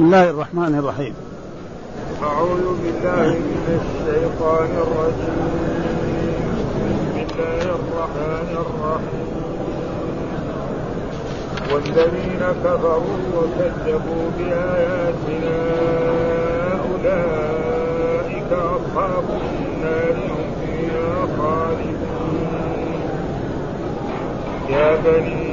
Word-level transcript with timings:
بسم 0.00 0.08
الله 0.08 0.30
الرحمن 0.30 0.74
الرحيم. 0.80 1.14
أعوذ 2.22 2.66
بالله 2.82 3.28
من 3.52 3.66
الشيطان 3.80 4.70
الرجيم. 4.84 5.40
بسم 6.88 7.16
الله 7.20 7.62
الرحمن 7.80 8.50
الرحيم. 8.64 9.28
والذين 11.72 12.42
كفروا 12.64 13.20
وكذبوا 13.36 14.26
بآياتنا 14.38 15.58
أولئك 16.88 18.50
أصحاب 18.52 19.26
النار 19.40 20.16
هم 20.32 20.48
فيها 20.60 21.12
خالدون. 21.36 22.40
يا 24.70 24.90
بني 25.04 25.44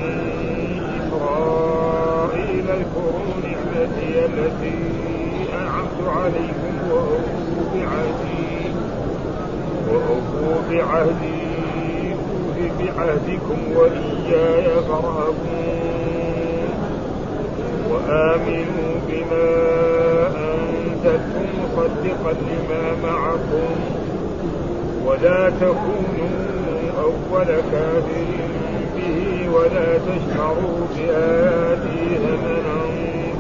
إسرائيل 1.00 2.66
اذكروا 2.70 3.36
نعمتي 3.78 4.26
التي 4.26 4.78
أنعمت 5.54 6.00
عليكم 6.08 6.74
وأوفوا 6.92 7.64
بعهدي 7.76 8.72
وأوفوا 9.90 10.56
بعهدي 10.72 11.48
أوف 12.12 12.58
بعهدكم 12.80 13.60
وإياي 13.76 14.66
فارهبون. 14.90 15.38
وآمنوا 17.92 18.94
بما 19.08 19.50
أنزلت 20.36 21.36
مصدقا 21.60 22.34
لما 22.34 22.84
معكم. 23.04 23.76
ولا 25.06 25.50
تكونوا 25.50 26.38
أول 27.04 27.46
كافر 27.46 28.30
به 28.96 29.50
ولا 29.54 29.98
تشتروا 29.98 30.80
بآياتي 30.96 32.18
ثمنا. 32.18 32.87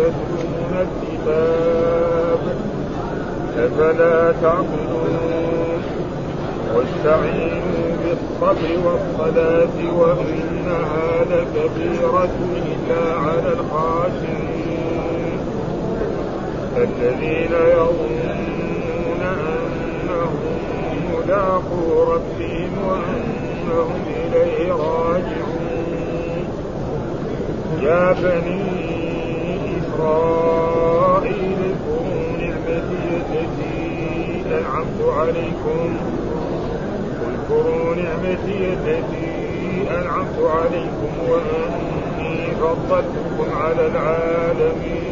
تتلون 0.00 0.86
الكتاب. 0.86 2.40
أفلا 3.58 4.32
تعقلون؟ 4.42 5.82
واستعينوا 6.74 7.90
بالصبر 8.04 8.70
والصلاة 8.84 9.76
وإنها 9.98 11.24
لكبيرة 11.30 12.36
إلا 12.66 13.02
على 13.14 13.50
الخاشعين. 13.52 14.60
الذين 16.76 17.52
يظنون 17.52 19.22
أنهم 19.22 20.34
ملاقو 21.14 22.12
ربهم 22.12 22.72
وأنهم 22.88 24.00
إليه 24.06 24.72
راجعون. 24.72 25.60
يا 27.82 28.12
بني 28.12 28.79
اذكروا 31.60 32.36
نعمتي 32.40 33.02
التي 33.16 33.78
أنعمت 34.58 35.00
عليكم. 35.18 35.96
اذكروا 37.28 37.94
نعمتي 37.94 38.58
التي 38.72 39.30
أنعمت 39.90 40.38
عليكم 40.38 41.12
وأني 41.28 42.46
فضلتكم 42.60 43.48
على 43.60 43.84
العالمين. 43.86 45.10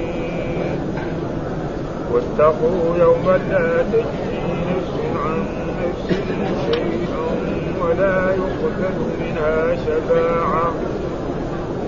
واتقوا 2.13 2.97
يوما 2.99 3.37
لا 3.51 3.83
تجزي 3.83 4.39
نفس 4.71 4.95
عن 5.25 5.41
نفس 5.81 6.07
شيئا 6.67 7.27
ولا 7.83 8.17
يقبل 8.35 8.95
منها 9.21 9.77
شفاعة. 9.77 10.67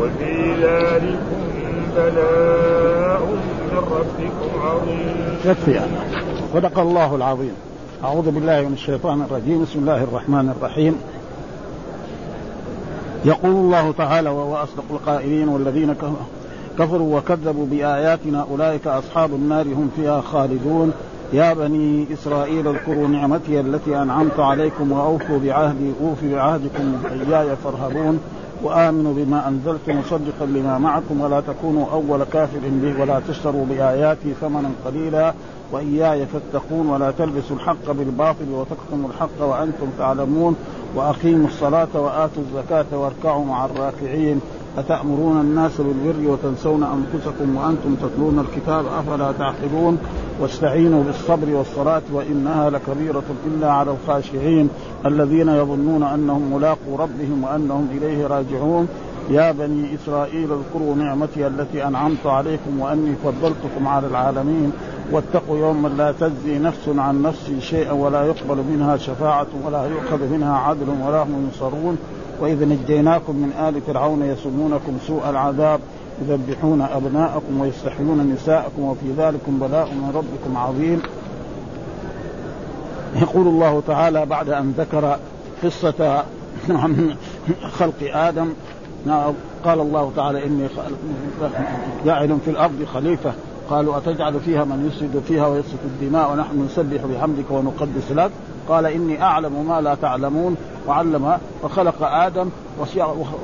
وفي 0.00 0.54
ذلكم 0.62 1.40
بلاء 1.96 3.20
من 3.72 3.78
ربكم 3.78 4.60
عظيم. 4.66 5.38
يكفي 5.44 5.78
أنا 5.78 6.00
صدق 6.54 6.78
الله 6.78 7.16
العظيم. 7.16 7.52
أعوذ 8.04 8.30
بالله 8.30 8.60
من 8.60 8.72
الشيطان 8.72 9.22
الرجيم، 9.22 9.62
بسم 9.62 9.78
الله 9.78 10.02
الرحمن 10.02 10.54
الرحيم. 10.56 10.96
يقول 13.24 13.50
الله 13.50 13.92
تعالى 13.92 14.30
وهو 14.30 14.56
أصدق 14.56 14.84
القائلين 14.90 15.48
والذين 15.48 15.94
كفروا 16.78 17.18
وكذبوا 17.18 17.66
بآياتنا 17.66 18.46
أولئك 18.50 18.86
أصحاب 18.86 19.30
النار 19.30 19.66
هم 19.66 19.90
فيها 19.96 20.20
خالدون 20.20 20.92
يا 21.32 21.52
بني 21.52 22.06
إسرائيل 22.12 22.68
اذكروا 22.68 23.08
نعمتي 23.08 23.60
التي 23.60 24.02
أنعمت 24.02 24.40
عليكم 24.40 24.92
وأوفوا 24.92 25.38
بعهدي 25.38 25.92
أوف 26.02 26.24
بعهدكم 26.24 26.96
إياي 27.10 27.56
فارهبون 27.64 28.20
وآمنوا 28.62 29.14
بما 29.14 29.48
أنزلت 29.48 29.88
مصدقا 29.88 30.46
لما 30.46 30.78
معكم 30.78 31.20
ولا 31.20 31.40
تكونوا 31.40 31.86
أول 31.92 32.24
كافر 32.24 32.58
به 32.62 33.00
ولا 33.02 33.20
تشتروا 33.28 33.66
بآياتي 33.66 34.34
ثمنا 34.40 34.70
قليلا 34.84 35.34
وإياي 35.72 36.26
فاتقون 36.26 36.86
ولا 36.86 37.10
تلبسوا 37.10 37.56
الحق 37.56 37.90
بالباطل 37.90 38.48
وتكتموا 38.50 39.08
الحق 39.08 39.40
وأنتم 39.42 39.86
تعلمون 39.98 40.56
وأقيموا 40.94 41.46
الصلاة 41.46 41.88
وآتوا 41.94 42.42
الزكاة 42.42 42.98
واركعوا 42.98 43.44
مع 43.44 43.64
الراكعين 43.64 44.40
أتأمرون 44.78 45.40
الناس 45.40 45.80
بالبر 45.80 46.30
وتنسون 46.30 46.82
أنفسكم 46.82 47.56
وأنتم 47.56 47.94
تتلون 47.94 48.38
الكتاب 48.38 48.84
أفلا 48.86 49.32
تعقلون 49.32 49.98
واستعينوا 50.40 51.04
بالصبر 51.04 51.54
والصلاة 51.54 52.02
وإنها 52.12 52.70
لكبيرة 52.70 53.22
إلا 53.46 53.72
على 53.72 53.90
الخاشعين 53.90 54.68
الذين 55.06 55.48
يظنون 55.48 56.02
أنهم 56.02 56.54
ملاقوا 56.54 56.98
ربهم 56.98 57.44
وأنهم 57.44 57.88
إليه 57.96 58.26
راجعون. 58.26 58.88
يا 59.30 59.52
بني 59.52 59.94
إسرائيل 59.94 60.48
اذكروا 60.52 60.94
نعمتي 60.94 61.46
التي 61.46 61.86
أنعمت 61.86 62.26
عليكم 62.26 62.80
وأني 62.80 63.14
فضلتكم 63.24 63.88
على 63.88 64.06
العالمين. 64.06 64.72
واتقوا 65.12 65.58
يوما 65.58 65.88
لا 65.88 66.12
تجزي 66.12 66.58
نفس 66.58 66.88
عن 66.88 67.22
نفس 67.22 67.52
شيئا 67.60 67.92
ولا 67.92 68.24
يقبل 68.24 68.56
منها 68.70 68.96
شفاعة 68.96 69.46
ولا 69.66 69.86
يؤخذ 69.86 70.28
منها 70.28 70.56
عدل 70.58 70.88
ولا 71.06 71.22
هم 71.22 71.48
ينصرون. 71.48 71.98
وإذ 72.40 72.68
نجيناكم 72.68 73.36
من 73.36 73.52
آل 73.68 73.80
فرعون 73.80 74.22
يسومونكم 74.22 74.98
سوء 75.06 75.30
العذاب 75.30 75.80
يذبحون 76.28 76.82
أبناءكم 76.82 77.60
ويستحيون 77.60 78.32
نساءكم 78.34 78.82
وفي 78.82 79.12
ذلكم 79.18 79.58
بلاء 79.58 79.86
من 79.86 80.12
ربكم 80.14 80.56
عظيم. 80.56 81.02
يقول 83.16 83.46
الله 83.46 83.82
تعالى 83.86 84.26
بعد 84.26 84.48
أن 84.48 84.74
ذكر 84.78 85.16
قصة 85.64 86.24
خلق 87.78 87.94
آدم 88.02 88.52
قال 89.64 89.80
الله 89.80 90.12
تعالى 90.16 90.46
إني 90.46 90.68
جاعل 92.04 92.38
في 92.44 92.50
الأرض 92.50 92.84
خليفة. 92.94 93.32
قالوا 93.70 93.96
أتجعل 93.96 94.40
فيها 94.40 94.64
من 94.64 94.86
يفسد 94.86 95.22
فيها 95.28 95.46
ويسفك 95.46 95.78
الدماء 95.84 96.32
ونحن 96.32 96.64
نسبح 96.64 97.04
بحمدك 97.04 97.50
ونقدس 97.50 98.12
لك؟ 98.12 98.30
قال 98.68 98.86
إني 98.86 99.22
أعلم 99.22 99.66
ما 99.68 99.80
لا 99.80 99.94
تعلمون 99.94 100.56
وعلم 100.88 101.38
وخلق 101.62 102.02
آدم 102.02 102.48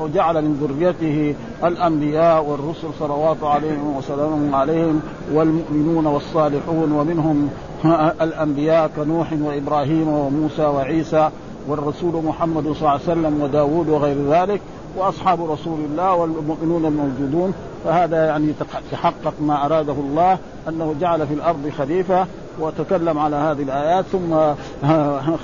وجعل 0.00 0.44
من 0.44 0.54
ذريته 0.54 1.34
الأنبياء 1.64 2.44
والرسل 2.44 2.88
صلوات 2.98 3.42
عليهم 3.42 3.96
وسلام 3.96 4.54
عليهم 4.54 5.00
والمؤمنون 5.32 6.06
والصالحون 6.06 6.92
ومنهم 6.92 7.48
الأنبياء 8.26 8.90
كنوح 8.96 9.32
وإبراهيم 9.42 10.08
وموسى 10.08 10.62
وعيسى 10.62 11.30
والرسول 11.68 12.24
محمد 12.24 12.62
صلى 12.62 12.78
الله 12.78 12.90
عليه 12.90 13.02
وسلم 13.02 13.42
وداود 13.42 13.88
وغير 13.88 14.16
ذلك 14.30 14.60
وأصحاب 14.96 15.50
رسول 15.50 15.78
الله 15.90 16.14
والمؤمنون 16.14 16.84
الموجودون 16.84 17.54
فهذا 17.84 18.26
يعني 18.26 18.52
تحقق 18.92 19.34
ما 19.40 19.66
أراده 19.66 19.92
الله 19.92 20.38
أنه 20.68 20.94
جعل 21.00 21.26
في 21.26 21.34
الأرض 21.34 21.72
خليفة 21.78 22.26
وتكلم 22.60 23.18
على 23.18 23.36
هذه 23.36 23.62
الآيات 23.62 24.04
ثم 24.04 24.34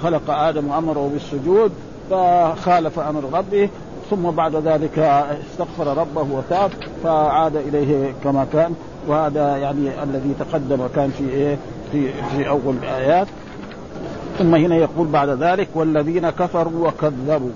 خلق 0.03 0.31
آدم 0.31 0.69
وامره 0.69 1.11
بالسجود 1.13 1.73
فخالف 2.11 2.99
أمر 2.99 3.23
ربه 3.33 3.69
ثم 4.11 4.31
بعد 4.31 4.57
ذلك 4.57 4.99
استغفر 4.99 5.97
ربه 5.97 6.27
وتاب 6.33 6.71
فعاد 7.05 7.57
إليه 7.57 8.13
كما 8.25 8.47
كان 8.53 8.75
وهذا 9.09 9.57
يعني 9.57 10.03
الذي 10.03 10.35
تقدم 10.41 10.87
كان 10.95 11.11
في 11.11 11.29
إيه؟ 11.29 11.57
في 11.93 12.13
في 12.13 12.49
أول 12.49 12.75
الآيات. 12.83 13.27
ثم 14.39 14.55
هنا 14.55 14.77
يقول 14.77 15.07
بعد 15.07 15.29
ذلك 15.29 15.69
والذين 15.75 16.31
كفروا 16.31 16.89
وكذبوا. 16.89 17.51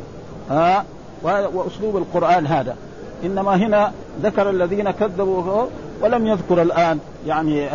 ها؟ 0.50 0.84
وأسلوب 1.26 1.96
القرآن 1.96 2.46
هذا. 2.46 2.76
إنما 3.24 3.56
هنا 3.56 3.92
ذكر 4.22 4.50
الذين 4.50 4.90
كذبوا 4.90 5.66
ولم 6.02 6.26
يذكر 6.26 6.62
الآن 6.62 6.98
يعني 7.26 7.68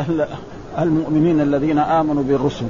المؤمنين 0.79 1.41
الذين 1.41 1.79
آمنوا 1.79 2.23
بالرسل. 2.23 2.65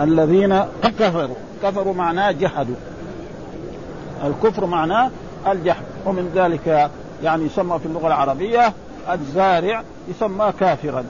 الذين 0.00 0.64
كفروا. 0.82 1.36
كفروا 1.62 1.94
معناه 1.94 2.30
جحدوا. 2.30 2.74
الكفر 4.24 4.66
معناه 4.66 5.10
الجحد. 5.46 5.82
ومن 6.06 6.32
ذلك 6.34 6.90
يعني 7.22 7.44
يسمى 7.44 7.78
في 7.78 7.86
اللغة 7.86 8.06
العربية 8.06 8.72
الزارع 9.12 9.82
يسمى 10.08 10.52
كافرا. 10.60 11.04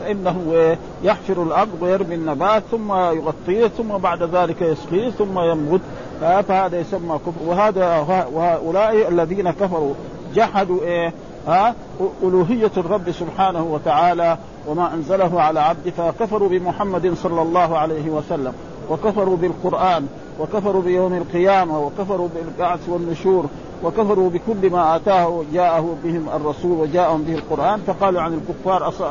فإنه 0.00 0.76
يحفر 1.02 1.42
الأرض 1.42 1.68
ويرمي 1.80 2.14
النبات 2.14 2.62
ثم 2.70 2.92
يغطيه 2.92 3.66
ثم 3.66 3.88
بعد 3.88 4.22
ذلك 4.22 4.62
يسقيه 4.62 5.10
ثم 5.10 5.38
ينبت 5.40 5.80
فهذا 6.20 6.80
يسمى 6.80 7.18
كفر. 7.26 7.46
وهذا 7.46 7.98
وهؤلاء 8.34 9.08
الذين 9.08 9.50
كفروا. 9.50 9.94
جحدوا 10.34 10.80
إيه؟ 10.82 11.12
ها؟ 11.46 11.74
ألوهية 12.22 12.70
الرب 12.76 13.10
سبحانه 13.10 13.62
وتعالى 13.62 14.38
وما 14.68 14.94
أنزله 14.94 15.40
على 15.40 15.60
عبده 15.60 15.90
فكفروا 15.90 16.48
بمحمد 16.48 17.14
صلى 17.14 17.42
الله 17.42 17.78
عليه 17.78 18.10
وسلم 18.10 18.52
وكفروا 18.90 19.36
بالقرآن 19.36 20.06
وكفروا 20.40 20.82
بيوم 20.82 21.14
القيامة 21.14 21.80
وكفروا 21.80 22.28
بالبعث 22.34 22.88
والنشور 22.88 23.46
وكفروا 23.84 24.30
بكل 24.30 24.70
ما 24.70 24.96
آتاه 24.96 25.44
جاءه 25.52 25.96
بهم 26.04 26.28
الرسول 26.36 26.80
وجاءهم 26.80 27.22
به 27.22 27.34
القرآن 27.34 27.80
فقالوا 27.86 28.20
عن 28.20 28.34
الكفار 28.34 28.88
أص... 28.88 29.02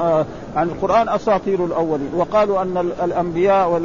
عن 0.55 0.69
القرآن 0.69 1.09
أساطير 1.09 1.65
الأولين. 1.65 2.09
وقالوا 2.15 2.61
أن 2.61 2.77
الأنبياء 3.03 3.81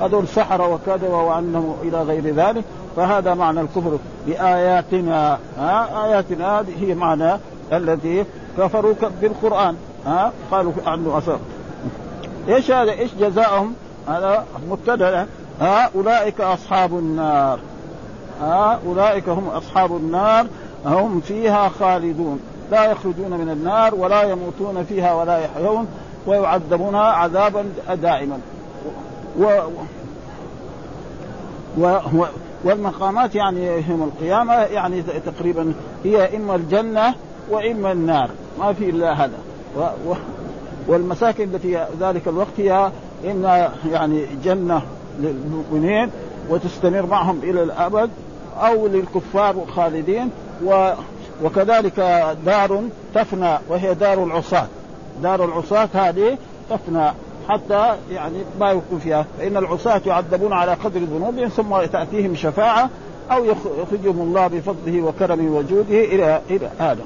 هذول 0.00 0.28
سحر 0.28 0.70
وكذب 0.70 1.10
وانه 1.10 1.76
إلى 1.82 2.02
غير 2.02 2.34
ذلك. 2.34 2.64
فهذا 2.96 3.34
معنى 3.34 3.60
الكفر 3.60 3.98
بآياتنا 4.26 5.38
ها 5.58 6.04
آياتنا 6.04 6.60
هذه 6.60 6.72
هي 6.80 6.94
معنى 6.94 7.38
الذي 7.72 8.24
كفروا 8.58 8.94
بالقرآن 9.22 9.76
ها 10.06 10.32
قالوا 10.50 10.72
عنه 10.86 11.18
أساطير. 11.18 11.40
إيش 12.48 12.70
هذا؟ 12.70 12.92
إيش 12.92 13.14
جزاؤهم 13.14 13.74
هذا 14.08 14.44
مبتدأ 14.70 15.26
ها 15.60 15.90
أولئك 15.94 16.40
أصحاب 16.40 16.98
النار. 16.98 17.58
ها 18.40 18.80
أولئك 18.86 19.28
هم 19.28 19.48
أصحاب 19.48 19.96
النار 19.96 20.46
هم 20.86 21.20
فيها 21.20 21.68
خالدون. 21.68 22.40
لا 22.70 22.84
يخرجون 22.84 23.30
من 23.30 23.50
النار 23.50 23.94
ولا 23.94 24.22
يموتون 24.22 24.84
فيها 24.84 25.14
ولا 25.14 25.38
يحيون 25.38 25.86
ويعذبون 26.26 26.94
عذابا 26.94 27.64
دائما. 28.02 28.38
و, 29.38 29.44
و, 31.78 31.86
و 31.86 32.24
والمقامات 32.64 33.34
يعني 33.34 33.66
يوم 33.88 34.02
القيامة 34.02 34.54
يعني 34.54 35.02
تقريبا 35.02 35.74
هي 36.04 36.36
إما 36.36 36.54
الجنة 36.54 37.14
وإما 37.50 37.92
النار. 37.92 38.30
ما 38.58 38.72
في 38.72 38.90
إلا 38.90 39.24
هذا. 39.24 39.38
و 39.76 39.80
و 39.80 40.14
والمساكن 40.88 41.44
التي 41.54 41.86
ذلك 42.00 42.28
الوقت 42.28 42.52
هي 42.58 42.90
إما 43.30 43.72
يعني 43.92 44.26
جنة 44.44 44.82
للمؤمنين 45.20 46.10
وتستمر 46.48 47.06
معهم 47.06 47.40
إلى 47.42 47.62
الأبد 47.62 48.10
أو 48.60 48.86
للكفار 48.86 49.56
خالدين 49.76 50.30
و 50.64 50.92
وكذلك 51.44 51.96
دار 52.46 52.82
تفنى 53.14 53.58
وهي 53.68 53.94
دار 53.94 54.24
العصاة. 54.24 54.66
دار 55.22 55.44
العصاة 55.44 55.88
هذه 55.94 56.38
تفنى 56.70 57.10
حتى 57.48 57.96
يعني 58.10 58.38
ما 58.60 58.70
يكون 58.70 58.98
فيها. 58.98 59.26
فإن 59.38 59.56
العصاة 59.56 60.00
يعذبون 60.06 60.52
على 60.52 60.74
قدر 60.74 61.00
ذنوبهم 61.00 61.48
ثم 61.48 61.76
تأتيهم 61.92 62.34
شفاعة 62.34 62.90
أو 63.30 63.44
يخرجهم 63.44 64.20
الله 64.20 64.46
بفضله 64.46 65.02
وكرمه 65.02 65.56
وجوده 65.56 66.04
إلى 66.04 66.40
إلى 66.50 66.68
آدم. 66.80 67.04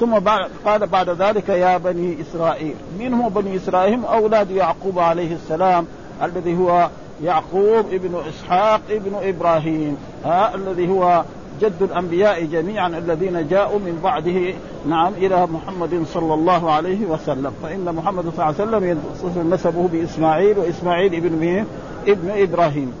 ثم 0.00 0.18
بعد 0.18 0.50
قال 0.64 0.86
بعد 0.86 1.10
ذلك 1.10 1.48
يا 1.48 1.76
بني 1.76 2.16
إسرائيل. 2.20 2.74
من 2.98 3.14
هو 3.14 3.28
بني 3.28 3.56
إسرائيل 3.56 3.94
هم 3.94 4.04
أولاد 4.04 4.50
يعقوب 4.50 4.98
عليه 4.98 5.34
السلام 5.34 5.86
الذي 6.22 6.58
هو 6.58 6.88
يعقوب 7.24 7.86
ابن 7.92 8.22
إسحاق 8.28 8.80
ابن 8.90 9.12
إبراهيم 9.22 9.96
ها 10.24 10.54
الذي 10.54 10.88
هو 10.88 11.24
جد 11.60 11.82
الأنبياء 11.82 12.44
جميعا 12.44 12.88
الذين 12.88 13.48
جاءوا 13.48 13.78
من 13.78 14.00
بعده 14.04 14.54
نعم 14.88 15.12
إلى 15.12 15.46
محمد 15.46 16.04
صلى 16.14 16.34
الله 16.34 16.70
عليه 16.70 17.06
وسلم. 17.06 17.52
فإن 17.62 17.94
محمد 17.94 18.22
صلى 18.22 18.32
الله 18.32 18.44
عليه 18.44 18.96
وسلم 19.24 19.52
نسبه 19.54 19.88
بإسماعيل 19.92 20.58
وإسماعيل 20.58 21.14
ابن 21.14 21.32
مين؟ 21.32 21.64
ابن 22.08 22.30
إبراهيم. 22.30 22.92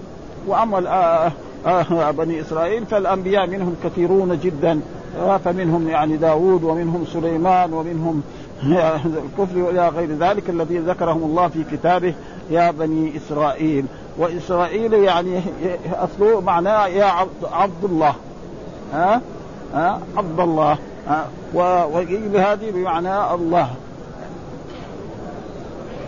وأما 0.46 0.88
آه 0.88 1.32
آه 1.66 2.10
بني 2.10 2.40
إسرائيل 2.40 2.86
فالأنبياء 2.86 3.46
منهم 3.46 3.76
كثيرون 3.84 4.38
جدا 4.42 4.80
فمنهم 5.44 5.88
يعني 5.88 6.16
داوود 6.16 6.64
ومنهم 6.64 7.04
سليمان 7.12 7.72
ومنهم 7.72 8.22
الكفر 8.62 9.58
والى 9.58 9.88
غير 9.88 10.08
ذلك 10.12 10.50
الذي 10.50 10.78
ذكرهم 10.78 11.22
الله 11.24 11.48
في 11.48 11.64
كتابه 11.72 12.14
يا 12.50 12.70
بني 12.70 13.12
إسرائيل. 13.16 13.84
وإسرائيل 14.18 14.94
يعني 14.94 15.40
أصله 15.92 16.40
معناه 16.40 16.86
يا 16.86 17.04
عبد, 17.04 17.84
الله. 17.84 18.14
ها؟ 18.92 19.20
ها؟ 19.74 20.00
عبد 20.16 20.40
الله. 20.40 20.78
ها؟ 21.08 21.26
هذه 22.36 22.70
بمعنى 22.70 23.34
الله. 23.34 23.70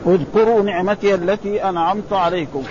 اذكروا 0.06 0.62
نعمتي 0.62 1.14
التي 1.14 1.68
أنعمت 1.68 2.12
عليكم. 2.12 2.62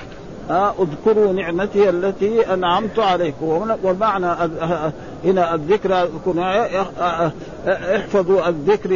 اذكروا 0.50 1.34
نعمتي 1.34 1.90
التي 1.90 2.54
أنعمت 2.54 3.00
عليكم. 3.00 3.76
والمعنى 3.84 4.28
هنا 5.26 5.56
الذكر 5.56 6.10
إحفظوا 7.68 8.48
الذكر. 8.50 8.92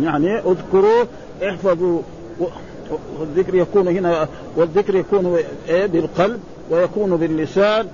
يعني 0.00 0.38
اذكروا 0.38 1.04
احفظوا. 1.42 2.00
والذكر 3.20 3.54
يكون 3.54 3.88
هنا 3.88 4.28
والذكر 4.56 4.94
يكون 4.94 5.38
إيه؟ 5.68 5.86
بالقلب 5.86 6.40
ويكون 6.70 7.16
باللسان 7.16 7.86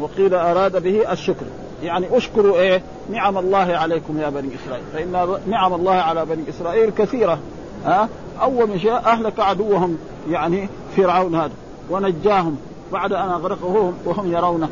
وقيل 0.00 0.34
أراد 0.34 0.82
به 0.82 1.12
الشكر. 1.12 1.46
يعني 1.82 2.16
اشكروا 2.16 2.58
إيه؟ 2.58 2.82
نعم 3.10 3.38
الله 3.38 3.58
عليكم 3.58 4.20
يا 4.20 4.28
بني 4.28 4.48
إسرائيل. 4.64 4.84
فإن 4.92 5.36
نعم 5.46 5.74
الله 5.74 5.92
على 5.92 6.24
بني 6.24 6.42
إسرائيل 6.48 6.90
كثيرة 6.90 7.38
ها؟ 7.84 8.08
أول 8.42 8.80
شاء 8.80 9.04
أهلك 9.04 9.40
عدوهم 9.40 9.98
يعني 10.30 10.68
فرعون 10.96 11.34
هذا 11.34 11.52
ونجاهم. 11.90 12.56
بعد 12.92 13.12
أن 13.12 13.28
أغرقهم 13.28 13.94
وهم 14.04 14.32
يرونه 14.32 14.68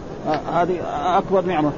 هذه 0.52 0.76
أكبر 1.18 1.40
نعمة. 1.40 1.73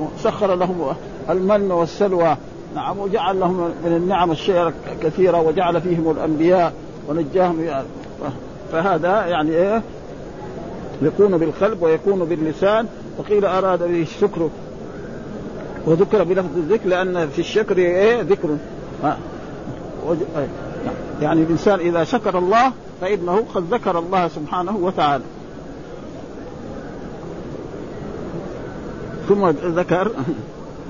وسخر 0.00 0.54
لهم 0.54 0.94
المن 1.30 1.72
والسلوى. 1.72 2.36
نعم 2.78 2.98
وجعل 2.98 3.40
لهم 3.40 3.56
من 3.84 3.96
النعم 3.96 4.30
الشيء 4.30 4.72
كثيرة 5.02 5.40
وجعل 5.40 5.80
فيهم 5.80 6.10
الأنبياء 6.10 6.72
ونجاهم. 7.08 7.66
فهذا 8.72 9.26
يعني 9.26 9.50
إيه؟ 9.50 9.82
يكون 11.02 11.38
بالقلب 11.38 11.82
ويكون 11.82 12.24
باللسان. 12.24 12.86
وقيل 13.18 13.44
أراد 13.44 13.78
به 13.78 14.02
الشكر 14.02 14.50
وذكر 15.86 16.24
بلفظ 16.24 16.56
الذكر 16.56 16.88
لأن 16.88 17.28
في 17.28 17.38
الشكر 17.38 17.78
إيه؟ 17.78 18.22
ذكر. 18.22 18.48
يعني 21.22 21.42
الإنسان 21.42 21.78
إذا 21.78 22.04
شكر 22.04 22.38
الله 22.38 22.72
فإنه 23.00 23.44
قد 23.54 23.74
ذكر 23.74 23.98
الله 23.98 24.28
سبحانه 24.28 24.76
وتعالى. 24.76 25.24
ثم 29.28 29.48
ذكر 29.48 30.10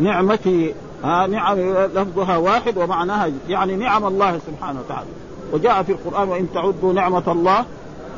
نعمتي 0.01 0.75
ها 1.05 1.27
نعم 1.27 1.59
لفظها 1.95 2.37
واحد 2.37 2.79
ومعناها 2.79 3.31
يعني 3.49 3.77
نعم 3.77 4.05
الله 4.05 4.39
سبحانه 4.47 4.81
وتعالى. 4.81 5.09
وجاء 5.53 5.83
في 5.83 5.93
القرآن 5.93 6.29
وإن 6.29 6.47
تعدوا 6.55 6.93
نعمة 6.93 7.33
الله 7.33 7.65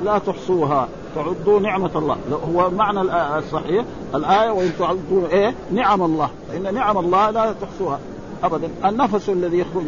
لا 0.05 0.19
تحصوها. 0.19 0.89
تعدوا 1.15 1.61
نعمة 1.61 1.91
الله. 1.95 2.17
هو 2.55 2.71
معنى 2.71 3.01
الصحيح. 3.39 3.85
الآية 4.15 4.51
وإن 4.51 4.73
تعدوا 4.79 5.29
إيه؟ 5.29 5.55
نعم 5.73 6.03
الله. 6.03 6.29
فإن 6.49 6.75
نعم 6.75 6.99
الله 6.99 7.31
لا 7.31 7.53
تحصوها 7.53 7.99
أبدا. 8.45 8.71
النفس 8.85 9.29
الذي 9.29 9.59
يخرج 9.59 9.85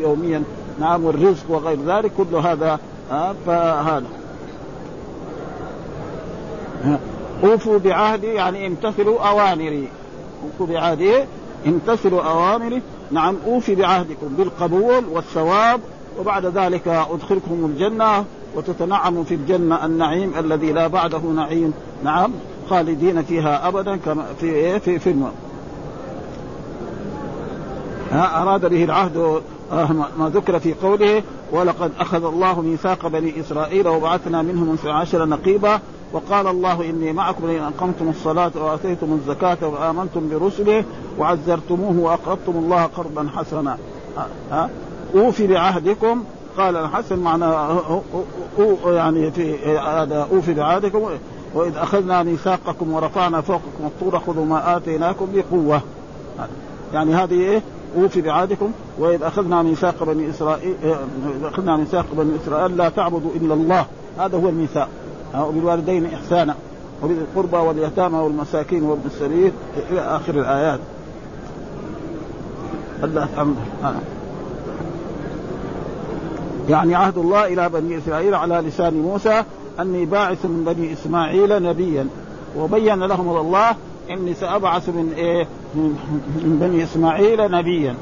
يوميا 0.00 0.42
نعم 0.80 1.04
والرزق 1.04 1.44
وغير 1.48 1.78
ذلك 1.86 2.10
كل 2.18 2.36
هذا 2.36 2.78
فهذا. 3.46 4.06
أوفوا 7.44 7.78
بعهدي 7.78 8.26
يعني 8.26 8.66
امتثلوا 8.66 9.28
أوامري. 9.28 9.88
أوفوا 10.44 10.74
بعهدي 10.74 11.24
امتثلوا 11.66 12.22
اوامري 12.22 12.82
نعم 13.10 13.36
أوفي 13.46 13.74
بعهدكم 13.74 14.28
بالقبول 14.38 15.04
والثواب 15.12 15.80
وبعد 16.18 16.46
ذلك 16.46 16.88
أدخلكم 16.88 17.64
الجنة 17.64 18.24
وتتنعموا 18.56 19.24
في 19.24 19.34
الجنة 19.34 19.86
النعيم 19.86 20.32
الذي 20.38 20.72
لا 20.72 20.86
بعده 20.86 21.18
نعيم 21.18 21.72
نعم 22.04 22.32
خالدين 22.70 23.22
فيها 23.22 23.68
ابدا 23.68 23.96
كما 23.96 24.26
في 24.40 24.46
إيه؟ 24.46 24.78
في 24.78 24.98
في 24.98 25.14
أراد 28.12 28.66
به 28.66 28.84
العهد 28.84 29.42
آه، 29.72 29.92
ما 29.92 30.28
ذكر 30.34 30.58
في 30.58 30.74
قوله 30.74 31.22
ولقد 31.52 31.90
أخذ 32.00 32.24
الله 32.24 32.60
ميثاق 32.60 33.06
بني 33.06 33.40
إسرائيل 33.40 33.88
وبعثنا 33.88 34.42
منهم 34.42 34.74
اثنا 34.74 34.92
عشر 34.92 35.24
نقيبا 35.24 35.80
وقال 36.12 36.46
الله 36.46 36.90
إني 36.90 37.12
معكم 37.12 37.46
لئن 37.46 37.62
أقمتم 37.62 38.08
الصلاة 38.08 38.52
وآتيتم 38.54 39.12
الزكاة 39.12 39.68
وآمنتم 39.68 40.28
برسله 40.28 40.84
وعزرتموه 41.18 41.98
وأقرضتم 41.98 42.52
الله 42.56 42.82
قرضا 42.82 43.28
حسنا. 43.36 43.78
أوفي 45.14 45.46
بعهدكم. 45.46 46.24
قال 46.58 46.76
الحسن 46.76 47.18
معنى 47.18 47.44
يعني 48.86 49.30
في 49.30 49.76
هذا 49.78 50.28
أوفي 50.32 50.54
بعهدكم. 50.54 51.02
وإذ 51.54 51.76
أخذنا 51.76 52.22
ميثاقكم 52.22 52.92
ورفعنا 52.92 53.40
فوقكم 53.40 53.84
الطور 53.84 54.18
خذوا 54.18 54.44
ما 54.44 54.76
آتيناكم 54.76 55.26
بقوة. 55.34 55.80
يعني 56.92 57.14
هذه 57.14 57.34
إيه؟ 57.34 57.62
أوفي 57.96 58.20
بعهدكم. 58.20 58.70
وإذ 58.98 59.22
أخذنا 59.22 59.62
ميثاق 59.62 60.04
بني 60.04 60.30
اسرائيل 60.30 60.74
أخذنا 61.44 61.76
ميثاق 61.76 62.06
بني 62.12 62.36
إسرائيل 62.44 62.76
لا 62.76 62.88
تعبدوا 62.88 63.30
إلا 63.36 63.54
الله. 63.54 63.86
هذا 64.18 64.38
هو 64.38 64.48
الميثاق. 64.48 64.88
وبالوالدين 65.44 66.06
إحسانا 66.06 66.54
وبذي 67.02 67.18
القربى 67.18 67.56
واليتامى 67.56 68.18
والمساكين 68.18 68.82
وابن 68.82 69.02
السبيل 69.06 69.52
إلى 69.90 70.00
آخر 70.00 70.34
الآيات. 70.34 70.80
الله 73.04 73.28
يعني 76.68 76.94
عهد 76.94 77.18
الله 77.18 77.46
إلى 77.46 77.68
بني 77.68 77.98
إسرائيل 77.98 78.34
على 78.34 78.54
لسان 78.54 78.94
موسى 78.94 79.44
أني 79.80 80.04
باعث 80.04 80.44
من 80.44 80.64
بني 80.64 80.92
إسماعيل 80.92 81.62
نبيا. 81.62 82.06
وبين 82.58 83.04
لهم 83.04 83.36
الله 83.36 83.76
إني 84.10 84.34
سأبعث 84.34 84.88
من 84.88 85.12
إيه؟ 85.16 85.46
من 85.74 86.58
بني 86.60 86.84
إسماعيل 86.84 87.50
نبيا. 87.50 87.94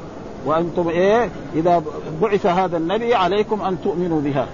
وأنتم 0.45 0.87
إيه؟ 0.87 1.29
إذا 1.55 1.83
بعث 2.21 2.45
هذا 2.45 2.77
النبي 2.77 3.15
عليكم 3.15 3.61
أن 3.61 3.77
تؤمنوا 3.83 4.21
بها. 4.21 4.47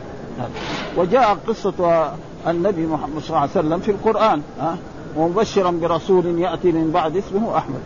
وجاء 0.97 1.37
قصة 1.47 2.11
النبي 2.47 2.87
محمد 2.87 3.19
صلى 3.19 3.29
الله 3.29 3.39
عليه 3.39 3.51
وسلم 3.51 3.79
في 3.79 3.91
القرآن 3.91 4.41
ها؟ 4.59 4.77
ومبشرا 5.17 5.71
برسول 5.71 6.25
يأتي 6.25 6.71
من 6.71 6.91
بعد 6.91 7.17
اسمه 7.17 7.57
أحمد 7.57 7.81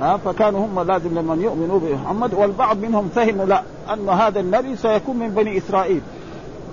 ها؟ 0.00 0.16
فكانوا 0.16 0.66
هم 0.66 0.80
لازم 0.80 1.18
لما 1.18 1.34
يؤمنوا 1.34 1.78
بمحمد 1.78 2.34
والبعض 2.34 2.78
منهم 2.78 3.08
فهموا 3.14 3.44
لا 3.44 3.62
أن 3.92 4.08
هذا 4.08 4.40
النبي 4.40 4.76
سيكون 4.76 5.16
من 5.16 5.28
بني 5.28 5.58
إسرائيل 5.58 6.00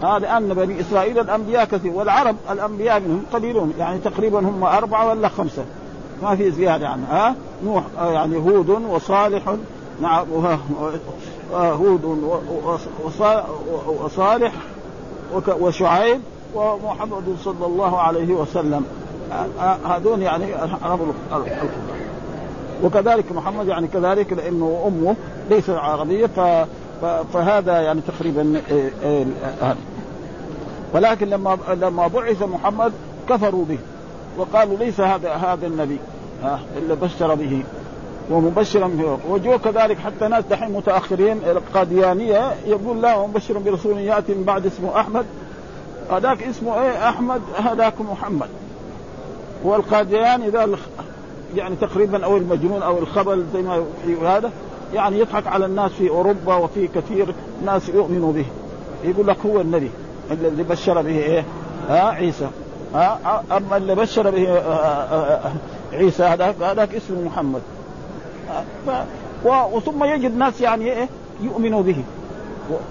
هذا 0.04 0.20
لأن 0.20 0.54
بني 0.54 0.82
إسرائيل 0.82 1.20
الأنبياء 1.20 1.66
كثير 1.66 1.92
والعرب 1.92 2.36
الأنبياء 2.52 3.00
منهم 3.00 3.24
قليلون 3.34 3.74
يعني 3.80 4.00
تقريبا 4.00 4.40
هم 4.40 4.64
أربعة 4.64 5.10
ولا 5.10 5.28
خمسة 5.28 5.66
ما 6.24 6.36
في 6.36 6.52
زيادة 6.52 6.90
عنه 6.90 7.06
ها؟ 7.12 7.36
نوح 7.66 7.84
يعني 8.00 8.38
هود 8.38 8.70
وصالح 8.70 9.56
نعم 10.02 10.26
هود 11.54 12.24
وصالح 14.04 14.54
وشعيب 15.60 16.22
ومحمد 16.56 17.36
صلى 17.44 17.66
الله 17.66 17.98
عليه 17.98 18.34
وسلم. 18.34 18.86
هذون 19.86 20.22
يعني 20.22 20.46
عرب 20.84 21.00
وكذلك 22.84 23.32
محمد 23.32 23.68
يعني 23.68 23.88
كذلك 23.88 24.34
لأنه 24.34 24.84
أمه 24.88 25.16
ليست 25.50 25.70
عربية 25.70 26.30
فهذا 27.34 27.82
يعني 27.82 28.02
تقريبا 28.02 28.62
إيه، 29.04 29.26
ولكن 30.94 31.28
لما 31.30 31.58
لما 31.82 32.08
بعث 32.08 32.44
محمد 32.44 32.92
كفروا 33.30 33.66
به 33.66 33.78
وقالوا 34.38 34.78
ليس 34.78 35.00
هذا 35.00 35.34
هذا 35.34 35.68
النبي 35.68 35.98
إلا 36.78 36.94
بشر 36.94 37.36
به 37.36 37.64
ومبشرا 38.32 38.88
به. 38.88 39.18
وجو 39.30 39.58
كذلك 39.58 39.98
حتى 39.98 40.28
ناس 40.28 40.44
دحين 40.50 40.72
متأخرين 40.72 41.38
القاديانية 41.46 42.54
يقول 42.66 43.02
لا 43.02 43.28
مبشر 43.28 43.58
برسول 43.58 43.98
يأتي 43.98 44.34
من 44.34 44.44
بعد 44.44 44.66
اسمه 44.66 45.00
أحمد 45.00 45.26
هذاك 46.12 46.44
اسمه 46.44 46.82
إيه؟ 46.82 47.10
أحمد 47.10 47.42
هذاك 47.58 48.02
محمد. 48.02 48.50
والقادياني 49.64 50.50
ذا 50.50 50.70
يعني 51.56 51.76
تقريبا 51.76 52.26
أو 52.26 52.38
المجنون 52.38 52.82
أو 52.82 53.00
الخبل 53.00 53.46
زي 53.54 53.62
ما 53.62 53.86
هذا 54.22 54.52
يعني 54.94 55.20
يضحك 55.20 55.48
على 55.48 55.66
الناس 55.66 55.92
في 55.92 56.10
أوروبا 56.10 56.56
وفي 56.56 56.88
كثير 56.88 57.34
ناس 57.66 57.90
يؤمنوا 57.90 58.34
به. 58.34 58.46
يقول 59.04 59.28
لك 59.28 59.38
هو 59.46 59.62
النبي 59.62 59.92
الذي 60.32 60.64
بشر 60.64 61.02
به 61.02 61.18
إيه؟ 61.18 61.46
ها 61.90 62.10
عيسى. 62.10 62.48
ها 62.94 63.44
أما 63.52 63.78
اللي 63.78 63.96
بشر 63.96 64.30
به 64.30 64.50
آه، 64.50 64.60
آه، 64.60 65.48
آه، 65.48 65.52
عيسى 65.94 66.24
هذاك 66.24 66.56
هذاك 66.62 66.96
اسمه 66.96 67.22
محمد. 67.22 67.62
وثم 69.46 70.04
يجد 70.04 70.38
ناس 70.38 70.62
يعني 70.62 70.92
إيه؟ 70.92 71.10
يؤمنوا 71.42 71.84
به. 71.84 72.04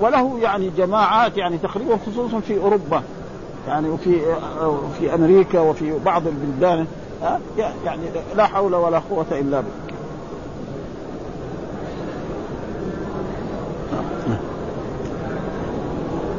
وله 0.01 0.39
يعني 0.39 0.71
جماعات 0.77 1.37
يعني 1.37 1.59
تقريبا 1.59 1.99
خصوصا 2.07 2.41
في 2.41 2.59
أوروبا 2.59 3.03
يعني 3.69 3.89
وفي 3.89 4.21
في 4.99 5.15
أمريكا 5.15 5.61
وفي 5.61 5.99
بعض 6.05 6.23
البلدان 6.27 6.87
يعني 7.85 8.03
لا 8.37 8.47
حول 8.47 8.75
ولا 8.75 8.99
قوة 9.11 9.27
إلا 9.31 9.41
بالله. 9.41 9.91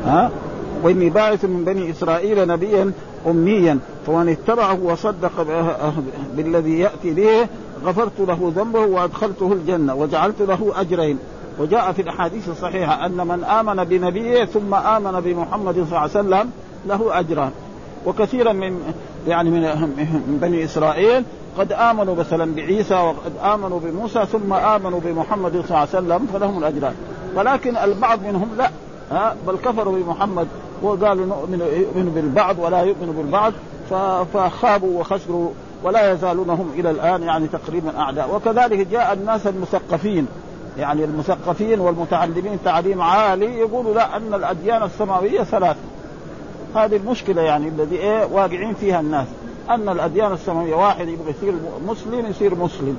ها 0.05 0.31
وإني 0.83 1.09
باعث 1.09 1.45
من 1.45 1.65
بني 1.65 1.91
إسرائيل 1.91 2.47
نبيا 2.47 2.91
اميا 3.27 3.79
فمن 4.07 4.29
اتبعه 4.29 4.79
وصدق 4.83 5.31
بالذي 6.37 6.79
يأتي 6.79 7.13
به 7.13 7.47
غفرت 7.85 8.19
له 8.19 8.53
ذنبه 8.55 8.79
وأدخلته 8.79 9.53
الجنة 9.53 9.95
وجعلت 9.95 10.41
له 10.41 10.71
أجرين. 10.75 11.17
وجاء 11.59 11.91
في 11.91 12.01
الأحاديث 12.01 12.49
الصحيحة 12.49 13.05
أن 13.05 13.27
من 13.27 13.43
آمن 13.43 13.83
بنبيه 13.83 14.45
ثم 14.45 14.73
آمن 14.73 15.19
بمحمد 15.19 15.73
صلى 15.73 15.83
الله 15.83 15.99
عليه 15.99 16.11
وسلم 16.11 16.51
له 16.85 17.19
أجران. 17.19 17.51
وكثيرا 18.05 18.53
من 18.53 18.93
يعني 19.27 19.49
من 19.49 20.37
بني 20.41 20.63
إسرائيل 20.63 21.23
قد 21.57 21.71
آمنوا 21.71 22.15
مثلا 22.15 22.55
بعيسى 22.55 22.95
وقد 22.95 23.31
آمنوا 23.43 23.79
بموسى 23.79 24.25
ثم 24.25 24.53
آمنوا 24.53 24.99
بمحمد 24.99 25.51
صلى 25.51 25.63
الله 25.63 25.77
عليه 25.77 25.89
وسلم 25.89 26.27
فلهم 26.33 26.57
الأجران. 26.57 26.93
ولكن 27.35 27.77
البعض 27.77 28.19
منهم 28.23 28.49
لا. 28.57 28.69
ها؟ 29.11 29.35
بل 29.47 29.55
كفروا 29.55 29.95
بمحمد 29.99 30.47
وقالوا 30.81 31.25
نؤمن 31.25 31.59
يؤمن 31.59 32.11
بالبعض 32.15 32.59
ولا 32.59 32.81
يؤمن 32.81 33.13
بالبعض. 33.17 33.53
فخابوا 34.33 34.99
وخسروا 34.99 35.49
ولا 35.83 36.11
يزالون 36.11 36.49
هم 36.49 36.71
إلى 36.75 36.91
الآن 36.91 37.23
يعني 37.23 37.47
تقريبا 37.47 37.99
أعداء. 37.99 38.35
وكذلك 38.35 38.87
جاء 38.87 39.13
الناس 39.13 39.47
المثقفين. 39.47 40.27
يعني 40.77 41.03
المثقفين 41.03 41.79
والمتعلمين 41.79 42.59
تعليم 42.65 43.01
عالي 43.01 43.59
يقولوا 43.59 43.93
لا 43.93 44.17
أن 44.17 44.33
الأديان 44.33 44.83
السماوية 44.83 45.43
ثلاث. 45.43 45.77
هذه 46.75 46.95
المشكلة 46.95 47.41
يعني 47.41 47.67
الذي 47.67 47.97
إيه 47.97 48.25
واقعين 48.25 48.73
فيها 48.73 48.99
الناس. 48.99 49.27
أن 49.69 49.89
الأديان 49.89 50.33
السماوية 50.33 50.75
واحد 50.75 51.07
يبغى 51.07 51.29
يصير 51.29 51.53
مسلم 51.87 52.25
يصير 52.25 52.55
مسلم. 52.55 52.97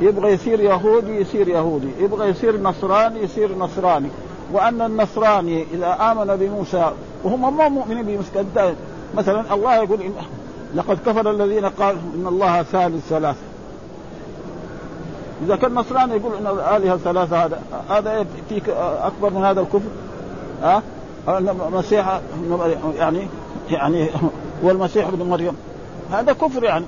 يبغى 0.00 0.32
يصير 0.32 0.60
يهودي 0.60 1.20
يصير 1.20 1.48
يهودي. 1.48 1.90
يبغى 2.00 2.28
يصير 2.28 2.60
نصراني 2.60 3.22
يصير 3.22 3.58
نصراني. 3.58 4.08
وأن 4.52 4.82
النصراني 4.82 5.66
إذا 5.74 5.96
آمن 6.12 6.36
بموسى 6.36 6.92
وهم 7.24 7.56
ما 7.56 7.68
مؤمنين 7.68 8.02
بموسى 8.02 8.74
مثلا 9.14 9.54
الله 9.54 9.76
يقول 9.76 10.00
إن 10.00 10.12
لقد 10.74 10.98
كفر 11.06 11.30
الذين 11.30 11.66
قالوا 11.66 12.00
إن 12.16 12.26
الله 12.26 12.62
ثالث 12.62 13.08
ثلاثة 13.08 13.49
إذا 15.44 15.56
كان 15.56 15.74
نصراني 15.74 16.14
يقول 16.14 16.36
إن 16.36 16.46
الالهه 16.46 16.96
ثلاثة 16.96 17.44
هذا 17.44 17.62
هذا 17.90 18.26
فيك 18.48 18.68
أكبر 19.02 19.30
من 19.30 19.44
هذا 19.44 19.60
الكفر؟ 19.60 19.88
ها؟ 20.62 20.82
المسيح 21.28 22.20
يعني 22.98 23.28
يعني 23.70 24.08
والمسيح 24.62 25.06
ابن 25.06 25.26
مريم. 25.26 25.56
هذا 26.12 26.32
كفر 26.32 26.64
يعني. 26.64 26.84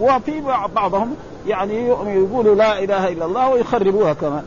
وفي 0.00 0.42
بعضهم 0.74 1.14
يعني 1.46 1.88
يقولوا 1.88 2.54
لا 2.54 2.78
إله 2.78 3.08
إلا 3.08 3.24
الله 3.24 3.48
ويخربوها 3.48 4.12
كمان. 4.12 4.42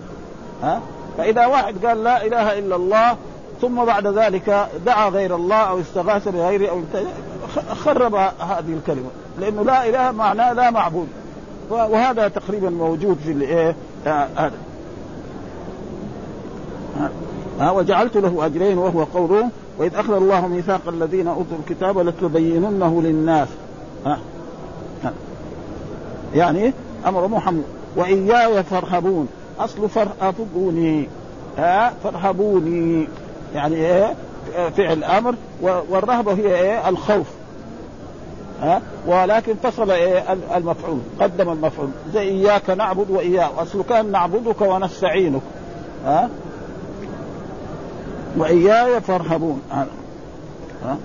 ها؟ 0.63 0.81
فإذا 1.17 1.45
واحد 1.45 1.85
قال 1.85 2.03
لا 2.03 2.25
إله 2.25 2.59
إلا 2.59 2.75
الله 2.75 3.15
ثم 3.61 3.85
بعد 3.85 4.07
ذلك 4.07 4.67
دعا 4.85 5.09
غير 5.09 5.35
الله 5.35 5.55
أو 5.55 5.79
استغاث 5.79 6.27
بغيره 6.27 6.69
أو 6.69 6.81
خرب 7.85 8.15
هذه 8.39 8.73
الكلمة. 8.73 9.09
لأنه 9.39 9.63
لا 9.63 9.89
إله 9.89 10.11
معناه 10.11 10.53
لا 10.53 10.71
معبود. 10.71 11.07
وهذا 11.69 12.27
تقريبا 12.27 12.69
موجود 12.69 13.17
في 13.25 13.31
الايه 13.31 13.75
هذا. 14.35 14.51
ها 17.59 17.71
وجعلت 17.71 18.17
له 18.17 18.45
أجرين 18.45 18.77
وهو 18.77 19.03
قوله 19.03 19.49
وإذ 19.77 19.95
أخذ 19.95 20.13
الله 20.13 20.47
ميثاق 20.47 20.81
الذين 20.88 21.27
أوتوا 21.27 21.57
الكتاب 21.59 21.99
لتبيننه 21.99 23.01
للناس. 23.01 23.47
ها 24.05 24.19
يعني 26.35 26.73
أمر 27.07 27.27
محمد. 27.27 27.63
وإياي 27.95 28.63
فارهبون. 28.63 29.27
أصل 29.59 29.89
فارهبوني. 29.89 31.07
ها 31.57 31.93
فارهبوني. 32.03 33.07
يعني 33.55 33.75
إيه 33.75 34.15
فعل 34.77 35.03
أمر 35.03 35.35
والرهبة 35.61 36.33
هي 36.33 36.55
إيه 36.55 36.89
الخوف. 36.89 37.27
ها؟ 38.61 38.81
ولكن 39.07 39.55
فصل 39.63 39.91
إيه؟ 39.91 40.33
المفعول 40.55 40.99
قدم 41.19 41.49
المفعول. 41.49 41.89
زي 42.13 42.21
إياك 42.21 42.69
نعبد 42.69 43.09
وإياك 43.11 43.51
اصله 43.57 43.83
كان 43.83 44.11
نعبدك 44.11 44.61
ونستعينك 44.61 45.41
ها؟ 46.05 46.29
وإياي 48.37 49.01
فارهبون 49.01 49.61
ها؟ 49.71 50.97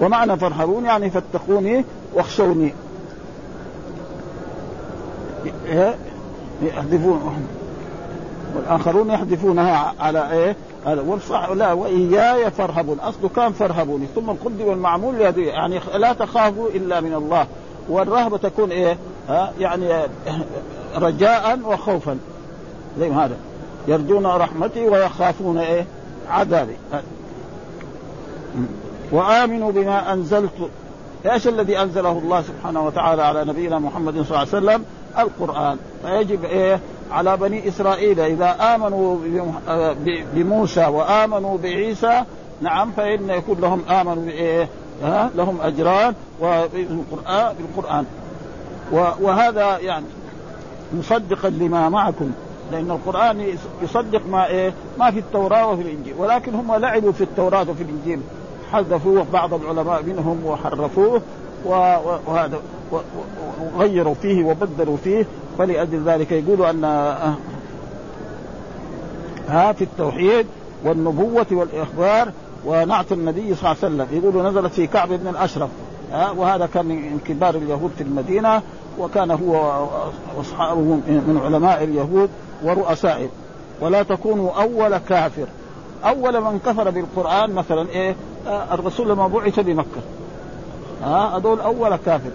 ومعنى 0.00 0.36
فارهبون 0.36 0.84
يعني 0.84 1.10
فاتقوني 1.10 1.84
واخشوني. 2.14 2.72
يحذفون 6.62 7.46
والآخرون 8.56 9.10
يحذفونها 9.10 9.94
على 10.00 10.32
إيه؟ 10.32 10.56
على 10.86 11.00
والصح 11.00 11.50
لا 11.50 11.72
وإياي 11.72 12.50
فارهبون. 12.50 13.00
اصله 13.00 13.30
كان 13.36 13.52
فارهبوني. 13.52 14.06
ثم 14.14 14.30
القدم 14.30 14.72
المعمول 14.72 15.20
يعني 15.36 15.80
لا 15.94 16.12
تخافوا 16.12 16.68
إلا 16.68 17.00
من 17.00 17.14
الله. 17.14 17.46
والرهبة 17.88 18.36
تكون 18.36 18.70
إيه؟ 18.70 18.98
ها؟ 19.28 19.52
يعني 19.60 19.88
رجاء 20.96 21.58
وخوفا. 21.64 22.18
زي 22.98 23.10
هذا. 23.10 23.36
يرجون 23.88 24.26
رحمتي 24.26 24.88
ويخافون 24.88 25.58
إيه؟ 25.58 25.86
عذابي. 26.30 26.76
وآمنوا 29.12 29.72
بما 29.72 30.12
أنزلت. 30.12 30.70
إيش 31.32 31.48
الذي 31.48 31.78
أنزله 31.82 32.18
الله 32.18 32.42
سبحانه 32.42 32.86
وتعالى 32.86 33.22
على 33.22 33.44
نبينا 33.44 33.78
محمد 33.78 34.14
صلى 34.14 34.22
الله 34.22 34.38
عليه 34.38 34.48
وسلم؟ 34.48 34.84
القرآن. 35.18 35.78
فيجب 36.02 36.44
إيه؟ 36.44 36.80
على 37.12 37.36
بني 37.36 37.68
إسرائيل. 37.68 38.20
إذا 38.20 38.74
آمنوا 38.74 39.16
بموسى 40.34 40.86
وآمنوا 40.86 41.58
بعيسى 41.58 42.22
نعم 42.60 42.90
فإن 42.96 43.30
يكون 43.30 43.60
لهم 43.60 43.82
آمنوا 43.90 44.24
بإيه؟ 44.24 44.68
ها؟ 45.02 45.30
لهم 45.34 45.60
أجران 45.60 46.14
وبالقران 46.40 47.54
بالقرآن. 47.58 48.04
وهذا 49.20 49.78
يعني 49.78 50.06
مصدقا 50.98 51.48
لما 51.48 51.88
معكم. 51.88 52.30
لأن 52.72 52.90
القرآن 52.90 53.56
يصدق 53.82 54.22
ما 54.30 54.46
إيه؟ 54.46 54.72
ما 54.98 55.10
في 55.10 55.18
التوراة 55.18 55.66
وفي 55.66 55.82
الإنجيل. 55.82 56.14
ولكن 56.18 56.54
هم 56.54 56.74
لعبوا 56.74 57.12
في 57.12 57.20
التوراة 57.24 57.70
وفي 57.70 57.82
الإنجيل. 57.82 58.20
حذفوه 58.72 59.26
بعض 59.32 59.54
العلماء 59.54 60.02
منهم 60.02 60.46
وحرفوه 60.46 61.22
وهذا. 61.64 62.58
وغيروا 63.74 64.14
فيه 64.14 64.44
وبدلوا 64.44 64.96
فيه 65.04 65.26
فلأجل 65.58 66.02
ذلك 66.04 66.32
يقولوا 66.32 66.70
أن 66.70 66.84
ها 69.48 69.72
في 69.72 69.84
التوحيد 69.84 70.46
والنبوة 70.84 71.46
والإخبار 71.50 72.32
ونعت 72.66 73.12
النبي 73.12 73.54
صلى 73.54 73.72
الله 73.72 73.76
عليه 73.82 73.94
وسلم. 73.94 74.06
يقولوا 74.12 74.50
نزلت 74.50 74.72
في 74.72 74.86
كعب 74.86 75.08
بن 75.08 75.28
الأشرف 75.28 75.68
ها 76.12 76.30
وهذا 76.30 76.66
كان 76.74 76.86
من 76.86 77.18
كبار 77.26 77.54
اليهود 77.54 77.90
في 77.96 78.02
المدينة 78.02 78.62
وكان 78.98 79.30
هو 79.30 79.86
واصحابه 80.36 80.80
من 80.80 81.40
علماء 81.44 81.84
اليهود 81.84 82.30
ورؤسائهم 82.62 83.28
ولا 83.80 84.02
تكونوا 84.02 84.50
أول 84.62 84.98
كافر. 84.98 85.46
أول 86.04 86.40
من 86.40 86.58
كفر 86.66 86.90
بالقرآن 86.90 87.52
مثلا 87.52 87.88
إيه 87.88 88.16
آه 88.46 88.74
الرسول 88.74 89.08
لما 89.08 89.26
بعث 89.28 89.60
بمكة. 89.60 90.00
ها 91.02 91.36
هذول 91.36 91.60
أول 91.60 91.96
كافر. 91.96 92.30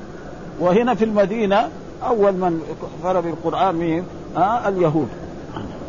وهنا 0.59 0.95
في 0.95 1.05
المدينة 1.05 1.69
أول 2.07 2.31
من 2.31 2.61
كفر 3.01 3.19
بالقرآن 3.19 3.75
مين؟ 3.75 4.03
ها 4.35 4.69
اليهود 4.69 5.07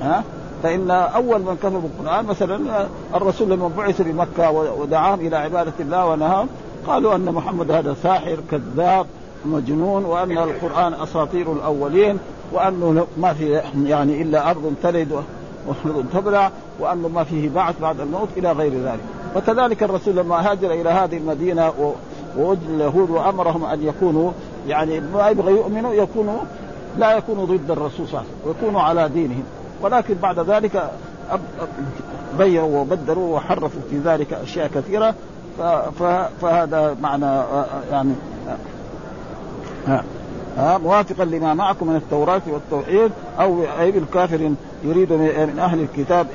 ها 0.02 0.24
فإن 0.62 0.90
أول 0.90 1.40
من 1.40 1.56
كفر 1.56 1.78
بالقران 1.78 2.26
مثلا 2.26 2.86
الرسول 3.14 3.50
لما 3.50 3.70
بعث 3.78 4.02
بمكة 4.02 4.50
ودعاهم 4.50 5.20
إلى 5.20 5.36
عبادة 5.36 5.72
الله 5.80 6.06
ونهاهم 6.06 6.48
قالوا 6.86 7.14
أن 7.14 7.24
محمد 7.24 7.70
هذا 7.70 7.96
ساحر 8.02 8.36
كذاب 8.50 9.06
مجنون 9.44 10.04
وأن 10.04 10.38
القرآن 10.38 10.94
أساطير 10.94 11.52
الأولين 11.52 12.18
وأنه 12.52 13.06
ما 13.16 13.32
في 13.32 13.62
يعني 13.84 14.22
إلا 14.22 14.50
أرض 14.50 14.74
تلد 14.82 15.22
وأرض 15.66 16.04
تبلع 16.14 16.50
وأنه 16.80 17.08
ما 17.08 17.24
فيه 17.24 17.48
بعث 17.48 17.80
بعد 17.80 18.00
الموت 18.00 18.28
إلى 18.36 18.52
غير 18.52 18.72
ذلك 18.72 19.00
وكذلك 19.36 19.82
الرسول 19.82 20.16
لما 20.16 20.50
هاجر 20.50 20.70
إلى 20.70 20.90
هذه 20.90 21.16
المدينة 21.16 21.72
ووجد 22.38 22.70
اليهود 22.70 23.10
وأمرهم 23.10 23.64
أن 23.64 23.82
يكونوا 23.82 24.30
يعني 24.66 25.00
ما 25.00 25.28
يبغى 25.28 25.52
يؤمنوا 25.52 25.94
يكونوا 25.94 26.38
لا 26.98 27.16
يكونوا 27.16 27.46
ضد 27.46 27.70
الرسول 27.70 28.08
صلى 28.08 28.08
الله 28.08 28.18
عليه 28.18 28.28
وسلم 28.28 28.46
ويكونوا 28.46 28.80
على 28.80 29.08
دينهم 29.08 29.44
ولكن 29.82 30.14
بعد 30.14 30.38
ذلك 30.38 30.90
غيروا 32.38 32.80
وبدلوا 32.80 33.36
وحرفوا 33.36 33.80
في 33.90 33.98
ذلك 33.98 34.32
أشياء 34.32 34.70
كثيرة 34.74 35.14
فهذا 36.40 36.96
معنى 37.02 37.42
يعني 37.90 38.12
ها 39.86 40.04
موافقا 40.78 41.24
لما 41.24 41.54
معكم 41.54 41.86
من 41.86 41.96
التوراة 41.96 42.42
والتوحيد 42.46 43.10
أو 43.40 43.62
أي 43.80 43.90
بالكافر 43.90 44.52
يريد 44.84 45.12
من 45.12 45.58
أهل 45.58 45.80
الكتاب 45.80 46.26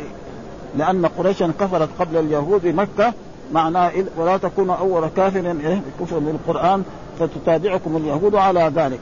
لأن 0.77 1.05
قريشا 1.05 1.53
كفرت 1.59 1.89
قبل 1.99 2.17
اليهود 2.17 2.61
بمكة 2.63 3.13
معناه 3.53 3.91
ولا 4.17 4.37
تكون 4.37 4.69
أول 4.69 5.07
كافر 5.15 5.55
إيه 5.65 5.81
كفر 5.99 6.19
بالقرآن 6.19 6.83
فتتابعكم 7.21 7.97
اليهود 7.97 8.35
على 8.35 8.71
ذلك. 8.75 8.99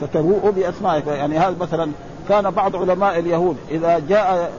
فتبوءوا 0.00 0.50
بأسمائكم 0.50 1.10
يعني 1.10 1.38
هذا 1.38 1.56
مثلا 1.60 1.90
كان 2.28 2.50
بعض 2.50 2.76
علماء 2.76 3.18
اليهود 3.18 3.56
إذا 3.70 3.98
جاء 4.08 4.52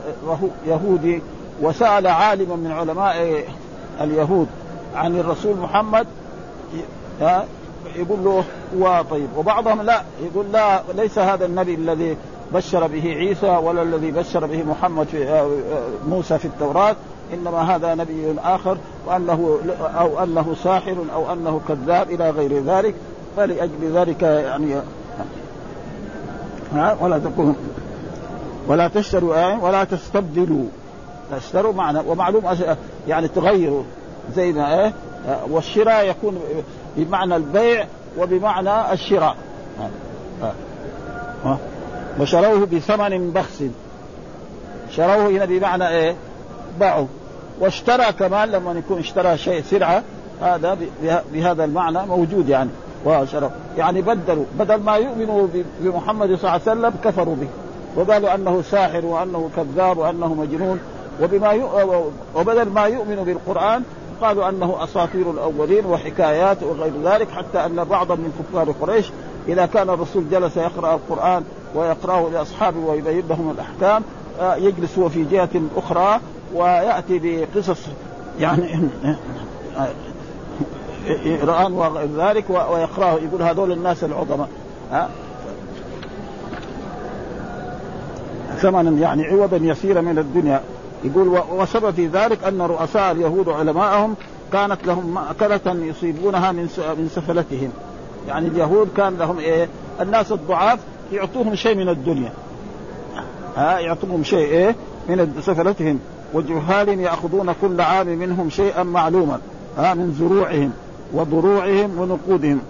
يهودي 0.68 1.22
وسأل 1.62 2.08
عالما 2.08 2.56
من 2.56 2.72
علماء 2.72 3.44
اليهود 4.02 4.48
عن 4.96 5.20
الرسول 5.20 5.58
محمد 5.58 6.08
يقول 7.96 8.24
له 8.24 8.44
هو 8.78 9.04
طيب. 9.12 9.28
وبعضهم 9.38 9.82
لا 9.82 10.04
يقول 10.24 10.52
لا 10.52 10.82
ليس 10.96 11.20
هذا 11.20 11.46
النبي 11.46 11.76
الذي 11.76 12.18
بشر 12.54 12.88
به 12.88 13.04
عيسى 13.04 13.58
ولا 13.64 13.82
الذي 13.82 14.12
بشر 14.12 14.46
به 14.46 14.64
محمد 14.64 15.08
في 15.08 15.30
آه، 15.30 15.42
آه، 15.42 15.48
موسى 16.08 16.38
في 16.38 16.46
التوراة. 16.46 16.96
إنما 17.34 17.76
هذا 17.76 17.96
نبي 17.96 18.36
آخر 18.44 18.78
وأنه 19.08 19.60
أو 20.00 20.24
أنه 20.24 20.56
ساحر 20.64 20.98
أو 21.14 21.34
أنه 21.34 21.62
كذاب 21.68 22.10
إلى 22.10 22.30
غير 22.30 22.64
ذلك 22.64 22.96
فلأجل 23.38 23.92
ذلك 23.94 24.22
يعني 24.22 24.76
ها 26.74 26.98
ولا 27.02 27.20
تكونوا 27.20 27.54
ولا 28.68 28.88
تشتروا 28.88 29.36
آية 29.36 29.60
ولا 29.60 29.84
تستبدلوا. 29.84 30.66
تشتروا 31.32 31.74
معنى 31.74 32.00
ومعلوم 32.08 32.44
يعني 33.08 33.28
تغيروا. 33.28 33.84
زي 34.36 34.52
ما 34.52 34.84
إيه 34.84 34.94
والشراء 35.50 36.10
يكون 36.10 36.40
بمعنى 36.98 37.36
البيع 37.36 37.86
وبمعنى 38.18 38.94
الشراء. 38.94 39.36
وشروه 42.20 42.66
بثمن 42.66 43.32
بخس. 43.32 43.64
شروه 44.92 45.30
هنا 45.30 45.46
بمعنى 45.46 45.90
إيه؟ 45.90 46.16
باعوا 46.80 47.08
واشترى 47.62 48.12
كمان 48.20 48.50
لما 48.50 48.72
يكون 48.72 49.00
اشترى 49.00 49.38
شيء 49.38 49.62
سلعة 49.62 50.04
هذا 50.42 50.78
بهذا 51.34 51.66
المعنى 51.66 52.06
موجود 52.06 52.50
يعني 52.50 52.70
وشروا 53.06 53.50
يعني 53.78 54.02
بدلوا 54.02 54.46
بدل 54.60 54.76
ما 54.76 54.96
يؤمنوا 54.96 55.48
بمحمد 55.80 56.28
صلى 56.28 56.36
الله 56.36 56.50
عليه 56.50 56.62
وسلم 56.62 56.94
كفروا 57.04 57.36
به. 57.36 57.48
وقالوا 57.96 58.36
أنه 58.36 58.62
ساحر 58.62 59.06
وأنه 59.06 59.50
كذاب 59.56 59.98
وأنه 59.98 60.34
مجنون. 60.34 60.80
وبما 61.22 61.54
وبدل 62.36 62.70
ما 62.70 62.86
يؤمنوا 62.86 63.26
بالقرآن 63.26 63.84
قالوا 64.22 64.50
أنه 64.50 64.84
أساطير 64.84 65.32
الأولين 65.32 65.86
وحكايات 65.86 66.64
وغير 66.64 66.94
ذلك 67.04 67.30
حتى 67.32 67.66
أن 67.66 67.84
بعضا 67.84 68.16
من 68.16 68.34
كفار 68.40 68.72
قريش 68.82 69.12
إذا 69.48 69.66
كان 69.66 69.90
الرسول 69.90 70.30
جلس 70.32 70.58
يقرأ 70.58 70.94
القرآن 70.94 71.44
ويقرأه 71.76 72.30
لأصحابه 72.34 72.80
ويبين 72.80 73.24
لهم 73.30 73.52
الأحكام 73.52 74.04
آه، 74.42 74.56
يجلس 74.56 75.00
هو 75.00 75.10
في 75.10 75.24
جهة 75.24 75.50
أخرى 75.78 76.20
ويأتي 76.54 77.20
بقصص 77.56 77.80
يعني 78.40 78.90
يقران 81.26 81.74
وغير 81.74 82.10
ذلك 82.18 82.50
ويقرأه. 82.50 83.14
يقول 83.14 83.42
هذول 83.42 83.72
الناس 83.72 84.04
العظماء. 84.04 84.50
ثمنا 88.58 88.92
يعني 89.00 89.24
عوضا 89.24 89.58
يسيرا 89.58 90.02
من 90.02 90.18
الدنيا. 90.18 90.62
يقول 91.04 91.42
وسبب 91.52 91.92
في 91.94 92.08
ذلك 92.08 92.44
أن 92.44 92.62
رؤساء 92.62 93.12
اليهود 93.12 93.48
وعلماءهم 93.48 94.16
كانت 94.54 94.88
لهم 94.88 95.14
مأكلة 95.14 95.86
يصيبونها 95.86 96.52
من 96.52 96.64
من 96.80 97.10
سفلتهم. 97.16 97.72
يعني 98.28 98.48
اليهود 98.48 98.90
كان 98.98 99.18
لهم 99.18 99.40
إيه؟ 99.40 99.68
الناس 100.02 100.32
الضعاف 100.32 100.80
يعطوهم 101.14 101.56
شيء 101.56 101.76
من 101.76 101.90
الدنيا. 101.90 102.32
ها؟ 103.58 103.80
يعطوهم 103.80 104.24
شيء 104.24 104.48
إيه؟ 104.48 104.76
من 105.10 105.42
سفلتهم. 105.42 106.00
وجهال 106.34 107.00
يأخذون 107.00 107.54
كل 107.62 107.82
عام 107.82 108.08
منهم 108.08 108.50
شيئا 108.50 108.84
معلوما 108.84 109.40
ها 109.78 109.94
من 109.94 110.16
زروعهم 110.20 110.72
وضروعهم 111.14 112.00
ونقودهم. 112.00 112.62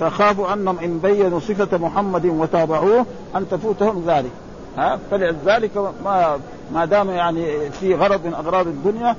فخافوا 0.00 0.52
أنهم 0.52 0.78
إن 0.78 0.98
بينوا 0.98 1.40
صفة 1.40 1.78
محمد 1.78 2.26
وتابعوه 2.26 3.06
أن 3.36 3.48
تفوتهم 3.50 4.04
ذلك 4.06 4.30
ها. 4.78 4.98
فلذلك 5.10 5.76
ما 6.04 6.38
ما 6.74 6.84
دام 6.84 7.10
يعني 7.10 7.70
في 7.70 7.94
غرض 7.94 8.26
من 8.26 8.34
أغراض 8.34 8.66
الدنيا 8.66 9.16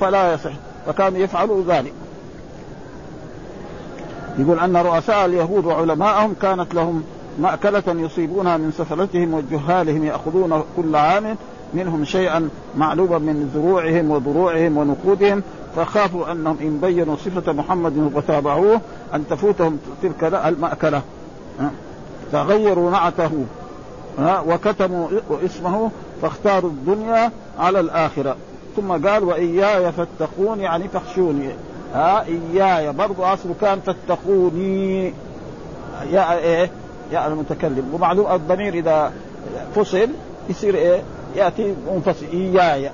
فلا 0.00 0.34
يصح 0.34 0.52
فكانوا 0.86 1.18
يفعلوا 1.18 1.64
ذلك. 1.68 1.92
يقول 4.38 4.58
أن 4.58 4.76
رؤساء 4.76 5.26
اليهود 5.26 5.64
وعلماءهم 5.64 6.34
كانت 6.42 6.74
لهم 6.74 7.04
مأكلة 7.38 7.82
يصيبونها 7.88 8.56
من 8.56 8.72
سفلتهم 8.78 9.34
وجهالهم 9.34 10.04
يأخذون 10.04 10.62
كل 10.76 10.96
عام 10.96 11.36
منهم 11.74 12.04
شيئا 12.04 12.48
معلوما 12.76 13.18
من 13.18 13.50
زروعهم 13.54 14.10
وضروعهم 14.10 14.76
ونقودهم 14.76 15.42
فخافوا 15.76 16.32
أنهم 16.32 16.56
إن 16.60 16.78
بينوا 16.82 17.16
صفة 17.16 17.52
محمد 17.52 18.10
وتابعوه 18.14 18.80
أن 19.14 19.24
تفوتهم 19.30 19.78
تلك 20.02 20.24
المأكلة. 20.34 21.02
فغيروا 22.32 22.90
نعته 22.90 23.44
وكتموا 24.46 25.08
اسمه 25.44 25.90
فاختاروا 26.22 26.70
الدنيا 26.70 27.30
على 27.58 27.80
الآخرة. 27.80 28.36
ثم 28.76 29.06
قال 29.08 29.24
وإياي 29.24 29.92
فاتقون 29.92 30.60
يعني 30.60 30.88
فاخشوني. 30.88 31.50
ها؟ 31.94 32.24
إياي 32.24 32.92
برضو 32.92 33.22
اصله 33.22 33.54
كان 33.60 33.80
فاتقوني. 33.80 35.14
يا 36.10 36.38
إيه؟ 36.38 36.70
يا 37.12 37.26
المتكلم. 37.26 37.90
ومعلوم 37.92 38.32
الضمير 38.32 38.74
إذا 38.74 39.12
فصل 39.74 40.08
يصير 40.50 40.74
إيه؟ 40.74 41.02
يأتي 41.36 41.74
منفصل 41.92 42.26
إياي 42.32 42.90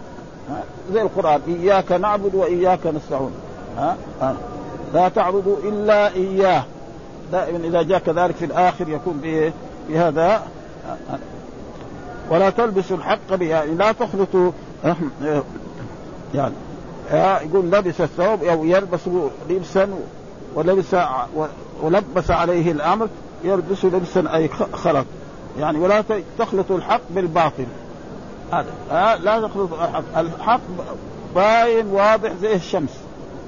زي 0.93 1.03
القرآن 1.03 1.41
إياك 1.49 1.93
نعبد 1.93 2.35
وإياك 2.35 2.87
نستعين 2.87 3.31
ها 3.77 3.97
لا 4.95 5.09
تعبدوا 5.09 5.57
إلا 5.65 6.15
إياه. 6.15 6.65
دائما 7.33 7.59
إذا 7.59 7.83
جاء 7.83 7.99
كذلك 7.99 8.35
في 8.35 8.45
الآخر 8.45 8.89
يكون 8.89 9.21
بهذا 9.89 10.43
ولا 12.31 12.51
تلبسوا 12.51 12.97
الحق 12.97 13.19
يعني 13.41 13.75
لا 13.75 13.93
تخلطوا 13.93 14.51
يعني 16.35 16.55
يقول 17.43 17.71
لبس 17.71 18.01
الثوب 18.01 18.45
أو 18.45 18.65
يلبس 18.65 19.01
لبسا 19.51 19.89
ولبس 20.55 20.97
ولبس 21.83 22.31
عليه 22.31 22.73
الأمر 22.73 23.09
يلبس 23.45 23.85
لبسا 23.85 24.35
أي 24.35 24.49
خلط. 24.73 25.07
يعني 25.59 25.79
ولا 25.79 26.05
تخلطوا 26.39 26.77
الحق 26.77 27.01
بالباطل. 27.11 27.67
هذا. 28.53 28.71
ها 28.91 29.17
لا 29.17 29.41
تخلطوا 29.41 29.77
الحق. 29.85 30.19
الحق 30.19 30.61
باين 31.35 31.87
واضح 31.87 32.33
زي 32.41 32.55
الشمس. 32.55 32.91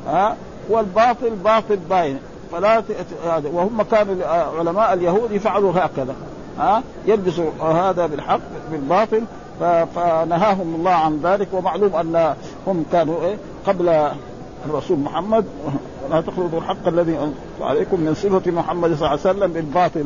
ها 0.06 0.36
والباطل 0.68 1.30
باطل 1.30 1.76
باين. 1.76 2.18
فلا 2.52 2.82
هذا. 3.24 3.50
وهم 3.52 3.82
كانوا 3.82 4.26
علماء 4.58 4.92
اليهود 4.92 5.32
يفعلوا 5.32 5.72
هكذا. 5.72 6.14
ها 6.58 6.82
يلبسوا 7.06 7.50
هذا 7.62 8.06
بالحق 8.06 8.40
بالباطل. 8.70 9.22
فنهاهم 9.94 10.74
الله 10.74 10.90
عن 10.90 11.20
ذلك. 11.22 11.48
ومعلوم 11.52 11.94
أن 11.94 12.34
هم 12.66 12.84
كانوا 12.92 13.24
إيه 13.24 13.36
قبل 13.66 14.10
الرسول 14.66 14.98
محمد. 14.98 15.44
لا 16.10 16.20
تخلطوا 16.20 16.58
الحق 16.58 16.88
الذي 16.88 17.32
عليكم 17.60 18.00
من 18.00 18.14
صفة 18.14 18.50
محمد 18.50 18.94
صلى 18.94 18.96
الله 18.96 19.08
عليه 19.08 19.20
وسلم 19.20 19.52
بالباطل. 19.52 20.04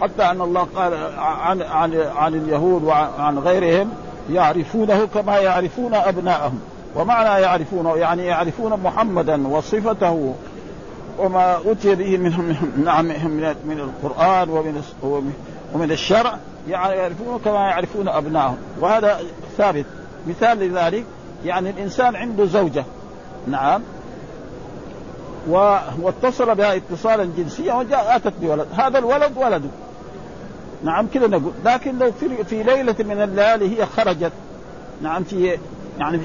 حتى 0.00 0.22
أن 0.22 0.40
الله 0.40 0.66
قال 0.76 0.94
عن 1.18 1.62
عن 1.62 1.94
عن 2.16 2.34
اليهود 2.34 2.84
وعن 2.84 3.38
غيرهم. 3.38 3.90
يعرفونه 4.30 5.06
كما 5.14 5.38
يعرفون 5.38 5.94
أبناءهم. 5.94 6.60
ومعنى 6.96 7.42
يعرفونه 7.42 7.96
يعني 7.96 8.26
يعرفون 8.26 8.80
محمدا 8.80 9.48
وصفته 9.48 10.34
وما 11.18 11.58
اتي 11.66 11.94
به 11.94 12.16
من 12.16 12.56
نعم 12.84 13.04
من 13.04 13.54
من 13.64 13.78
القرآن 13.80 14.50
ومن 14.50 14.82
ومن 15.74 15.92
الشرع 15.92 16.36
يعرفون 16.68 17.38
كما 17.44 17.66
يعرفون 17.66 18.08
ابنائهم 18.08 18.56
وهذا 18.80 19.20
ثابت. 19.58 19.84
مثال 20.26 20.58
لذلك 20.58 21.04
يعني 21.44 21.70
الإنسان 21.70 22.16
عنده 22.16 22.44
زوجة. 22.44 22.84
نعم. 23.46 23.82
واتصل 26.00 26.54
بها 26.54 26.76
اتصالا 26.76 27.28
جنسيا 27.36 27.74
وجاء 27.74 28.16
اتت 28.16 28.32
بولد. 28.40 28.66
هذا 28.76 28.98
الولد 28.98 29.32
ولده. 29.36 29.68
نعم 30.84 31.06
كذا 31.14 31.26
نقول. 31.26 31.52
لكن 31.64 31.98
لو 31.98 32.12
في, 32.12 32.44
في 32.44 32.62
ليلة 32.62 32.94
من 32.98 33.22
الليالي 33.22 33.78
هي 33.78 33.86
خرجت 33.86 34.32
نعم 35.02 35.24
في 35.24 35.58
يعني 35.98 36.20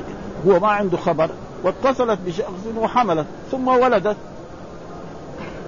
هو 0.48 0.60
ما 0.60 0.68
عنده 0.68 0.98
خبر 0.98 1.30
واتصلت 1.64 2.20
بشخص 2.26 2.78
وحملت 2.78 3.26
ثم 3.52 3.68
ولدت. 3.68 4.18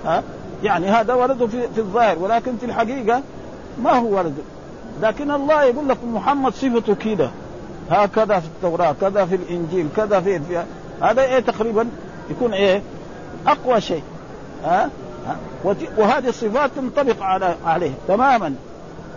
ها؟ 0.06 0.23
يعني 0.63 0.88
هذا 0.88 1.13
ولده 1.13 1.47
في, 1.47 1.67
في 1.75 1.78
الظاهر 1.78 2.19
ولكن 2.19 2.58
في 2.58 2.65
الحقيقة 2.65 3.21
ما 3.84 3.91
هو 3.91 4.17
ولده 4.17 4.43
لكن 5.02 5.32
الله 5.32 5.63
يقول 5.63 5.89
لكم 5.89 6.15
محمد 6.15 6.54
صفته 6.54 6.95
كذا. 6.95 7.32
هكذا 7.89 8.39
في 8.39 8.47
التوراة 8.47 8.95
كذا 9.02 9.25
في 9.25 9.36
الإنجيل 9.36 9.88
كذا 9.95 10.19
في, 10.19 10.39
في 10.39 10.63
هذا 11.02 11.21
إيه 11.21 11.39
تقريبا؟ 11.39 11.88
يكون 12.30 12.54
إيه؟ 12.54 12.82
أقوى 13.47 13.82
شيء. 13.82 14.04
ها؟ 14.65 14.89
وهذه 15.97 16.30
الصفات 16.30 16.71
تنطبق 16.75 17.23
على 17.23 17.56
عليه 17.65 17.91
تماما. 18.08 18.56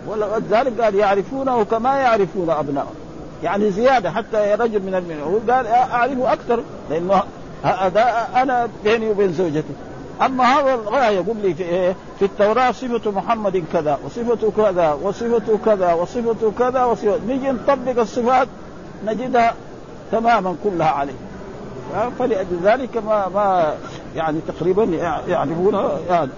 ولذلك 0.07 0.81
قال 0.81 0.95
يعرفونه 0.95 1.63
كما 1.63 1.95
يعرفون 1.95 2.49
أبنائهم 2.49 2.95
يعني 3.43 3.71
زيادة 3.71 4.11
حتى 4.11 4.55
رجل 4.59 4.79
من 4.79 4.95
المؤمنين 4.95 5.51
قال 5.51 5.67
أعرفه 5.67 6.33
أكثر 6.33 6.63
لأنه 6.89 7.23
هذا 7.63 8.27
أنا 8.35 8.67
بيني 8.83 9.09
وبين 9.09 9.33
زوجتي 9.33 9.73
أما 10.21 10.43
هذا 10.43 10.73
الغايه 10.73 11.15
يقول 11.15 11.37
لي 11.37 11.53
في 11.53 11.63
إيه؟ 11.63 11.95
في 12.19 12.25
التوراة 12.25 12.71
صفة 12.71 13.11
محمد 13.11 13.63
كذا 13.73 13.99
وصفته 14.05 14.51
كذا 14.57 14.93
وصفته 15.03 15.59
كذا 15.65 15.93
وصفته 15.93 16.51
كذا 16.59 16.83
وصفته 16.83 17.19
نيجي 17.27 17.51
نطبق 17.51 17.99
الصفات 18.01 18.47
نجدها 19.05 19.53
تماما 20.11 20.55
كلها 20.63 20.87
عليه. 20.87 21.13
فلأجل 22.19 22.59
ذلك 22.63 22.97
ما 22.97 23.27
ما 23.29 23.73
يعني 24.15 24.39
تقريبا 24.47 24.83
يعرفون 25.27 25.89
يعني. 26.09 26.29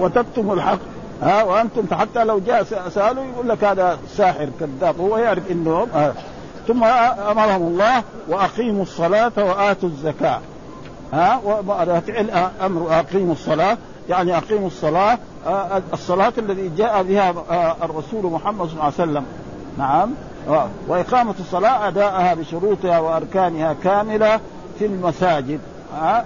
وتكتم 0.00 0.52
الحق. 0.52 0.78
ها 1.22 1.42
وأنتم 1.42 1.94
حتى 1.94 2.24
لو 2.24 2.38
جاء 2.38 2.62
سألوا 2.88 3.24
يقول 3.24 3.48
لك 3.48 3.64
هذا 3.64 3.98
ساحر 4.16 4.48
كذاب 4.60 5.00
هو 5.00 5.16
يعرف 5.16 5.50
انهم 5.50 5.88
ثم 6.68 6.84
أمرهم 6.84 7.62
الله 7.62 8.02
وأقيموا 8.28 8.82
الصلاة 8.82 9.32
وآتوا 9.36 9.88
الزكاة. 9.88 10.40
ها 11.12 11.40
فعل 12.00 12.50
أمر 12.62 12.98
أقيموا 12.98 13.32
الصلاة. 13.32 13.78
يعني 14.08 14.36
أقيموا 14.36 14.66
الصلاة 14.66 15.18
الصلاة 15.92 16.32
الذي 16.38 16.68
جاء 16.76 17.02
بها 17.02 17.34
الرسول 17.82 18.32
محمد 18.32 18.66
صلى 18.66 18.72
الله 18.72 18.84
عليه 18.84 18.94
وسلم. 18.94 19.24
نعم. 19.78 20.10
وإقامة 20.88 21.34
الصلاة 21.40 21.88
أداءها 21.88 22.34
بشروطها 22.34 22.98
وأركانها 22.98 23.76
كاملة 23.84 24.40
في 24.78 24.86
المساجد. 24.86 25.60
ها 26.00 26.24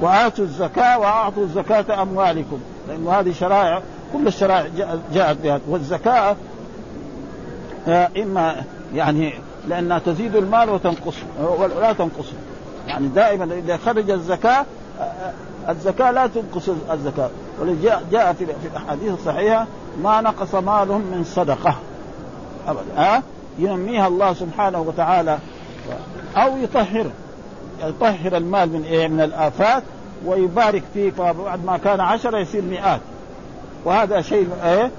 وآتوا 0.00 0.44
الزكاة 0.44 0.98
وأعطوا 0.98 1.46
زكاه 1.46 2.02
أموالكم. 2.02 2.60
لأنه 2.88 3.10
هذه 3.10 3.32
شرائع 3.32 3.82
كل 4.12 4.26
الشرائع 4.26 4.66
جاءت 5.12 5.36
بها. 5.42 5.60
والزكاة 5.68 6.36
إما 8.16 8.62
يعني 8.94 9.34
لأنها 9.68 9.98
تزيد 9.98 10.36
المال 10.36 10.70
وتنقصه 10.70 11.26
ولا 11.58 11.92
تنقصه 11.92 12.32
يعني 12.86 13.08
دائما 13.08 13.44
إذا 13.44 13.76
خرج 13.76 14.10
الزكاة 14.10 14.66
الزكاة 15.68 16.10
لا 16.10 16.26
تنقص 16.26 16.68
الزكاة. 16.92 17.30
جاء 18.12 18.32
في 18.32 18.66
الأحاديث 18.72 19.12
الصحيحة 19.12 19.66
ما 20.02 20.20
نقص 20.20 20.54
مال 20.54 20.88
من 20.88 21.24
صدقة. 21.24 21.76
ابدا 22.68 22.82
ها 22.96 23.22
ينميها 23.58 24.06
الله 24.06 24.32
سبحانه 24.32 24.80
وتعالى. 24.80 25.38
أو 26.36 26.56
يطهر. 26.56 27.06
يطهر 27.84 28.36
المال 28.36 28.68
من 28.68 28.84
إيه؟ 28.84 29.08
من 29.08 29.20
الآفات. 29.20 29.82
ويبارك 30.26 30.82
فيه 30.94 31.10
فبعد 31.10 31.64
ما 31.64 31.76
كان 31.76 32.00
عشرة 32.00 32.38
يصير 32.38 32.62
مئات. 32.62 33.00
وهذا 33.84 34.20
شيء 34.20 34.48
إيه؟ 34.64 34.90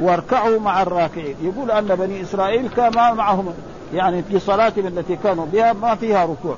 واركعوا 0.00 0.60
مع 0.60 0.82
الراكعين. 0.82 1.34
يقول 1.42 1.70
أن 1.70 1.86
بني 1.86 2.22
إسرائيل 2.22 2.68
كان 2.68 2.92
معهم 2.94 3.54
يعني 3.94 4.22
في 4.22 4.38
صلاتهم 4.38 4.86
التي 4.86 5.16
كانوا 5.16 5.46
بها 5.52 5.72
ما 5.72 5.94
فيها 5.94 6.24
ركوع. 6.24 6.56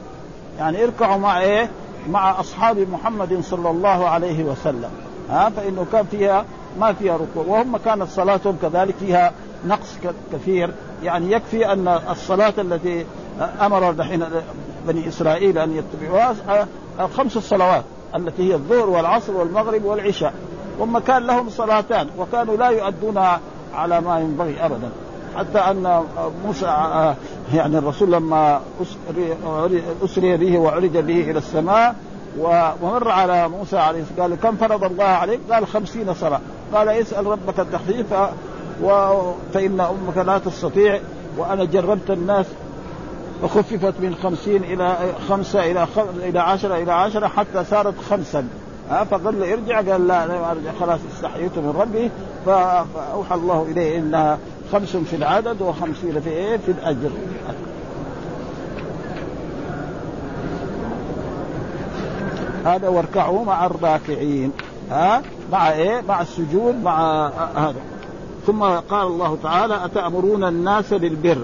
يعني 0.59 0.85
اركعوا 0.85 1.19
مع 1.19 1.41
إيه؟ 1.41 1.71
مع 2.11 2.41
أصحاب 2.41 2.79
محمد 2.93 3.41
صلى 3.43 3.71
الله 3.71 4.09
عليه 4.09 4.45
وسلم. 4.45 4.91
ها؟ 5.31 5.51
فإنه 5.51 5.87
كان 5.93 6.07
فيها 6.11 6.45
ما 6.81 6.93
فيها 6.93 7.15
ركوع. 7.15 7.45
وهم 7.47 7.77
كانت 7.77 8.09
صلاتهم 8.09 8.57
كذلك 8.63 8.95
فيها 9.01 9.33
نقص 9.67 9.99
كثير. 10.33 10.71
يعني 11.03 11.33
يكفي 11.33 11.73
أن 11.73 11.89
الصلاة 12.11 12.55
التي 12.59 13.07
أمر 13.61 13.93
دحين 13.93 14.25
بني 14.89 15.09
إسرائيل 15.09 15.59
أن 15.59 15.77
يتبعوها 15.77 16.67
الخمس 17.01 17.37
الصلوات 17.37 17.85
التي 18.17 18.51
هي 18.51 18.55
الظهر 18.55 18.91
والعصر 18.91 19.37
والمغرب 19.37 19.85
والعشاء 19.85 20.35
هم 20.81 20.99
كان 20.99 21.27
لهم 21.27 21.51
صلاتان 21.51 22.09
وكانوا 22.19 22.57
لا 22.57 22.69
يؤدونها 22.69 23.41
على 23.75 24.01
ما 24.01 24.21
ينبغي 24.21 24.67
ابدا 24.67 24.91
حتى 25.37 25.59
أن 25.59 26.05
موسى 26.45 26.67
يعني 27.55 27.79
الرسول 27.79 28.13
لما 28.13 28.61
أسري 30.05 30.37
به 30.37 30.59
وعرج 30.59 30.99
به 30.99 31.31
إلى 31.31 31.39
السماء 31.39 31.95
ومر 32.39 33.09
على 33.09 33.49
موسى 33.49 33.79
عليه 33.79 34.01
السلام 34.01 34.21
قال 34.21 34.41
كم 34.41 34.57
فرض 34.57 34.85
الله 34.85 35.05
عليك؟ 35.05 35.41
قال 35.51 35.67
خمسين 35.67 36.15
صلاة 36.15 36.41
قال 36.75 36.89
اسأل 36.89 37.27
ربك 37.27 37.61
التخفيف. 37.61 38.15
فإن 39.55 39.81
أمك 39.81 40.17
لا 40.27 40.39
تستطيع 40.39 41.01
وأنا 41.39 41.65
جربت 41.65 42.11
الناس 42.11 42.47
وخففت 43.43 43.95
من 44.01 44.15
خمسين 44.23 44.65
إلى 44.65 44.97
خمسة 45.29 45.71
إلى. 45.71 45.87
إلى 46.23 46.39
عشرة 46.39 46.77
إلى 46.77 46.93
عشرة 46.93 47.27
حتى 47.27 47.65
صارت 47.65 47.95
خمسا. 48.11 48.49
ها 48.91 49.05
فقال 49.05 49.41
له 49.41 49.53
ارجع 49.53 49.93
قال 49.93 50.07
لا 50.07 50.25
أنا 50.25 50.51
أرجع. 50.51 50.71
خلاص 50.81 51.01
استحييت 51.15 51.59
من 51.59 51.75
ربي. 51.81 52.11
فأوحى 52.47 53.35
الله 53.35 53.67
إليه 53.71 53.99
إنها 53.99 54.39
خمس 54.73 54.97
في 54.97 55.17
العدد 55.17 55.63
وخمسين 55.63 56.21
في 56.21 56.31
إيه؟ 56.31 56.57
في 56.57 56.73
الأجر. 56.73 57.11
هذا 62.65 62.89
واركعوا 62.89 63.45
مع 63.45 63.67
الراكعين. 63.67 64.53
ها 64.91 65.23
مع 65.53 65.73
إيه؟ 65.73 66.03
مع 66.09 66.21
السجود 66.21 66.75
مع 66.83 67.27
هذا. 67.57 67.81
ثم 68.47 68.63
قال 68.63 69.07
الله 69.07 69.39
تعالى 69.43 69.85
أتأمرون 69.85 70.45
الناس 70.45 70.95
بالبر؟ 70.95 71.39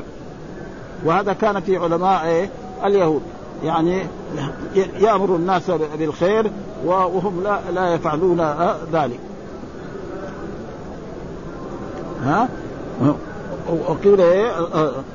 وهذا 1.04 1.32
كان 1.32 1.60
في 1.60 1.76
علماء 1.76 2.26
إيه؟ 2.26 2.50
اليهود. 2.84 3.22
يعني 3.64 4.06
يأمر 5.00 5.36
الناس 5.36 5.70
بالخير 5.70 6.50
وهم 6.84 7.42
لا 7.44 7.60
لا 7.74 7.94
يفعلون 7.94 8.40
ذلك. 8.92 9.18
ها؟ 12.22 12.48
وقيل 13.88 14.20
إيه؟ 14.20 14.52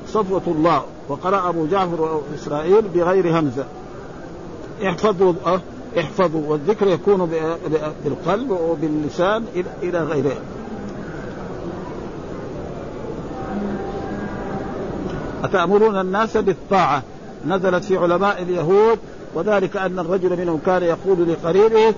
صفوة 0.08 0.42
الله. 0.48 0.84
وقرأ 1.10 1.50
أبو 1.50 1.66
جعفر 1.66 2.22
إسرائيل 2.36 2.82
بغير 2.82 3.40
همزة. 3.40 3.66
احفظوا 4.84 5.34
احفظوا 6.00 6.42
والذكر 6.48 6.88
يكون 6.88 7.32
بالقلب 8.04 8.52
وباللسان 8.52 9.46
إلى 9.84 10.00
غيره. 10.00 10.36
أتأمرون 15.44 16.00
الناس 16.00 16.38
بالطاعة؟ 16.38 17.04
نزلت 17.48 17.84
في 17.84 17.98
علماء 17.98 18.42
اليهود 18.42 19.00
وذلك 19.34 19.78
أن 19.78 20.00
الرجل 20.00 20.38
منهم 20.38 20.60
كان 20.66 20.84
يقول 20.84 21.30
لقريبه 21.30 21.94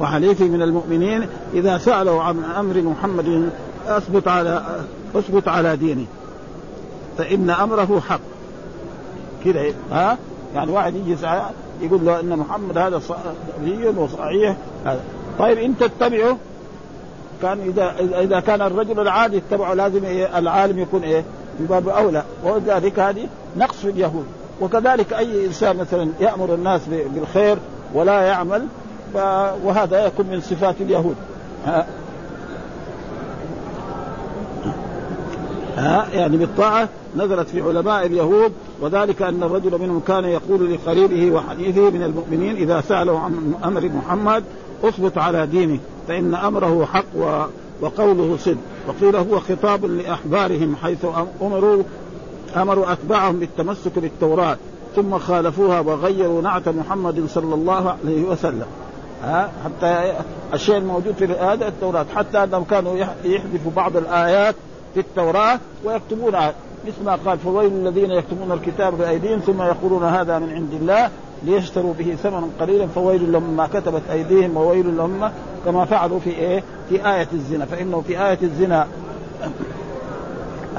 وحليفه 0.00 0.44
من 0.44 0.62
المؤمنين 0.62 1.26
إذا 1.54 1.78
سألوا 1.78 2.22
عن 2.22 2.44
أمر 2.44 2.82
محمد 2.82 3.50
أثبت 3.86 4.28
على 4.28 4.62
أثبت 5.14 5.48
على 5.48 5.76
دينه. 5.76 6.06
فإن 7.18 7.50
أمره 7.50 8.02
حق. 8.08 8.20
كذا 9.44 9.64
ها؟ 9.92 10.18
يعني 10.54 10.72
واحد 10.72 10.96
يجي 10.96 11.16
يقول 11.82 12.06
له 12.06 12.20
إن 12.20 12.38
محمد 12.38 12.78
هذا 12.78 13.00
نبي 13.62 13.88
وصحيح 13.88 14.56
هذا. 14.84 15.00
طيب 15.38 15.58
انت 15.58 15.84
تتبعه؟ 15.84 16.36
كان 17.42 17.60
إذا 17.60 17.94
إذا 18.20 18.40
كان 18.40 18.62
الرجل 18.62 19.00
العادي 19.00 19.36
يتبعه 19.36 19.74
لازم 19.74 20.04
إيه؟ 20.04 20.38
العالم 20.38 20.78
يكون 20.78 21.02
إيه؟ 21.02 21.24
من 21.60 21.66
باب 21.66 21.88
أولى 21.88 22.22
وذلك 22.44 22.98
هذه 22.98 23.28
نقص 23.56 23.76
في 23.76 23.90
اليهود. 23.90 24.26
وكذلك 24.60 25.12
أي 25.12 25.46
إنسان 25.46 25.76
مثلا 25.76 26.08
يأمر 26.20 26.54
الناس 26.54 26.80
بالخير 27.14 27.58
ولا 27.94 28.20
يعمل 28.20 28.66
وهذا 29.64 30.06
يكون 30.06 30.26
من 30.26 30.40
صفات 30.40 30.74
اليهود. 30.80 31.16
ها؟ 31.66 31.86
ها؟ 35.76 36.06
يعني 36.12 36.36
بالطاعة 36.36 36.88
نزلت 37.16 37.48
في 37.48 37.60
علماء 37.60 38.06
اليهود 38.06 38.52
وذلك 38.80 39.22
أن 39.22 39.42
الرجل 39.42 39.80
منهم 39.80 40.00
كان 40.08 40.24
يقول 40.24 40.74
لقريبه 40.74 41.30
وحديثه 41.30 41.90
من 41.90 42.02
المؤمنين 42.02 42.56
إذا 42.56 42.80
سألوا 42.80 43.18
عن 43.18 43.54
أمر 43.64 43.88
محمد 43.88 44.44
أثبت 44.84 45.18
على 45.18 45.46
دينه 45.46 45.78
فإن 46.08 46.34
أمره 46.34 46.84
حق 46.84 47.04
وقوله 47.80 48.36
صدق. 48.36 48.56
وقيل 48.88 49.16
هو 49.16 49.40
خطاب 49.40 49.84
لأحبارهم 49.84 50.76
حيث 50.76 51.06
أمروا 51.42 51.82
أمروا 52.56 52.92
أتباعهم 52.92 53.38
بالتمسك 53.38 53.98
بالتوراة 53.98 54.56
ثم 54.96 55.18
خالفوها 55.18 55.80
وغيروا 55.80 56.42
نعت 56.42 56.68
محمد 56.68 57.26
صلى 57.28 57.54
الله 57.54 57.96
عليه 58.04 58.22
وسلم. 58.24 58.66
ها؟ 59.24 59.50
حتى 59.64 60.12
الشيء 60.54 60.76
الموجود 60.76 61.14
في 61.14 61.24
هذا 61.24 61.68
التوراة 61.68 62.06
حتى 62.16 62.44
أنهم 62.44 62.64
كانوا 62.64 62.96
يحذفوا 63.24 63.72
بعض 63.76 63.96
الآيات 63.96 64.54
في 64.94 65.00
التوراة 65.00 65.58
ويكتبونها. 65.84 66.54
مثل 66.86 67.04
ما 67.04 67.18
قال 67.26 67.38
فويل 67.38 67.72
الذين 67.72 68.10
يكتبون 68.10 68.52
الكتاب 68.52 68.98
بأيديهم 68.98 69.38
ثم 69.38 69.62
يقولون 69.62 70.04
هذا 70.04 70.38
من 70.38 70.52
عند 70.52 70.72
الله 70.72 71.10
ليشتروا 71.42 71.94
به 71.98 72.16
ثمنا 72.22 72.48
قليلا 72.60 72.86
فويل 72.86 73.32
لهم 73.32 73.56
ما 73.56 73.66
كتبت 73.66 74.02
أيديهم 74.12 74.56
وويل 74.56 74.96
لهم 74.96 75.30
كما 75.64 75.84
فعلوا 75.84 76.18
في 76.18 76.30
إيه؟ 76.30 76.62
في 76.88 76.94
آية 77.14 77.28
الزنا. 77.32 77.64
فإنه 77.64 78.00
في 78.00 78.26
آية 78.28 78.38
الزنا 78.42 78.86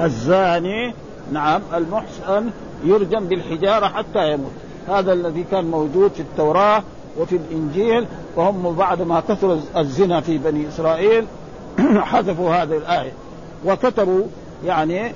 الزاني 0.00 0.94
نعم 1.32 1.60
المحسن 1.74 2.50
يرجم 2.84 3.24
بالحجارة 3.24 3.86
حتى 3.86 4.32
يموت. 4.32 4.50
هذا 4.88 5.12
الذي 5.12 5.44
كان 5.50 5.64
موجود 5.64 6.10
في 6.10 6.20
التوراة 6.20 6.82
وفي 7.18 7.36
الإنجيل 7.36 8.06
وهم 8.36 8.74
بعد 8.76 9.02
ما 9.02 9.20
كثر 9.20 9.58
الزنا 9.76 10.20
في 10.20 10.38
بني 10.38 10.68
إسرائيل 10.68 11.26
حذفوا 12.10 12.50
هذه 12.50 12.76
الآية. 12.76 13.12
وكتبوا 13.66 14.22
يعني 14.64 15.12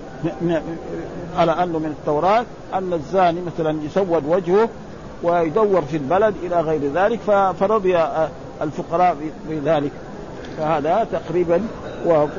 على 1.36 1.52
أنه 1.52 1.78
من 1.78 1.94
التوراة 2.00 2.44
أن 2.74 2.92
الزاني 2.92 3.40
مثلا 3.40 3.78
يسود 3.84 4.26
وجهه 4.26 4.68
ويدور 5.22 5.82
في 5.82 5.96
البلد 5.96 6.34
إلى 6.42 6.60
غير 6.60 6.80
ذلك 6.94 7.20
فرضي 7.60 7.98
الفقراء 8.62 9.16
بذلك 9.48 9.90
فهذا 10.58 11.06
تقريبا 11.12 11.62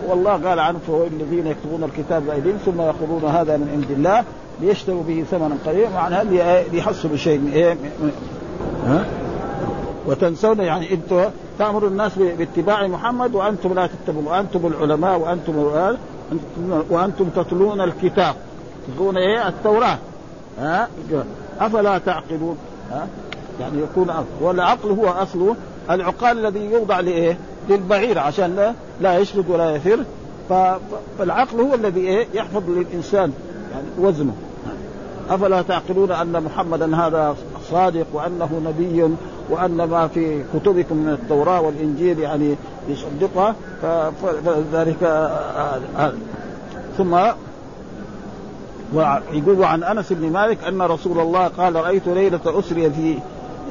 والله 0.07 0.31
قال 0.31 0.59
عنه 0.59 0.79
فهو 0.87 1.03
الذين 1.03 1.47
يكتبون 1.47 1.83
الكتاب 1.83 2.25
بأيديهم 2.25 2.57
ثم 2.65 2.81
يقولون 2.81 3.25
هذا 3.25 3.57
من 3.57 3.69
عند 3.73 3.91
الله 3.91 4.23
ليشتروا 4.61 5.03
به 5.03 5.25
ثمنا 5.31 5.55
قليلا 5.65 5.89
معنى 5.89 6.23
ليحصلوا 6.71 7.17
شيء 7.17 7.39
من 7.39 7.51
إيه 7.51 7.77
ها؟ 8.87 9.05
وتنسون 10.07 10.59
يعني 10.59 10.93
أنتم 10.93 11.23
تامروا 11.59 11.89
الناس 11.89 12.11
باتباع 12.17 12.87
محمد 12.87 13.35
وأنتم 13.35 13.73
لا 13.73 13.87
تتبعون 13.87 14.27
وأنتم 14.27 14.67
العلماء 14.67 15.19
وأنتم 15.19 15.55
وأنتم 16.89 17.29
تتلون 17.29 17.81
الكتاب 17.81 18.35
تتلون 18.87 19.17
إيه 19.17 19.47
التوراة. 19.47 19.97
ها؟ 20.59 20.87
أفلا 21.59 21.97
تعقلون؟ 21.97 22.57
يعني 23.59 23.81
يكون 23.81 24.25
والعقل 24.41 24.89
هو 24.89 25.07
اصله 25.07 25.55
العقال 25.89 26.45
الذي 26.45 26.59
يوضع 26.59 26.99
لإيه؟ 26.99 27.37
للبعير 27.69 28.19
عشان 28.19 28.55
لا, 28.55 28.73
لا 29.01 29.17
يشرد 29.17 29.49
ولا 29.49 29.75
يفر. 29.75 29.99
فالعقل 31.19 31.59
هو 31.59 31.73
الذي 31.73 31.99
إيه؟ 31.99 32.27
يحفظ 32.33 32.69
للإنسان 32.69 33.33
يعني 33.71 33.87
وزنه. 33.99 34.33
أفلا 35.29 35.61
تعقلون 35.61 36.11
أن 36.11 36.43
محمدا 36.43 36.97
هذا 36.97 37.35
صادق 37.71 38.05
وأنه 38.13 38.61
نبي 38.65 39.15
وأن 39.49 39.83
ما 39.83 40.07
في 40.07 40.43
كتبكم 40.53 40.97
من 40.97 41.13
التوراة 41.13 41.61
والإنجيل 41.61 42.19
يعني 42.19 42.55
يصدقها 42.89 43.55
فذلك 44.45 45.03
هذا 45.93 46.17
ثم 46.97 47.17
ويقول 48.93 49.63
عن 49.63 49.83
أنس 49.83 50.13
بن 50.13 50.31
مالك 50.31 50.63
أن 50.63 50.81
رسول 50.81 51.19
الله 51.19 51.47
قال 51.47 51.75
رأيت 51.75 52.07
ليلة 52.07 52.39
أسري 52.45 52.89
في 52.91 53.17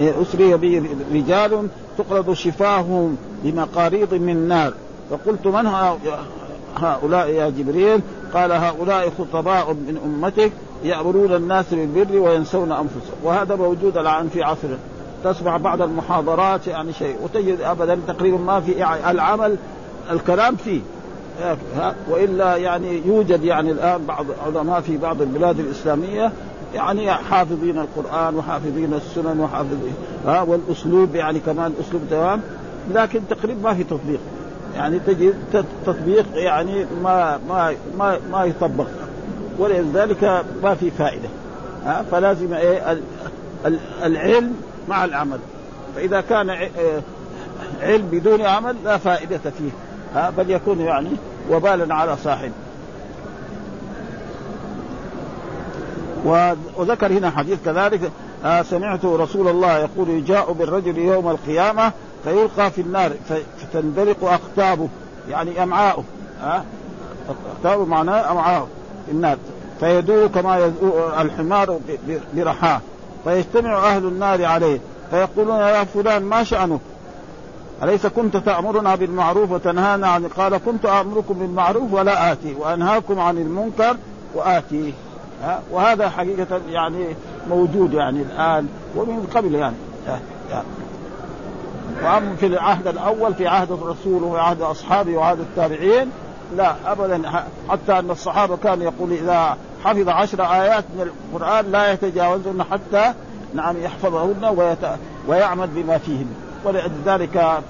أسري 0.01 0.57
بي 0.57 0.83
رجال 1.15 1.69
تقرض 1.99 2.33
شفاههم 2.33 3.17
بمقاريض 3.45 4.15
من 4.15 4.49
نار. 4.49 4.73
فقلت 5.11 5.47
من 5.47 5.67
هؤلاء 6.77 7.29
يا 7.29 7.51
جبريل؟ 7.51 8.01
قال 8.35 8.53
هؤلاء 8.53 9.13
خطباء 9.19 9.73
من 9.73 9.99
أمتك 10.05 10.53
يأمرون 10.85 11.35
الناس 11.35 11.65
بالبر 11.71 12.19
وينسون 12.19 12.73
أنفسهم. 12.73 13.19
وهذا 13.23 13.57
موجود 13.57 13.99
الآن 13.99 14.29
في 14.29 14.43
عصرنا 14.43 14.79
تسمع 15.25 15.57
بعض 15.57 15.83
المحاضرات 15.83 16.67
يعني 16.67 16.93
شيء. 16.93 17.17
وتجد 17.23 17.61
ابدا 17.61 17.99
تقريبا 18.09 18.39
ما 18.39 18.61
في 18.61 18.85
العمل 19.11 19.57
الكلام 20.11 20.57
فيه. 20.57 20.81
وإلا 22.11 22.57
يعني 22.57 23.03
يوجد 23.07 23.45
يعني 23.45 23.71
الآن 23.71 24.07
بعض 24.07 24.27
علماء 24.47 24.81
في 24.81 24.97
بعض 24.97 25.23
البلاد 25.23 25.61
الإسلامية 25.61 26.33
يعني 26.75 27.13
حافظين 27.13 27.79
القرآن 27.79 28.37
وحافظين 28.37 28.95
السنن 28.95 29.41
وحافظين 29.41 29.95
ها؟ 30.27 30.41
والأسلوب 30.43 31.15
يعني 31.15 31.39
كمان 31.39 31.73
اسلوب 31.81 32.03
تمام 32.11 32.41
لكن 32.95 33.21
تقريبا 33.31 33.63
ما 33.63 33.75
في 33.75 33.85
تطبيق. 33.85 34.21
يعني 34.77 34.99
تجد 34.99 35.35
تطبيق 35.87 36.27
يعني 36.35 36.87
ما 37.03 37.39
ما 37.49 37.75
ما 37.99 38.19
ما 38.33 38.45
يطبق. 38.45 38.87
ولذلك 39.59 40.45
ما 40.63 40.75
في 40.75 40.91
فائدة. 40.91 41.29
ها؟ 41.85 42.05
فلازم 42.11 42.55
إيه؟ 42.55 42.99
العلم 44.05 44.55
مع 44.89 45.05
العمل. 45.05 45.39
فإذا 45.97 46.21
كان 46.21 46.51
آه، 46.51 46.69
علم 47.83 48.09
بدون 48.13 48.41
عمل 48.43 48.77
لا 48.85 48.99
فائدة 48.99 49.39
فيه. 49.39 49.71
ها 50.15 50.31
بل 50.31 50.51
يكون 50.51 50.81
يعني 50.81 51.11
وبالا 51.51 51.95
على 51.95 52.17
صاحبه 52.17 52.53
وذكر 56.77 57.13
هنا 57.13 57.31
حديث 57.31 57.59
كذلك 57.65 58.01
آه 58.45 58.63
سمعت 58.63 59.05
رسول 59.05 59.49
الله 59.49 59.79
يقول 59.79 60.09
يجاء 60.09 60.53
بالرجل 60.53 60.99
يوم 60.99 61.31
القيامة 61.31 61.93
فيلقى 62.25 62.71
في 62.71 62.81
النار 62.81 63.13
فتندلق 63.59 64.25
أقطابه 64.25 64.89
يعني 65.31 65.63
أمعاؤه 65.63 66.05
آه 66.43 66.63
أقطابه 67.29 67.85
معناه 67.85 68.33
أمعاؤه 68.33 68.69
في 69.07 69.13
النار 69.13 69.37
فيدور 69.81 70.27
كما 70.27 70.59
يدور 70.59 71.21
الحمار 71.21 71.79
برحاه 72.35 72.81
فيجتمع 73.25 73.89
أهل 73.89 74.05
النار 74.05 74.45
عليه 74.45 74.81
فيقولون 75.11 75.57
يا 75.57 75.85
فلان 75.85 76.23
ما 76.23 76.45
شأنك 76.45 76.81
أليس 77.83 78.07
كنت 78.07 78.37
تأمرنا 78.37 78.95
بالمعروف 78.95 79.51
وتنهانا 79.51 80.09
عن 80.09 80.29
قال 80.29 80.57
كنت 80.57 80.87
أمركم 80.87 81.35
بالمعروف 81.35 81.93
ولا 81.93 82.33
آتي 82.33 82.55
وأنهاكم 82.59 83.21
عن 83.21 83.39
المنكر 83.39 83.97
وآتي 84.35 84.95
وهذا 85.71 86.09
حقيقة 86.09 86.61
يعني 86.69 87.07
موجود 87.49 87.93
يعني 87.95 88.23
الآن 88.23 88.69
ومن 88.97 89.27
قبل 89.35 89.55
يعني. 89.55 89.77
وأما 92.03 92.37
في 92.37 92.47
العهد 92.47 92.87
الأول 92.87 93.35
في 93.35 93.47
عهد 93.49 93.73
الرسول 93.73 94.23
وعهد 94.23 94.61
أصحابه 94.61 95.17
وعهد 95.17 95.41
التابعين 95.41 96.11
لا 96.57 96.75
أبدا 96.87 97.23
حتى 97.69 97.99
أن 97.99 98.11
الصحابة 98.11 98.57
كانوا 98.57 98.85
يقول 98.85 99.13
إذا 99.13 99.57
حفظ 99.85 100.09
عشر 100.09 100.43
آيات 100.43 100.85
من 100.97 101.11
القرآن 101.35 101.73
لا 101.73 101.93
يتجاوزهن 101.93 102.63
حتى 102.63 103.13
نعم 103.55 103.77
يحفظهن. 103.83 104.73
ويعمل 105.29 105.67
بما 105.67 105.99
فيهن 105.99 106.27
ولذلك 106.65 107.63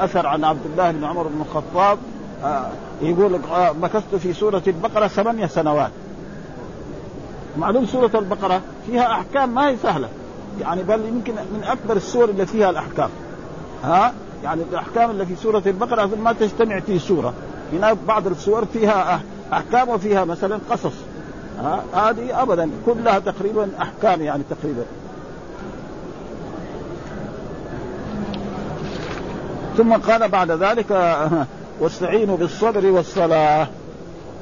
أثر 0.00 0.26
عن 0.26 0.44
عبد 0.44 0.66
الله 0.66 0.90
بن 0.90 1.04
عمر 1.04 1.22
بن 1.22 1.40
الخطاب 1.40 1.98
آه 2.44 2.66
يقول 3.02 3.34
آه 3.34 3.72
مكثت 3.72 4.14
في 4.14 4.32
سورة 4.32 4.62
البقرة 4.66 5.06
ثمانية 5.06 5.46
سنوات. 5.46 5.90
معلوم 7.58 7.86
سورة 7.86 8.10
البقرة؟ 8.14 8.60
فيها 8.86 9.12
أحكام 9.12 9.54
ما 9.54 9.68
هي 9.68 9.76
سهلة. 9.82 10.08
يعني 10.60 10.82
بل 10.82 11.04
يمكن 11.04 11.32
من 11.32 11.64
أكبر 11.64 11.96
السور 11.96 12.28
اللي 12.28 12.46
فيها 12.46 12.70
الأحكام. 12.70 13.08
ها؟ 13.84 14.12
يعني 14.44 14.62
الأحكام 14.62 15.10
اللي 15.10 15.26
في 15.26 15.36
سورة 15.36 15.62
البقرة 15.66 16.06
ما 16.06 16.32
تجتمع 16.32 16.80
في 16.80 16.98
سورة. 16.98 17.34
هناك 17.72 17.96
بعض 18.08 18.26
السور 18.26 18.64
فيها 18.64 19.20
أحكام 19.52 19.88
وفيها 19.88 20.24
مثلا 20.24 20.58
قصص. 20.70 20.94
هذه 21.94 22.42
أبدا 22.42 22.70
كلها 22.86 23.18
تقريبا 23.18 23.68
أحكام 23.82 24.22
يعني 24.22 24.42
تقريبا. 24.50 24.82
ثم 29.78 29.92
قال 29.92 30.28
بعد 30.28 30.50
ذلك 30.50 31.16
واستعينوا 31.80 32.36
بالصبر 32.36 32.86
والصلاة. 32.86 33.66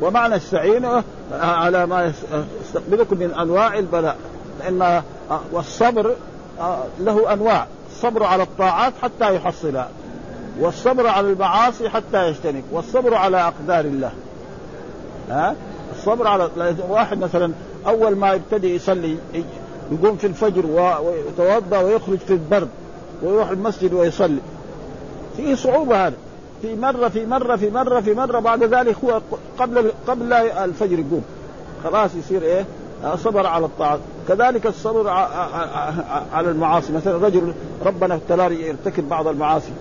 ومعنى 0.03 0.37
استعينوا 0.37 1.01
على 1.33 1.87
ما 1.87 2.13
يستقبلكم 2.61 3.19
من 3.19 3.35
أنواع 3.35 3.79
البلاء. 3.79 4.17
لأن 4.61 5.03
والصبر 5.53 6.15
له 7.01 7.33
أنواع. 7.33 7.67
الصبر 7.91 8.23
على 8.23 8.43
الطاعات 8.43 8.93
حتى 9.03 9.35
يحصلها 9.35 9.89
والصبر 10.61 11.07
على 11.07 11.31
المعاصي 11.31 11.89
حتى 11.89 12.29
يجتنب. 12.29 12.65
والصبر 12.73 13.15
على 13.15 13.41
أقدار 13.41 13.85
الله. 13.85 14.13
ها؟ 15.31 15.55
الصبر 15.99 16.27
على 16.27 16.51
واحد 16.89 17.19
مثلا 17.19 17.53
أول 17.87 18.17
ما 18.17 18.33
يبتدي 18.33 18.75
يصلي 18.75 19.17
يقوم 19.93 20.17
في 20.17 20.27
الفجر 20.27 20.67
ويتوضأ 20.67 21.79
ويخرج 21.79 22.19
في 22.19 22.33
البرد 22.33 22.69
ويروح 23.23 23.51
المسجد 23.51 23.93
ويصلي. 23.93 24.41
فيه 25.37 25.55
صعوبة 25.55 26.07
هذا 26.07 26.15
في 26.63 26.77
مرة 26.77 27.09
في 27.09 27.27
مرة 27.27 27.57
في 27.57 27.71
مرة 27.71 28.01
في 28.01 28.15
مرة 28.15 28.39
بعد 28.39 28.65
ذلك 28.65 28.97
هو 29.05 29.21
قبل 29.59 29.93
قبل 30.07 30.33
الفجر 30.33 30.99
يقوم. 30.99 31.25
خلاص 31.85 32.11
يصير 32.15 32.43
إيه؟ 32.43 32.65
صبر 33.17 33.47
على 33.47 33.67
الطاعات 33.67 34.01
كذلك 34.29 34.67
الصبر 34.67 35.09
على 36.33 36.51
المعاصي. 36.51 36.93
مثلا 36.93 37.27
رجل 37.27 37.53
ربنا 37.87 38.15
ابتلاه 38.15 38.49
يرتكب 38.49 39.09
بعض 39.09 39.29
المعاصي. 39.29 39.73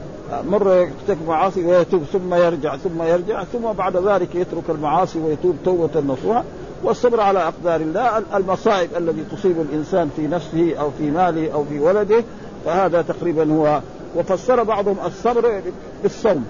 مرة 0.49 0.73
يرتكب 0.73 1.27
معاصي 1.27 1.65
ويتوب 1.65 2.03
ثم 2.03 2.33
يرجع 2.33 2.77
ثم 2.77 3.03
يرجع 3.03 3.43
ثم 3.43 3.71
بعد 3.77 3.97
ذلك 3.97 4.35
يترك 4.35 4.69
المعاصي 4.69 5.19
ويتوب 5.19 5.55
توبة 5.65 5.99
نصوحة. 5.99 6.43
والصبر 6.83 7.19
على 7.19 7.39
أقدار 7.39 7.81
الله 7.81 8.23
المصائب 8.35 8.89
التي 8.97 9.35
تصيب 9.35 9.61
الإنسان 9.61 10.09
في 10.15 10.27
نفسه 10.27 10.75
أو 10.79 10.89
في 10.97 11.11
ماله 11.11 11.53
أو 11.53 11.63
في 11.63 11.79
ولده 11.79 12.23
فهذا 12.65 13.01
تقريبا 13.01 13.53
هو 13.53 13.81
وفسر 14.15 14.63
بعضهم 14.63 14.97
الصبر 15.06 15.62
بالصوم. 16.04 16.45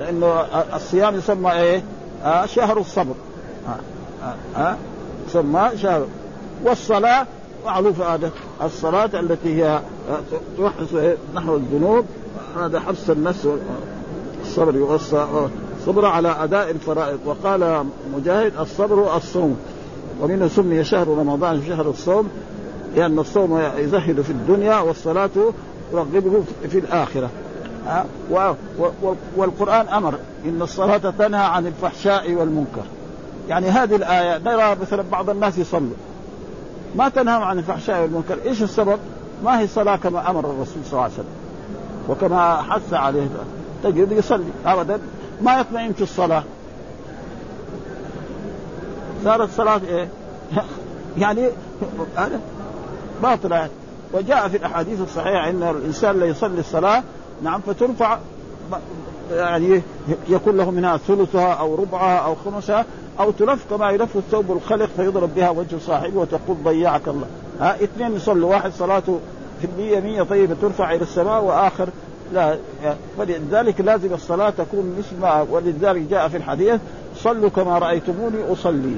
لأنه 0.00 0.26
الصيام 0.76 1.16
يسمى 1.16 1.52
إيه؟ 1.52 1.82
آه 2.24 2.46
شهر 2.46 2.78
الصبر. 2.78 3.14
آه 3.68 4.34
آه 4.60 4.76
يسمى 5.28 5.70
شهر. 5.76 6.06
والصلاة 6.64 7.26
معروف 7.66 8.00
هذا. 8.00 8.30
الصلاة 8.62 9.10
التي 9.14 9.62
هي 9.62 9.80
توحش 10.56 11.14
نحو 11.34 11.56
الذنوب. 11.56 12.04
هذا 12.58 12.80
حبس 12.80 13.10
النفس 13.10 13.48
الصبر 14.42 14.76
والصبر 14.76 16.06
على 16.06 16.36
أداء 16.40 16.70
الفرائض. 16.70 17.18
وقال 17.24 17.86
مجاهد 18.16 18.52
الصبر 18.60 19.16
الصوم. 19.16 19.56
ومنه 20.20 20.48
سمي 20.48 20.84
شهر 20.84 21.08
رمضان 21.08 21.62
شهر 21.68 21.90
الصوم 21.90 22.28
لأن 22.96 23.18
الصوم 23.18 23.60
يزهد 23.78 24.20
في 24.20 24.30
الدنيا 24.30 24.78
والصلاة 24.80 25.30
ترغبه 25.92 26.42
في 26.70 26.78
الآخرة. 26.78 27.30
والقرآن 29.36 29.88
أمر 29.88 30.14
إن 30.44 30.62
الصلاة 30.62 31.12
تنهى 31.18 31.44
عن 31.44 31.66
الفحشاء 31.66 32.32
والمنكر. 32.32 32.82
يعني 33.48 33.66
هذه 33.66 33.96
الآية 33.96 34.38
نرى 34.38 34.76
مثلا 34.82 35.04
بعض 35.12 35.30
الناس 35.30 35.58
يصلوا. 35.58 35.96
ما 36.96 37.08
تنهى 37.08 37.34
عن 37.34 37.58
الفحشاء 37.58 38.02
والمنكر. 38.02 38.38
إيش 38.46 38.62
السبب؟ 38.62 38.98
ما 39.44 39.60
هي 39.60 39.64
الصلاة 39.64 39.96
كما 39.96 40.30
أمر 40.30 40.40
الرسول 40.40 40.84
صلى 40.84 40.92
الله 40.92 41.02
عليه 41.02 41.14
وسلم. 41.14 41.26
وكما 42.08 42.62
حث 42.62 42.94
عليه. 42.94 43.28
تجد 43.82 44.12
يصلي 44.12 44.44
أبدا. 44.66 44.98
ما 45.42 45.60
يطمئن 45.60 45.92
في 45.92 46.02
الصلاة. 46.02 46.42
صارت 49.24 49.50
صلاة 49.56 49.80
إيه؟ 49.88 50.08
يعني 51.22 51.48
باطلة. 53.22 53.68
وجاء 54.14 54.48
في 54.48 54.56
الأحاديث 54.56 55.00
الصحيحة 55.00 55.50
أن 55.50 55.62
الإنسان 55.62 56.20
لا 56.20 56.26
يصلي 56.26 56.60
الصلاة 56.60 57.02
نعم 57.42 57.60
فترفع 57.60 58.18
يعني 59.30 59.82
يكون 60.28 60.56
له 60.56 60.70
منها 60.70 60.96
ثلثها 60.96 61.52
أو 61.52 61.74
ربعها 61.74 62.18
أو 62.18 62.34
خمسها 62.34 62.84
أو 63.20 63.30
تلف 63.30 63.64
كما 63.70 63.90
يلف 63.90 64.16
الثوب 64.16 64.52
الخلق 64.52 64.88
فيضرب 64.96 65.34
بها 65.34 65.50
وجه 65.50 65.76
صاحبه 65.86 66.20
وتقول 66.20 66.56
ضيعك 66.64 67.08
الله. 67.08 67.26
ها 67.60 67.74
اثنين 67.74 68.16
يصلوا 68.16 68.50
واحد 68.50 68.72
صلاته 68.72 69.20
في 69.60 69.66
المية 69.66 70.00
مية 70.00 70.22
طيبة 70.22 70.56
ترفع 70.62 70.92
إلى 70.94 71.02
السماء 71.02 71.44
وآخر 71.44 71.88
لا 72.32 72.56
فلذلك 73.18 73.80
لازم 73.80 74.14
الصلاة 74.14 74.50
تكون 74.50 74.94
مثل 74.98 75.20
ما 75.20 75.46
ولذلك 75.50 76.02
جاء 76.10 76.28
في 76.28 76.36
الحديث 76.36 76.80
صلوا 77.16 77.50
كما 77.50 77.78
رأيتموني 77.78 78.52
أصلي. 78.52 78.96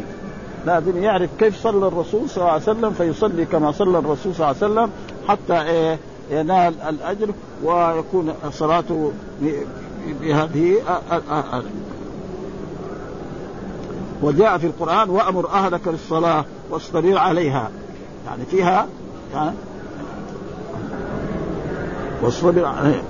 لازم 0.67 1.03
يعرف 1.03 1.31
كيف 1.39 1.63
صلى 1.63 1.89
الرسول 1.89 2.31
صلى 2.31 2.37
الله 2.37 2.53
عليه 2.53 2.63
وسلم 2.63 2.91
فيصلي 2.91 3.45
كما 3.45 3.73
صلى 3.73 3.99
الرسول 3.99 4.35
صلى 4.35 4.51
الله 4.51 4.63
عليه 4.63 4.73
وسلم 4.73 4.91
حتى 5.29 5.63
إيه 5.63 5.99
ينال 6.31 6.75
الأجر 6.89 7.29
ويكون 7.65 8.35
صلاته 8.51 9.13
بهذه 10.21 10.75
وجاء 14.23 14.59
في 14.59 14.67
القرآن 14.67 15.11
وأمر 15.11 15.49
أهلك 15.49 15.89
بالصلاة 15.89 16.45
واصطبر 16.71 17.19
عليها. 17.19 17.71
يعني 18.27 18.45
فيها 18.51 18.87
يعني 19.35 19.57
واصطبر 22.23 22.65
عليها. 22.65 23.03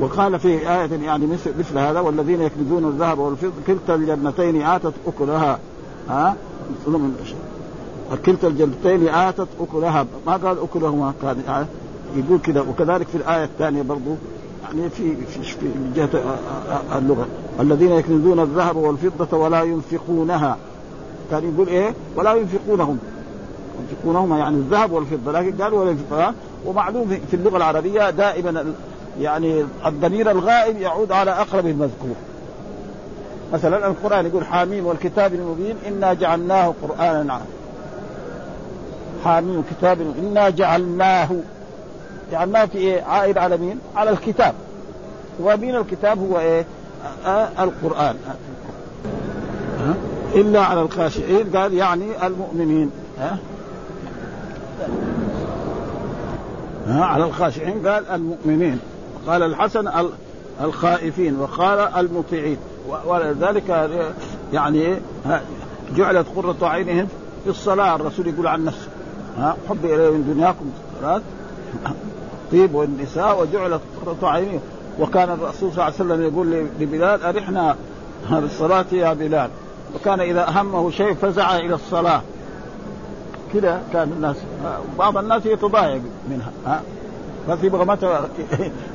وقال 0.00 0.40
في 0.40 0.48
آية 0.48 0.90
يعني 1.04 1.26
مثل, 1.26 1.50
مثل 1.58 1.78
هذا 1.78 2.00
والذين 2.00 2.40
يكنزون 2.42 2.84
الذهب 2.84 3.18
والفضة 3.18 3.52
كلتا 3.66 3.94
الجنتين 3.94 4.62
آتت 4.62 4.92
أكلها. 5.06 5.58
ها؟ 6.08 6.36
كلتا 8.26 8.48
الجنتين 8.48 9.08
آتت 9.08 9.48
أكلها. 9.60 10.06
ما 10.26 10.36
قال 10.36 10.56
أكلهما؟ 10.62 11.12
كان 11.22 11.66
يقول 12.16 12.38
كذا. 12.38 12.60
وكذلك 12.60 13.06
في 13.06 13.14
الآية 13.14 13.44
الثانية 13.44 13.82
برضو. 13.82 14.16
يعني 14.64 14.90
في 14.90 15.16
في, 15.16 15.42
في 15.42 15.66
جهة 15.96 16.08
اللغة. 16.98 17.26
الذين 17.60 17.92
يكنزون 17.92 18.40
الذهب 18.40 18.76
والفضة 18.76 19.36
ولا 19.38 19.62
ينفقونها. 19.62 20.56
كان 21.30 21.54
يقول 21.54 21.68
إيه؟ 21.68 21.94
ولا 22.16 22.34
ينفقونهم. 22.34 22.98
ينفقونهما 23.80 24.38
يعني 24.38 24.56
الذهب 24.56 24.92
والفضة. 24.92 25.32
لكن 25.32 25.62
قال 25.62 25.74
ولا 25.74 25.90
ينفقونها. 25.90 26.34
ومعلوم 26.66 27.18
في 27.30 27.36
اللغة 27.36 27.56
العربية 27.56 28.10
دائما 28.10 28.74
يعني 29.20 29.64
الضمير 29.86 30.30
الغائب 30.30 30.80
يعود 30.80 31.12
على 31.12 31.30
أقرب 31.30 31.66
المذكور. 31.66 32.14
مثلا 33.52 33.86
القرآن 33.86 34.26
يقول 34.26 34.44
حاميم 34.44 34.86
والكتاب 34.86 35.34
المبين 35.34 35.76
إنا 35.86 36.14
جعلناه 36.14 36.74
قرآنا. 36.82 37.40
حاميم 39.24 39.64
كتاب 39.70 40.00
إنا 40.00 40.50
جعلناه. 40.50 41.28
جعلناه 42.32 42.64
في 42.64 42.78
إيه؟ 42.78 43.02
عائد 43.02 43.38
على 43.38 43.56
مين؟ 43.56 43.78
على 43.96 44.10
الكتاب. 44.10 44.54
ومين 45.40 45.76
الكتاب؟ 45.76 46.18
هو 46.18 46.38
إيه؟ 46.38 46.64
آه 47.26 47.48
القرآن. 47.58 48.16
آه. 49.80 49.94
إلا 50.34 50.60
على 50.60 50.80
الخاشعين. 50.80 51.56
قال 51.56 51.74
يعني 51.74 52.26
المؤمنين. 52.26 52.90
آه. 53.20 53.36
ها؟ 56.86 57.04
على 57.04 57.24
الخاشعين 57.24 57.88
قال 57.88 58.10
المؤمنين. 58.10 58.80
قال 59.26 59.42
الحسن 59.42 59.90
الخائفين 60.60 61.40
وقال 61.40 61.78
المطيعين. 61.78 62.56
ولذلك 63.06 63.90
يعني 64.52 64.96
جعلت 65.96 66.26
قرة 66.36 66.56
عينهم 66.62 67.08
في 67.44 67.50
الصلاة. 67.50 67.96
الرسول 67.96 68.26
يقول 68.26 68.46
عن 68.46 68.64
نفسه 68.64 68.88
ها 69.38 69.56
حب 69.68 69.84
إلي 69.84 70.10
من 70.10 70.34
دنياكم. 70.34 70.70
طيب 72.52 72.74
والنساء 72.74 73.42
وجعلت 73.42 73.80
قرة 74.06 74.28
عينهم 74.28 74.60
وكان 75.00 75.30
الرسول 75.30 75.72
صلى 75.72 75.72
الله 75.72 75.84
عليه 75.84 75.94
وسلم 75.94 76.22
يقول 76.22 76.66
لبلال 76.80 77.22
أرحنا 77.22 77.76
بالصلاة 78.30 78.86
يا 78.92 79.12
بلال. 79.12 79.50
وكان 79.94 80.20
إذا 80.20 80.48
أهمه 80.48 80.90
شيء 80.90 81.14
فزع 81.14 81.56
إلى 81.56 81.74
الصلاة. 81.74 82.22
كذا 83.52 83.82
كان 83.92 84.12
الناس 84.12 84.36
بعض 84.98 85.18
الناس 85.18 85.46
يتضايق 85.46 86.02
منها 86.30 86.52
ها. 86.66 86.82
بس 87.48 87.58
يبغى 87.62 87.84
متى 87.84 88.20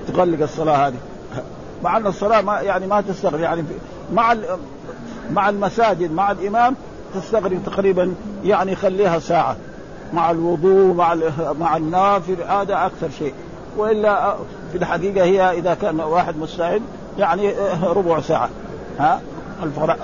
تغلق 0.08 0.42
الصلاة 0.42 0.88
هذه. 0.88 0.98
مع 1.84 1.98
أن 1.98 2.08
الصلاة 2.08 2.42
ما 2.42 2.62
يعني 2.62 2.88
ما 2.88 3.02
تستغرق 3.02 3.40
يعني 3.40 3.64
مع 4.14 4.36
مع 5.32 5.50
المساجد 5.50 6.12
مع 6.12 6.32
الإمام 6.32 6.76
تستغرق 7.16 7.58
تقريبا 7.66 8.14
يعني 8.44 8.72
يخليها 8.72 9.20
ساعة. 9.20 9.56
مع 10.14 10.32
الوضوء 10.32 10.94
مع 10.94 11.18
مع 11.60 11.78
النافل 11.78 12.44
هذا 12.48 12.86
أكثر 12.86 13.10
شيء. 13.20 13.34
وإلا 13.78 14.36
في 14.72 14.78
الحقيقة 14.78 15.24
هي 15.24 15.52
إذا 15.52 15.74
كان 15.74 16.00
واحد 16.00 16.38
مستعد 16.38 16.82
يعني 17.20 17.54
ربع 17.98 18.22
ساعة. 18.22 18.50
ها؟ 19.00 19.22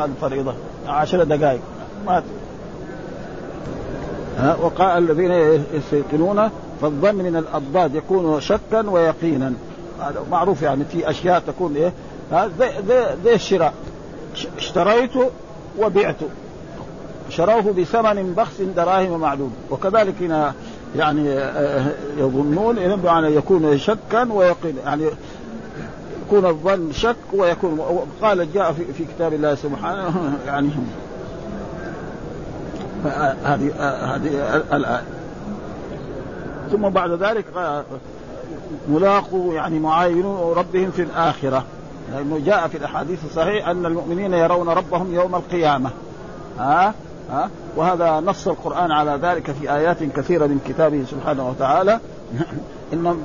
الفريضة. 0.06 0.54
عشر 0.88 1.24
دقائق. 1.24 1.62
ما 2.06 2.24
ها؟ 4.38 4.56
وقال 4.56 5.10
الذين 5.12 5.32
يستيقنون 5.74 6.50
فالظن 6.82 7.16
من 7.16 7.36
الأضداد 7.36 7.96
يكون 7.96 8.42
شكا 8.42 8.90
ويقينا. 8.90 9.54
معروف 10.32 10.62
يعني 10.62 10.86
في 10.86 11.10
أشياء 11.10 11.40
تكون 11.40 11.76
إيه 11.76 11.94
زي 12.60 12.72
زي 12.88 13.06
زي 13.24 13.34
الشراء. 13.34 13.74
اشتريته 14.58 15.30
وبعته 15.80 16.28
شروه 17.30 17.62
بثمن 17.62 18.34
بخس 18.38 18.62
دراهم 18.62 19.20
معلوم 19.20 19.54
وكذلك 19.72 20.14
هنا 20.22 20.54
يعني 20.96 21.34
آه، 21.34 21.92
يظنون 22.18 22.78
يعني 22.78 23.36
يكون 23.36 23.78
شكا 23.78 24.32
ويقين 24.32 24.76
يعني 24.86 25.04
يكون 26.26 26.46
الظن 26.46 26.92
شك 26.92 27.16
ويكون. 27.34 27.80
قال 28.22 28.54
جاء 28.54 28.74
في, 28.74 28.94
في 28.94 29.06
كتاب 29.06 29.34
الله 29.34 29.56
سبحانه 29.56 30.34
يعني 30.48 30.70
هذه 33.44 33.72
هذه 34.16 34.64
الآية. 34.74 35.19
ثم 36.72 36.90
بعد 36.90 37.12
ذلك 37.12 37.46
ملاقوا 38.90 39.54
يعني 39.54 39.80
معاينون 39.80 40.54
ربهم 40.54 40.92
في 40.92 41.02
الآخرة. 41.02 41.64
لأنه 42.12 42.40
جاء 42.46 42.68
في 42.68 42.78
الأحاديث 42.78 43.26
الصحيح 43.26 43.68
أن 43.68 43.86
المؤمنين 43.86 44.34
يرون 44.34 44.70
ربهم 44.70 45.14
يوم 45.14 45.36
القيامة. 45.36 45.90
ها؟ 46.60 46.94
ها؟ 47.32 47.50
وهذا 47.76 48.20
نص 48.20 48.48
القرآن 48.48 48.92
على 48.92 49.20
ذلك 49.22 49.52
في 49.52 49.74
آيات 49.74 50.04
كثيرة 50.04 50.46
من 50.46 50.60
كتابه 50.68 51.06
سبحانه 51.12 51.50
وتعالى. 51.50 52.00
إن 52.94 53.18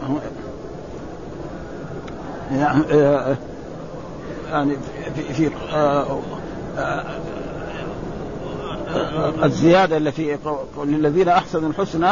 يعني 4.51 4.77
في, 5.15 5.33
في 5.35 5.51
الزيادة 9.45 9.97
التي 9.97 10.39
للذين 10.85 11.29
أحسنوا 11.29 11.69
الحسنى 11.69 12.11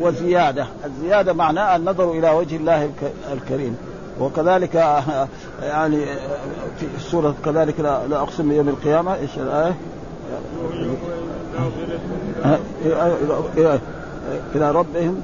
وزيادة. 0.00 0.66
الزيادة 0.84 1.32
معناها 1.32 1.76
النظر 1.76 2.10
إلى 2.10 2.30
وجه 2.30 2.56
الله 2.56 2.90
الكريم. 3.32 3.76
وكذلك 4.20 4.74
يعني 5.62 6.04
في 6.78 6.86
السورة 6.96 7.34
كذلك 7.44 7.80
لا 7.80 8.22
أقسم 8.22 8.48
بيوم 8.48 8.68
القيامة. 8.68 9.14
إيش 9.14 9.30
الآية؟ 9.36 9.74
إلى 14.54 14.70
ربهم 14.70 15.22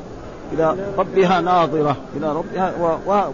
إلى 0.53 0.77
ربها 0.99 1.41
ناظرة. 1.41 1.97
إلى 2.17 2.33
ربها 2.33 2.73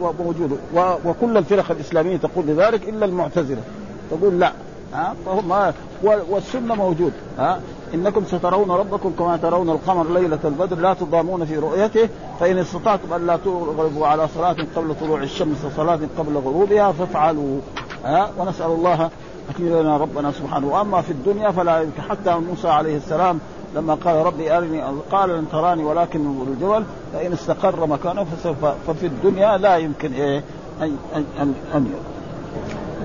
وموجودة. 0.01 0.57
وكل 1.05 1.37
الفرق 1.37 1.71
الإسلامية 1.71 2.17
تقول 2.17 2.47
لذلك 2.47 2.89
إلا 2.89 3.07
المعتزلة. 3.07 3.63
تقول 4.11 4.41
لا. 4.41 4.53
ها؟ 4.95 5.15
فهم 5.27 5.73
والسنة 6.03 6.75
موجود. 6.75 7.13
ها؟ 7.39 7.61
إنكم 7.95 8.25
سترون 8.25 8.71
ربكم 8.71 9.13
كما 9.19 9.37
ترون 9.37 9.71
القمر 9.71 10.13
ليلة 10.21 10.39
البدر 10.45 10.77
لا 10.77 10.95
تضامون 10.95 11.45
في 11.45 11.59
رؤيته 11.59 12.09
فإن 12.41 12.59
استطعتم 12.59 13.13
أن 13.13 13.27
لا 13.27 13.37
تغلبوا 13.37 14.07
على 14.07 14.29
صلاة 14.29 14.57
قبل 14.77 14.95
طلوع 15.01 15.23
الشمس 15.23 15.65
وصلاة 15.65 16.01
قبل 16.19 16.37
غروبها 16.37 16.93
فافعلوا. 16.93 17.61
ها؟ 18.05 18.31
ونسأل 18.39 18.67
الله 18.71 19.11
أكمل 19.51 19.83
لنا 19.83 19.97
ربنا 19.97 20.33
سبحانه. 20.33 20.67
وأما 20.69 21.01
في 21.01 21.11
الدنيا 21.11 21.51
فلا 21.51 21.87
حتى 22.09 22.35
موسى 22.35 22.69
عليه 22.69 22.97
السلام 22.97 23.41
لما 23.75 23.95
قال 23.95 24.27
ربي 24.27 24.57
أرني 24.57 24.83
قال 25.13 25.31
لن 25.31 25.49
تراني 25.53 25.85
ولكن 25.85 26.43
الجبل 26.49 26.85
فإن 27.13 27.33
استقر 27.33 27.87
مكانه 27.87 28.25
فسوف 28.25 28.65
ففي 28.87 29.07
الدنيا 29.07 29.57
لا 29.57 29.77
يمكن 29.77 30.13
ان 30.13 30.43
ان 30.83 30.97
ان, 31.41 31.55
أن 31.75 31.87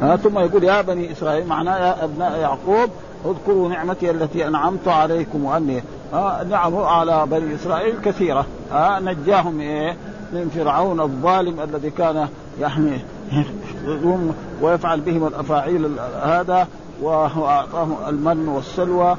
ها؟ 0.02 0.16
ثم 0.16 0.40
يقول 0.40 0.64
يا 0.64 0.82
بني 0.82 1.12
إسرائيل 1.12 1.48
معناه 1.48 1.78
يا 1.78 2.04
أبناء 2.04 2.40
يعقوب 2.40 2.90
اذكروا 3.26 3.70
نعمتي 3.70 4.12
التي 4.12 4.48
أنعمت 4.48 4.88
عليكم 4.88 5.46
وأني 5.46 5.84
ها 6.14 6.44
نعم 6.50 6.76
على 6.76 7.26
بني 7.26 7.56
إسرائيل 7.56 7.96
كثيرة. 8.06 8.46
ها 8.72 9.00
نجاهم 9.00 9.60
إيه؟ 9.60 9.96
من 10.34 10.50
فرعون 10.56 11.02
الظالم 11.02 11.60
الذي 11.60 11.90
كان 11.90 12.28
يعني 12.60 13.00
ويفعل 14.62 15.02
بهم 15.02 15.28
الأفاعيل 15.28 16.00
هذا 16.24 16.68
واعطاهم 17.02 17.96
المن 18.08 18.48
والسلوى 18.48 19.18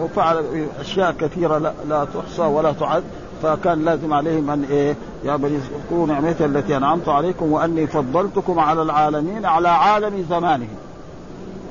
وفعل 0.00 0.44
أشياء 0.80 1.12
كثيرة 1.12 1.58
لا, 1.58 1.72
لا 1.88 2.04
تحصى 2.04 2.42
ولا 2.42 2.72
تعد. 2.72 3.02
فكان 3.42 3.84
لازم 3.84 4.12
عليهم 4.12 4.50
أن 4.50 4.64
إيه؟ 4.70 4.96
يا 5.24 5.36
بني 5.36 5.56
اذكروا 5.56 6.06
نعمتي 6.06 6.44
التي 6.44 6.76
أنعمت 6.76 7.08
عليكم 7.08 7.52
وأني 7.52 7.86
فضلتكم 7.86 8.60
على 8.60 8.82
العالمين 8.82 9.44
على 9.46 9.68
عالم 9.68 10.26
زمانهم. 10.30 10.76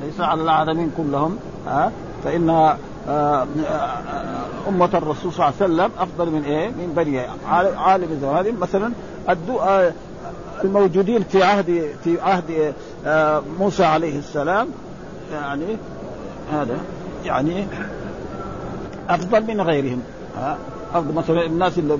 ليس 0.04 0.20
على 0.22 0.41
العالمين 0.41 0.91
كلهم 0.98 1.38
ها؟ 1.68 1.91
فإن 2.24 2.76
آه، 3.10 3.46
أمة 4.68 4.89
الرسول 4.93 5.34
صلى 5.34 5.46
الله 5.50 5.62
عليه 5.62 5.74
وسلم 5.74 5.91
أفضل 6.00 6.32
من 6.32 6.43
إيه؟ 6.43 6.70
من 6.70 6.93
بني 6.96 7.22
عالم 7.78 8.20
زمانهم 8.22 8.60
مثلا 8.60 8.91
آه، 9.60 9.93
الموجودين 10.64 11.24
في 11.24 11.43
عهد 11.43 11.89
في 12.04 12.22
عهد 12.22 12.74
آه، 13.06 13.41
موسى 13.60 13.86
عليه 13.86 14.20
السلام 14.20 14.68
يعني 15.34 15.78
هذا 16.54 16.78
يعني 17.26 17.68
أفضل 19.10 19.43
من 19.43 19.62
غيرهم 19.62 20.02
ارض 20.96 21.16
مثلا 21.16 21.46
الناس 21.46 21.78
اللي 21.78 21.98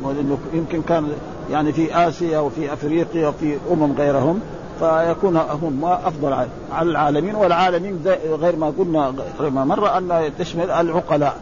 يمكن 0.54 0.82
كان 0.82 1.08
يعني 1.52 1.74
في 1.74 2.08
آسيا 2.08 2.40
وفي 2.40 2.74
أفريقيا 2.74 3.28
وفي 3.28 3.58
أمم 3.72 3.94
غيرهم. 3.98 4.40
فيكون 4.80 5.38
هم 5.38 5.86
أفضل 5.86 6.34
على 6.72 6.90
العالمين 6.90 7.36
والعالمين 7.36 8.02
غير 8.42 8.56
ما 8.56 8.74
قلنا 8.80 9.14
غير 9.40 9.50
ما 9.50 9.66
مر 9.66 9.98
أن 9.98 10.32
تشمل 10.40 10.72
العقلاء. 10.72 11.38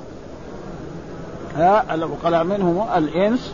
ها 1.56 1.96
العقلاء 1.96 2.44
منهم 2.44 2.86
الإنس 2.98 3.54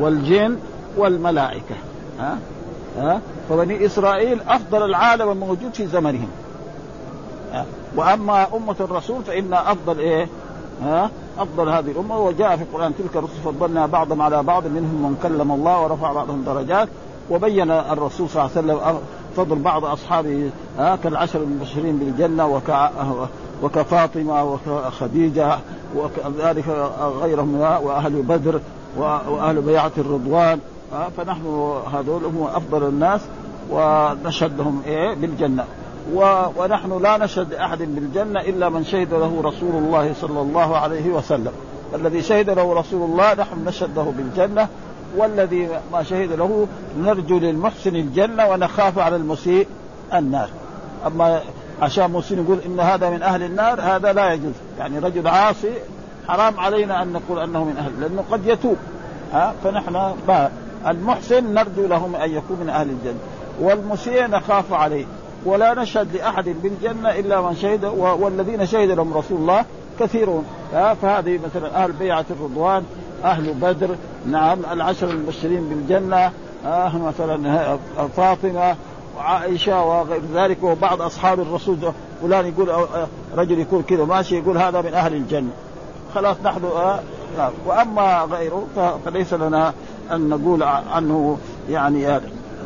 والجن 0.00 0.56
والملائكة. 0.96 1.74
ها 2.20 2.38
ها 2.98 3.20
فبني 3.48 3.86
إسرائيل 3.86 4.40
أفضل 4.48 4.82
العالم 4.82 5.30
الموجود 5.30 5.74
في 5.74 5.86
زمنهم. 5.86 6.28
وأما 7.96 8.46
أمة 8.56 8.76
الرسول 8.80 9.22
فإن 9.22 9.54
أفضل 9.54 9.98
إيه؟ 9.98 10.28
ها 10.82 11.10
أفضل 11.38 11.68
هذه 11.68 11.90
الأمة. 11.90 12.18
وجاء 12.18 12.56
في 12.56 12.62
القرآن 12.62 12.92
تلك 12.98 13.16
الرسل 13.16 13.40
فضلنا 13.44 13.86
بعضهم 13.86 14.22
على 14.22 14.42
بعض 14.42 14.66
منهم 14.66 15.02
من 15.02 15.18
كلم 15.22 15.52
الله 15.52 15.80
ورفع 15.80 16.12
بعضهم 16.12 16.42
درجات 16.46 16.88
وبين 17.30 17.70
الرسول 17.70 18.28
صلى 18.28 18.44
الله 18.44 18.56
عليه 18.56 18.66
وسلم 18.74 19.00
فضل 19.36 19.56
بعض 19.56 19.84
اصحابه 19.84 20.50
ها 20.78 20.96
كالعشر 20.96 21.42
المبشرين 21.42 21.98
بالجنة 21.98 22.60
وكفاطمه 23.62 24.44
وكخديجه 24.44 25.58
وكذلك 25.96 26.68
غيرهم 27.22 27.60
وأهل 27.60 28.22
بدر 28.22 28.60
وأهل 28.98 29.60
بيعة 29.60 29.92
الرضوان 29.98 30.58
فنحن 31.16 31.72
هذول 31.94 32.24
هم 32.24 32.48
أفضل 32.54 32.88
الناس 32.88 33.20
ونشهدهم 33.70 34.82
إيه 34.86 35.14
بالجنة. 35.14 35.64
ونحن 36.58 37.02
لا 37.02 37.16
نشهد 37.16 37.54
احد 37.54 37.78
بالجنة 37.78 38.40
إلا 38.40 38.68
من 38.68 38.84
شهد 38.84 39.14
له 39.14 39.42
رسول 39.44 39.74
الله 39.74 40.12
صلى 40.20 40.40
الله 40.40 40.76
عليه 40.76 41.10
وسلم. 41.10 41.52
الذي 41.94 42.22
شهد 42.22 42.50
له 42.50 42.74
رسول 42.74 43.10
الله 43.10 43.34
نحن 43.34 43.64
نشهد 43.64 43.90
له 43.96 44.12
بالجنة 44.16 44.68
والذي 45.16 45.68
ما 45.92 46.02
شهد 46.02 46.32
له 46.32 46.66
نرجو 46.98 47.38
للمحسن 47.38 47.96
الجنة 47.96 48.48
ونخاف 48.48 48.98
على 48.98 49.16
المسيء 49.16 49.66
النار. 50.14 50.48
أما 51.06 51.40
عشان 51.82 52.10
مسلم 52.10 52.44
يقول 52.44 52.58
إن 52.66 52.80
هذا 52.80 53.10
من 53.10 53.22
أهل 53.22 53.42
النار 53.42 53.80
هذا 53.80 54.12
لا 54.12 54.32
يجوز. 54.32 54.52
يعني 54.78 54.98
رجل 54.98 55.28
عاصي 55.28 55.72
حرام 56.28 56.60
علينا 56.60 57.02
أن 57.02 57.12
نقول 57.12 57.38
أنه 57.38 57.64
من 57.64 57.76
أهل 57.76 58.00
لأنه 58.00 58.24
قد 58.30 58.46
يتوب. 58.46 58.76
ها؟ 59.32 59.54
فنحن 59.64 60.14
المحسن 60.86 61.54
نرجو 61.54 61.86
لهم 61.86 62.16
أن 62.16 62.30
يكون 62.30 62.56
من 62.60 62.68
أهل 62.68 62.90
الجنة. 62.90 63.18
والمسيء 63.60 64.26
نخاف 64.26 64.72
عليه. 64.72 65.04
ولا 65.44 65.82
نشهد 65.82 66.16
لأحد 66.16 66.44
بالجنة 66.62 67.10
إلا 67.10 67.40
من 67.40 67.56
شهد 67.56 67.84
والذين 67.94 68.66
شهد 68.66 68.90
لهم 68.90 69.14
رسول 69.14 69.38
الله 69.38 69.64
كثيرون. 70.00 70.44
فهذه 70.72 71.40
مثلا 71.44 71.84
أهل 71.84 71.92
بيعة 71.92 72.24
الرضوان 72.30 72.84
أهل 73.24 73.54
بدر 73.54 73.96
نعم 74.26 74.58
العشر 74.72 75.10
المبشرين 75.10 75.68
بالجنة 75.68 76.32
آه 76.66 76.98
مثلا 76.98 77.78
فاطمة 78.16 78.76
وعائشة 79.16 79.84
وغير 79.84 80.20
ذلك 80.34 80.62
وبعض 80.62 81.02
أصحاب 81.02 81.40
الرسول 81.40 81.76
فلان 82.22 82.46
يقول 82.46 82.86
رجل 83.36 83.58
يكون 83.58 83.82
كذا 83.82 84.04
ماشي 84.04 84.38
يقول 84.38 84.58
هذا 84.58 84.80
من 84.80 84.94
أهل 84.94 85.14
الجنة. 85.14 85.50
خلاص 86.14 86.36
نحن 86.44 86.64
آه 86.64 87.00
نعم. 87.38 87.52
وأما 87.66 88.28
غيره 88.30 88.66
فليس 89.04 89.34
لنا 89.34 89.72
أن 90.12 90.28
نقول 90.28 90.62
عنه 90.62 91.38
يعني 91.70 92.08
آه 92.08 92.20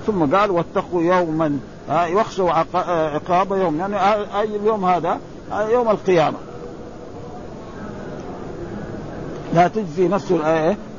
ثم 0.07 0.37
قال 0.37 0.51
واتقوا 0.51 1.03
يوما 1.03 1.59
آه 1.91 2.07
يخشوا 2.07 2.51
عقاب 2.75 3.53
يوم. 3.53 3.79
يعني 3.79 3.97
أي 4.41 4.57
اليوم 4.57 4.85
هذا؟ 4.85 5.19
يوم 5.53 5.91
القيامة. 5.91 6.39
لا 9.55 9.69
تجزي 9.69 10.09
نفس 10.09 10.33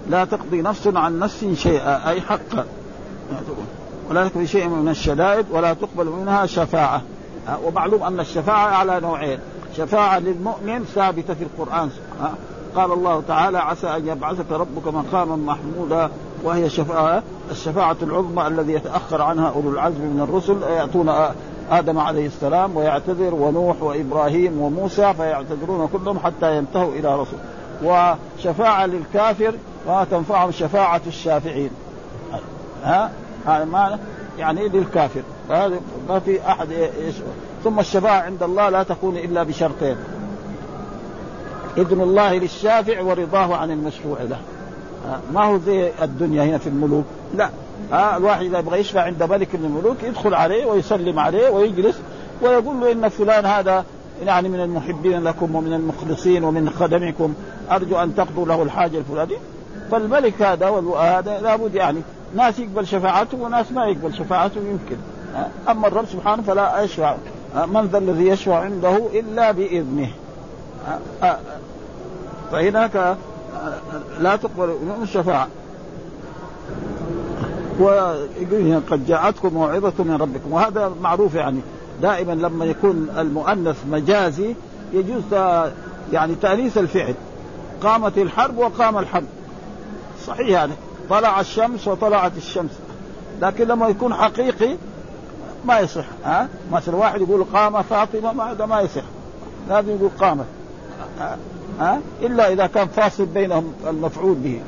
لا 0.10 0.26
تقضي 0.26 0.62
نفس 0.62 0.88
عن 0.88 1.20
نفس 1.20 1.46
شيئا 1.54 2.10
أي 2.10 2.22
حقا. 2.22 2.66
ولا 4.10 4.28
تقضي 4.28 4.48
شيء 4.48 4.68
من 4.68 4.90
الشدائد 4.90 5.46
ولا 5.52 5.74
تقبل 5.74 6.06
منها 6.06 6.46
شفاعة. 6.46 7.02
ومعلوم 7.64 8.04
أن 8.04 8.20
الشفاعة 8.20 8.68
على 8.68 9.00
نوعين. 9.00 9.40
شفاعة 9.78 10.20
للمؤمن 10.20 10.84
ثابتة 10.84 11.34
في 11.34 11.44
القرآن. 11.44 11.90
قال 12.76 12.92
الله 12.92 13.24
تعالى 13.28 13.58
عسى 13.58 13.88
أن 13.88 14.08
يبعثك 14.08 14.52
ربك 14.52 14.88
مقاما 14.88 15.36
محمودا 15.36 16.10
وهي 16.44 16.70
شفاعة 16.70 17.24
الشفاعة 17.52 17.98
العظمى 18.02 18.48
الذي 18.48 18.74
يتأخر 18.74 19.22
عنها 19.22 19.50
أولو 19.50 19.70
العزم 19.70 20.02
من 20.02 20.22
الرسل. 20.30 20.62
يأتون 20.62 21.12
آدم 21.72 22.00
عليه 22.00 22.26
السلام 22.28 22.78
ويعتذر 22.78 23.36
ونوح 23.36 23.84
وإبراهيم 23.84 24.62
وموسى 24.62 25.14
فيعتذرون 25.14 25.88
كلهم 25.88 26.20
حتى 26.20 26.58
ينتهوا 26.58 26.94
إلى 26.94 27.16
رسول. 27.16 27.40
وشفاعة 27.84 28.86
للكافر 28.86 29.54
ما 29.88 30.06
تنفعهم 30.12 30.52
شفاعة 30.52 31.02
الشافعين. 31.08 31.70
ها؟ 32.84 33.12
هذا 33.48 33.66
معنى 33.66 33.98
يعني 34.40 34.68
للكافر. 34.68 35.22
فهذا 35.50 35.80
ما 36.10 36.20
في 36.20 36.48
أحد 36.48 36.72
يشفع. 37.02 37.26
ثم 37.64 37.80
الشفاعة 37.80 38.22
عند 38.22 38.44
الله 38.44 38.70
لا 38.70 38.84
تكون 38.84 39.18
إلا 39.18 39.44
بشرطين. 39.44 39.96
إذن 41.78 42.02
الله 42.02 42.38
للشافع 42.38 43.02
ورضاه 43.02 43.56
عن 43.56 43.72
المشفوع 43.72 44.18
له. 44.22 44.40
ما 45.34 45.44
هو 45.44 45.58
زي 45.58 45.92
الدنيا 46.02 46.44
هنا 46.44 46.58
في 46.58 46.68
الملوك؟ 46.68 47.06
لا. 47.36 47.50
ها؟ 47.92 48.18
الواحد 48.18 48.46
إذا 48.46 48.60
يبغى 48.60 48.80
يشفع 48.80 49.02
عند 49.02 49.24
ملك 49.24 49.56
من 49.56 49.66
الملوك 49.66 50.04
يدخل 50.04 50.34
عليه 50.34 50.66
ويسلم 50.66 51.20
عليه 51.20 51.50
ويجلس 51.50 51.96
ويقول 52.42 52.80
له 52.80 52.92
إن 52.92 53.10
فلان 53.10 53.46
هذا 53.46 53.86
يعني 54.22 54.50
من 54.50 54.60
المحبين 54.60 55.24
لكم 55.24 55.56
ومن 55.56 55.74
المخلصين 55.74 56.44
ومن 56.44 56.70
خدمكم. 56.70 57.34
أرجو 57.72 57.98
أن 57.98 58.16
تقضوا 58.16 58.46
له 58.46 58.64
الحاجة 58.64 58.98
الفلانية. 58.98 59.38
فالملك 59.92 60.42
هذا 60.42 60.70
هذا 61.00 61.40
لابد 61.42 61.76
يعني 61.76 62.02
ناس 62.36 62.60
يقبل 62.60 62.88
شفاعته 62.88 63.38
وناس 63.38 63.72
ما 63.72 63.86
يقبل 63.86 64.14
شفاعته 64.14 64.58
يمكن. 64.58 64.98
أما 65.70 65.88
الرب 65.88 66.06
سبحانه 66.06 66.42
فلا 66.42 66.82
يشفع. 66.82 67.16
من 67.56 67.90
ذا 67.92 67.98
الذي 67.98 68.28
يشفع 68.28 68.60
عنده 68.60 68.98
إلا 69.14 69.52
بإذنه. 69.52 70.10
فهناك 72.52 73.18
لا 74.20 74.36
تقبل 74.36 74.76
الشفاعة. 75.04 75.48
ويقول 77.80 78.82
قد 78.92 79.08
جاءتكم 79.08 79.54
موعظة 79.54 80.04
من 80.04 80.18
ربكم. 80.22 80.52
وهذا 80.52 80.92
معروف 81.02 81.36
يعني. 81.36 81.60
دائما 82.02 82.32
لما 82.32 82.66
يكون 82.66 83.10
المؤنث 83.18 83.86
مجازي 83.92 84.56
يجوز 84.94 85.24
يعني 86.14 86.36
تأنيث 86.36 86.78
الفعل. 86.78 87.14
قامت 87.82 88.18
الحرب 88.18 88.58
وقام 88.58 88.98
الحرب. 88.98 89.26
صحيح 90.28 90.48
يعني. 90.48 90.74
طلع 91.10 91.40
الشمس 91.40 91.88
وطلعت 91.88 92.38
الشمس. 92.38 92.72
لكن 93.42 93.68
لما 93.68 93.88
يكون 93.88 94.14
حقيقي 94.14 94.76
ما 95.66 95.80
يصح. 95.80 96.06
ها؟ 96.26 96.48
مثلا 96.72 96.96
واحد 96.96 97.22
يقول 97.22 97.44
قام 97.54 97.82
فاطمة 97.82 98.34
ما 98.34 98.52
هذا 98.52 98.66
ما 98.66 98.82
يصح. 98.82 99.04
لازم 99.70 99.90
يقول 99.90 100.10
قامت 100.20 100.46
ها؟ 101.80 102.00
إلا 102.22 102.54
إذا 102.54 102.68
كان 102.68 102.88
فاصل 102.88 103.26
بينهم 103.26 103.74
المفعول 103.88 104.36
به. 104.36 104.62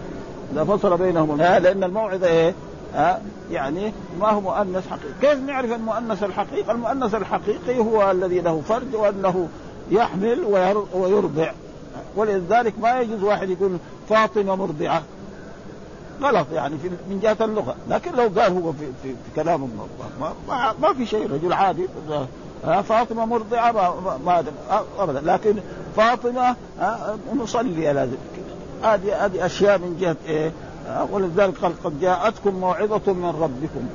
اذا 0.53 0.63
فصل 0.63 0.97
بينهم. 0.97 1.37
لأن 1.37 1.83
الموعظة 1.83 2.27
إيه؟ 2.27 2.53
ها؟ 2.93 3.21
يعني 3.51 3.93
ما 4.19 4.29
هو 4.29 4.41
مؤنث 4.41 4.87
حقيقي. 4.89 5.13
كيف 5.21 5.43
نعرف 5.43 5.71
المؤنث 5.71 6.23
الحقيقي؟ 6.23 6.71
المؤنث 6.71 7.15
الحقيقي 7.15 7.79
هو 7.79 8.11
الذي 8.11 8.39
له 8.39 8.61
فرد 8.61 8.95
وأنه 8.95 9.47
يحمل 9.91 10.39
ويرضع. 10.93 11.51
ولذلك 12.15 12.73
ما 12.79 12.99
يجوز 12.99 13.23
واحد 13.23 13.49
يقول 13.49 13.77
فاطمة 14.09 14.55
مرضعة. 14.55 15.03
غلط 16.21 16.47
يعني 16.53 16.77
في 16.77 16.89
من 16.89 17.19
جهة 17.23 17.37
اللغة. 17.41 17.75
لكن 17.89 18.11
لو 18.11 18.41
قال 18.41 18.51
هو 18.63 18.73
في, 18.73 18.85
في, 19.03 19.09
في 19.09 19.35
كلام 19.35 19.69
ما, 20.19 20.33
ما, 20.47 20.73
ما 20.81 20.93
في 20.93 21.05
شيء 21.05 21.31
رجل 21.31 21.53
عادي. 21.53 21.87
فاطمة 22.63 23.25
مرضعة 23.25 23.71
ما, 23.71 24.17
ما 24.25 24.43
أبدا. 24.99 25.21
لكن 25.33 25.55
فاطمة 25.95 26.55
نصلي 27.35 27.87
على 27.87 28.09
هذه 28.83 29.25
هذه 29.25 29.45
أشياء 29.45 29.77
من 29.77 29.97
جهة 29.99 30.15
إيه؟ 30.27 30.51
ولذلك 31.11 31.57
قال 31.57 31.83
قد 31.83 31.99
جاءتكم 31.99 32.55
موعظة 32.55 33.13
من 33.13 33.33
ربكم. 33.41 33.87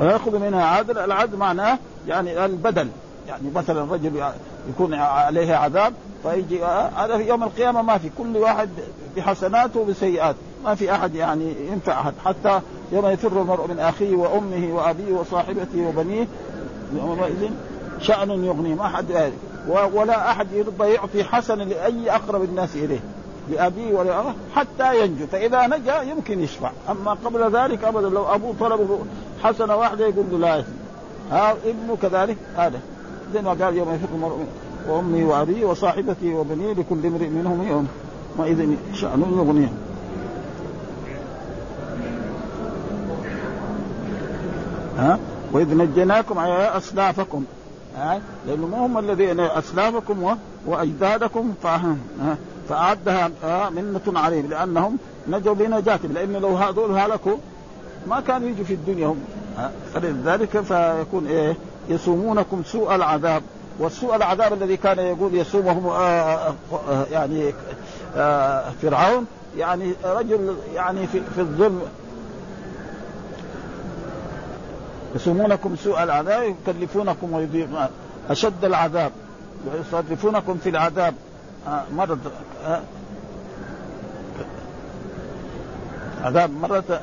ويأخذ 0.00 0.38
منها 0.38 0.64
عدل 0.64 0.98
العدل 0.98 1.36
معناه 1.36 1.78
يعني 2.08 2.44
البدل. 2.44 2.88
يعني 3.28 3.50
مثلا 3.54 3.92
رجل 3.92 4.24
يكون 4.68 4.94
عليه 4.94 5.54
عذاب 5.54 5.92
فيجي 6.22 6.64
هذا 6.96 7.16
في 7.16 7.28
يوم 7.28 7.42
القيامة 7.42 7.82
ما 7.82 7.98
في 7.98 8.10
كل 8.18 8.36
واحد 8.36 8.68
بحسناته 9.16 9.80
وبسيئات. 9.80 10.36
ما 10.64 10.74
في 10.74 10.94
أحد 10.94 11.14
يعني 11.14 11.54
ينفع 11.72 12.00
أحد. 12.00 12.14
حتى 12.24 12.60
يوم 12.92 13.06
يفر 13.06 13.40
المرء 13.42 13.66
من 13.68 13.78
أخيه 13.78 14.16
وأمه 14.16 14.74
وأبيه 14.74 15.12
وصاحبته 15.12 15.86
وبنيه 15.88 16.26
يومئذ 16.96 17.50
شأن 18.00 18.44
يغنيه. 18.44 18.74
ما 18.74 19.04
يعني 19.10 19.32
ولا 19.68 20.30
أحد 20.30 20.52
يرضى 20.52 20.88
يعطي 20.88 21.24
حسنه 21.24 21.64
لأي 21.64 22.10
أقرب 22.10 22.44
الناس 22.44 22.76
إليه 22.76 23.00
لأبيه 23.50 23.94
ولا 23.94 24.22
حتى 24.54 25.00
ينجو. 25.00 25.26
فإذا 25.26 25.66
نجا 25.66 26.02
يمكن 26.02 26.40
يشفع. 26.40 26.70
أما 26.90 27.16
قبل 27.24 27.56
ذلك 27.56 27.84
أبدا 27.84 28.08
لو 28.08 28.34
أبوه 28.34 28.54
طلب 28.60 29.06
حسنه 29.42 29.76
واحدة 29.76 30.06
يقول 30.06 30.24
له 30.30 30.38
لا. 30.38 30.64
ها 31.30 31.52
ابنه 31.52 31.96
كذلك 32.02 32.36
هذا. 32.56 32.80
زي 33.34 33.42
ما 33.42 33.50
قال 33.50 33.76
يوم 33.76 33.94
يفق 33.94 34.08
المرء 34.14 34.46
وأمي 34.88 35.24
وابي 35.24 35.64
وصاحبتي 35.64 36.34
وبني 36.34 36.74
لكل 36.74 37.06
امرئ 37.06 37.28
منهم 37.28 37.68
يوم 37.68 37.88
واذا 38.36 38.66
شأن 38.94 39.20
يغنيه. 39.20 39.72
ها؟ 44.98 45.18
وإذ 45.52 45.76
نجيناكم 45.76 46.38
على 46.38 46.76
اسلافكم 46.76 47.44
لأنه 48.46 48.66
ما 48.66 48.86
هم 48.86 48.98
الذين 48.98 49.40
اسلافكم 49.40 50.36
وأجدادكم 50.66 51.54
فأعدها 52.68 53.30
منة 53.70 54.20
عليهم 54.20 54.46
لأنهم 54.50 54.98
نجوا 55.28 55.54
بنجاتهم 55.54 56.12
لأن 56.12 56.32
لو 56.32 56.56
هذول 56.56 56.98
هلكوا 56.98 57.36
ما 58.06 58.20
كانوا 58.20 58.48
يجوا 58.48 58.64
في 58.64 58.74
الدنيا 58.74 59.06
هم 59.06 59.18
فلذلك 59.94 60.60
فيكون 60.60 61.26
إيه؟ 61.26 61.56
يصومونكم 61.88 62.62
سوء 62.66 62.94
العذاب 62.94 63.42
والسوء 63.78 64.16
العذاب 64.16 64.52
الذي 64.52 64.76
كان 64.76 64.98
يقول 64.98 65.34
يصومهم 65.34 65.86
آه 65.86 66.54
آه 66.88 67.04
يعني 67.12 67.54
آه 68.16 68.70
فرعون 68.82 69.26
يعني 69.58 69.92
رجل 70.04 70.56
يعني 70.74 71.06
في, 71.06 71.20
في 71.34 71.40
الظلم. 71.40 71.82
يسومونكم 75.14 75.76
سوء 75.76 76.02
العذاب 76.02 76.54
يكلفونكم 76.68 77.32
ويضيقون 77.32 77.86
أشد 78.30 78.64
العذاب. 78.64 79.12
ويصرفونكم 79.66 80.58
في 80.62 80.68
العذاب. 80.68 81.14
آه، 81.68 81.84
مرة 81.96 82.18
آه، 82.66 82.80
عذاب 86.22 86.50
مرة. 86.50 87.00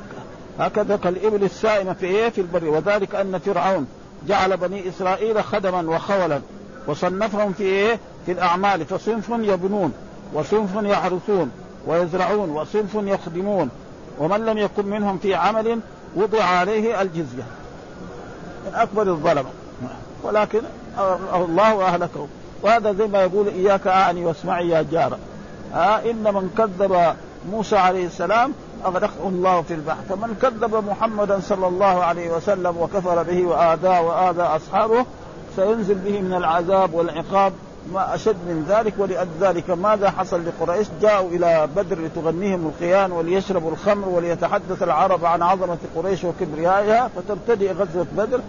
هكذا 0.58 0.96
كالإبل 0.96 1.44
السائمة 1.44 1.92
في 1.92 2.06
إيه؟ 2.06 2.28
في 2.28 2.40
البر. 2.40 2.64
وذلك 2.64 3.14
أن 3.14 3.38
فرعون 3.38 3.86
جعل 4.28 4.56
بني 4.56 4.88
إسرائيل 4.88 5.44
خدما 5.44 5.96
وخولا 5.96 6.40
وصنفهم 6.86 7.52
في 7.52 7.62
إيه؟ 7.62 7.98
في 8.26 8.32
الأعمال. 8.32 8.84
فصنف 8.84 9.28
يبنون 9.28 9.92
وصنف 10.34 10.70
يحرثون 10.82 11.50
ويزرعون 11.86 12.50
وصنف 12.50 12.94
يخدمون. 12.94 13.70
ومن 14.18 14.44
لم 14.44 14.58
يكن 14.58 14.86
منهم 14.86 15.18
في 15.18 15.34
عمل 15.34 15.80
وضع 16.16 16.44
عليه 16.44 17.02
الجزية. 17.02 17.59
من 18.66 18.74
أكبر 18.74 19.02
الظلمه 19.02 19.50
ولكن 20.22 20.60
الله 21.34 21.86
اهلكهم 21.86 22.28
وهذا 22.62 22.92
زي 22.92 23.06
ما 23.06 23.22
يقول 23.22 23.48
إياك 23.48 23.86
أعني 23.86 24.24
واسمعي 24.24 24.68
يا 24.68 24.82
جارة. 24.82 25.18
ها 25.72 26.10
إن 26.10 26.34
من 26.34 26.50
كذب 26.58 27.14
موسى 27.50 27.76
عليه 27.76 28.06
السلام 28.06 28.52
أغرقه 28.84 29.28
الله 29.28 29.62
في 29.62 29.74
البحر. 29.74 29.98
فمن 30.08 30.36
كذب 30.42 30.84
محمدا 30.90 31.40
صلى 31.40 31.66
الله 31.66 32.04
عليه 32.04 32.30
وسلم 32.30 32.76
وكفر 32.76 33.22
به 33.22 33.44
وآذاه 33.44 34.02
وآذى 34.02 34.42
أصحابه 34.42 35.04
سينزل 35.56 35.94
به 35.94 36.20
من 36.20 36.34
العذاب 36.34 36.94
والعقاب. 36.94 37.52
ما 37.92 38.14
أشد 38.14 38.36
من 38.48 38.66
ذلك 38.68 38.94
ولذلك 38.98 39.70
ماذا 39.70 40.10
حصل 40.10 40.42
لقريش؟ 40.46 40.86
جاءوا 41.02 41.30
إلى 41.30 41.68
بدر 41.76 41.98
لتغنيهم 41.98 42.66
القيان 42.66 43.12
وليشربوا 43.12 43.70
الخمر 43.70 44.08
وليتحدث 44.08 44.82
العرب 44.82 45.24
عن 45.24 45.42
عظمة 45.42 45.78
قريش 45.96 46.24
وكبريائها 46.24 47.10
فتبتدئ 47.16 47.72
غزوة 47.72 48.06
بدر 48.16 48.40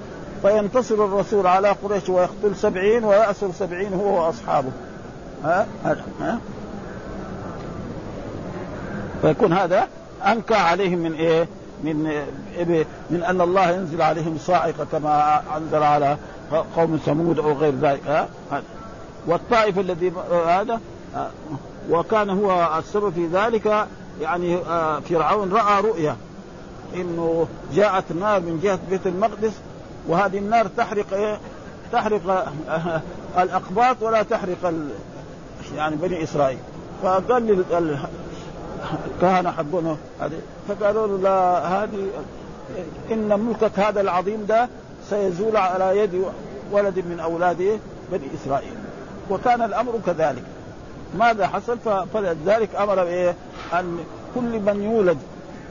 فينتصر 0.42 0.96
الرسول 0.96 1.48
على 1.48 1.70
قريش 1.70 2.10
ويقتل 2.10 2.56
سبعين 2.56 3.04
ويأسر 3.04 3.52
سبعين 3.60 3.94
هو 3.94 4.26
وأصحابه. 4.26 4.72
ها؟ 5.44 5.68
ها؟ 6.22 6.40
فيكون 9.22 9.54
هذا 9.54 9.88
أنكى 10.28 10.56
عليهم 10.56 11.00
من 11.00 11.14
إيه؟ 11.14 11.48
من 11.84 12.08
إيه 12.58 12.86
من 13.10 13.24
أن 13.24 13.42
الله 13.42 13.70
ينزل 13.70 14.02
عليهم 14.02 14.38
صاعقة 14.38 14.86
كما 14.92 15.42
أنزل 15.58 15.84
على 15.84 16.18
قوم 16.76 17.00
ثمود 17.06 17.40
أو 17.40 17.54
غير 17.54 17.74
ذلك. 17.82 18.02
ها؟ 18.08 18.28
والطائف 19.28 19.80
الذي 19.80 20.12
هذا 20.46 20.80
وكان 21.90 22.30
هو 22.30 22.80
السبب 22.80 23.14
في 23.14 23.28
ذلك 23.28 23.88
يعني 24.22 24.56
آه، 24.58 25.00
فرعون 25.00 25.54
رأى 25.54 25.82
رؤيا 25.82 26.16
إنه 26.96 27.48
جاءت 27.74 28.12
نار 28.12 28.40
من 28.40 28.60
جهة 28.64 28.80
بيت 28.90 29.08
المقدس 29.08 29.52
وهذه 30.08 30.38
النار 30.38 30.68
تحرق 30.68 31.14
إيه؟ 31.14 31.40
تحرق 31.92 32.54
الأقباط 33.38 34.02
ولا 34.02 34.24
تحرق 34.24 34.66
ال... 34.66 34.90
يعني 35.76 35.96
بني 35.96 36.24
إسرائيل. 36.24 36.60
فقال 37.04 37.64
الكهنه 39.16 39.52
حقونه 39.52 39.98
هذه 40.22 40.40
فقالوا 40.68 41.08
له 41.08 41.18
لا 41.18 41.68
هذه 41.68 42.08
إن 43.12 43.40
ملكك 43.40 43.80
هذا 43.80 44.02
العظيم 44.02 44.46
ده 44.46 44.70
سيزول 45.10 45.58
على 45.58 46.00
يد 46.00 46.24
ولد 46.72 47.00
من 47.00 47.20
أولاد 47.20 47.80
بني 48.12 48.28
إسرائيل. 48.44 48.74
وكان 49.32 49.62
الأمر 49.62 50.00
كذلك. 50.06 50.44
ماذا 51.20 51.48
حصل؟ 51.48 51.78
فلذلك 52.14 52.76
أمر 52.76 52.96
بإيه؟ 52.96 53.36
أن 53.74 53.98
كل 54.36 54.60
من 54.60 54.84
يولد 54.84 55.18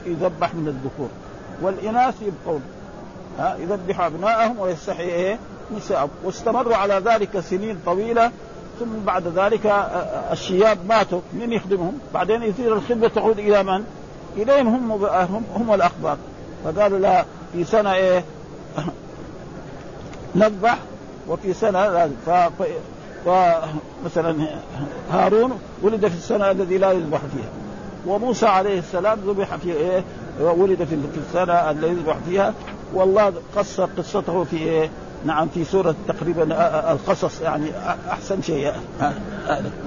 يذبح 0.05 0.55
من 0.55 0.67
الذكور. 0.67 1.09
والإناث 1.61 2.15
يبقون. 2.21 2.61
ها 3.39 3.55
يذبح 3.59 4.01
ابنائهم 4.01 4.59
ويستحي 4.59 5.03
إيه؟ 5.03 5.39
نساءهم. 5.77 6.09
واستمروا 6.23 6.75
على 6.75 6.93
ذلك 6.93 7.39
سنين 7.39 7.77
طويلة. 7.85 8.31
ثم 8.79 9.05
بعد 9.05 9.27
ذلك 9.27 9.65
الشياب 10.31 10.77
ماتوا. 10.89 11.21
من 11.33 11.53
يخدمهم؟ 11.53 11.99
بعدين 12.13 12.43
يصير 12.43 12.73
الخدمة 12.73 13.07
تعود 13.07 13.39
إلى 13.39 13.63
من؟ 13.63 13.83
إليهم 14.37 14.91
هم 14.91 15.05
هم, 15.05 15.43
هم 15.55 15.73
الأخبار. 15.73 16.17
فقالوا 16.63 16.99
لا 16.99 17.25
في 17.53 17.63
سنة 17.63 17.93
إيه؟ 17.93 18.23
نذبح 20.35 20.77
وفي 21.27 21.53
سنة 21.53 21.87
لازم 21.87 22.15
فمثلا 23.25 24.47
هارون 25.11 25.59
ولد 25.81 26.07
في 26.07 26.15
السنة 26.15 26.51
الذي 26.51 26.77
لا 26.77 26.91
يذبح 26.91 27.19
فيها. 27.19 27.49
وموسى 28.07 28.45
عليه 28.45 28.79
السلام 28.79 29.19
ذبح 29.27 29.55
في 29.55 29.73
إيه؟ 29.73 30.03
ولد 30.39 30.83
في 30.83 30.97
السنة 31.27 31.53
الذي 31.53 31.87
يذبح 31.87 32.17
فيها. 32.29 32.53
والله 32.93 33.33
قص 33.55 33.81
قصته 33.81 34.43
في 34.43 34.57
إيه؟ 34.57 34.89
نعم 35.25 35.47
في 35.47 35.63
سورة 35.63 35.95
تقريبا 36.07 36.43
القصص 36.91 37.41
يعني 37.41 37.71
أحسن 38.09 38.41
شيء. 38.41 38.73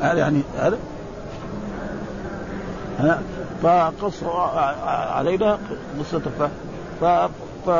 هذا 0.00 0.18
يعني 0.18 0.40
هذا 0.58 0.78
فقص 3.62 4.22
علينا 4.86 5.58
قصته. 6.00 6.30
ف 7.00 7.04
ف 7.66 7.70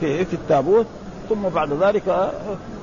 في, 0.00 0.24
في 0.24 0.34
التابوت. 0.34 0.86
ثم 1.28 1.48
بعد 1.54 1.72
ذلك 1.72 2.32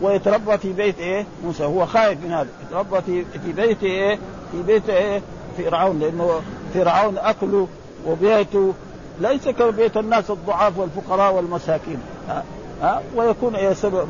ويتربى 0.02 0.58
في 0.58 0.74
بيت 0.74 1.00
إيه؟ 1.00 1.26
موسى. 1.44 1.64
هو 1.64 1.86
خايف 1.86 2.24
من 2.24 2.32
هذا. 2.32 2.48
يتربى 2.68 3.02
في 3.02 3.26
في 3.40 3.52
بيت 3.52 3.84
إيه؟ 3.84 4.20
في 4.52 4.62
بيت 4.68 4.90
إيه؟ 4.90 5.22
فرعون 5.58 6.00
لأنه 6.00 6.42
فرعون 6.74 7.18
أكله 7.18 7.68
وبيته 8.08 8.74
ليس 9.20 9.50
كبيت 9.50 9.98
الناس 9.98 10.32
الضعاف 10.32 10.78
والفقراء 10.78 11.34
والمساكين. 11.34 12.00
ها, 12.30 12.44
ها؟ 12.82 13.02
ويكون 13.16 13.56
إيه 13.56 13.74
سبب؟ 13.74 14.08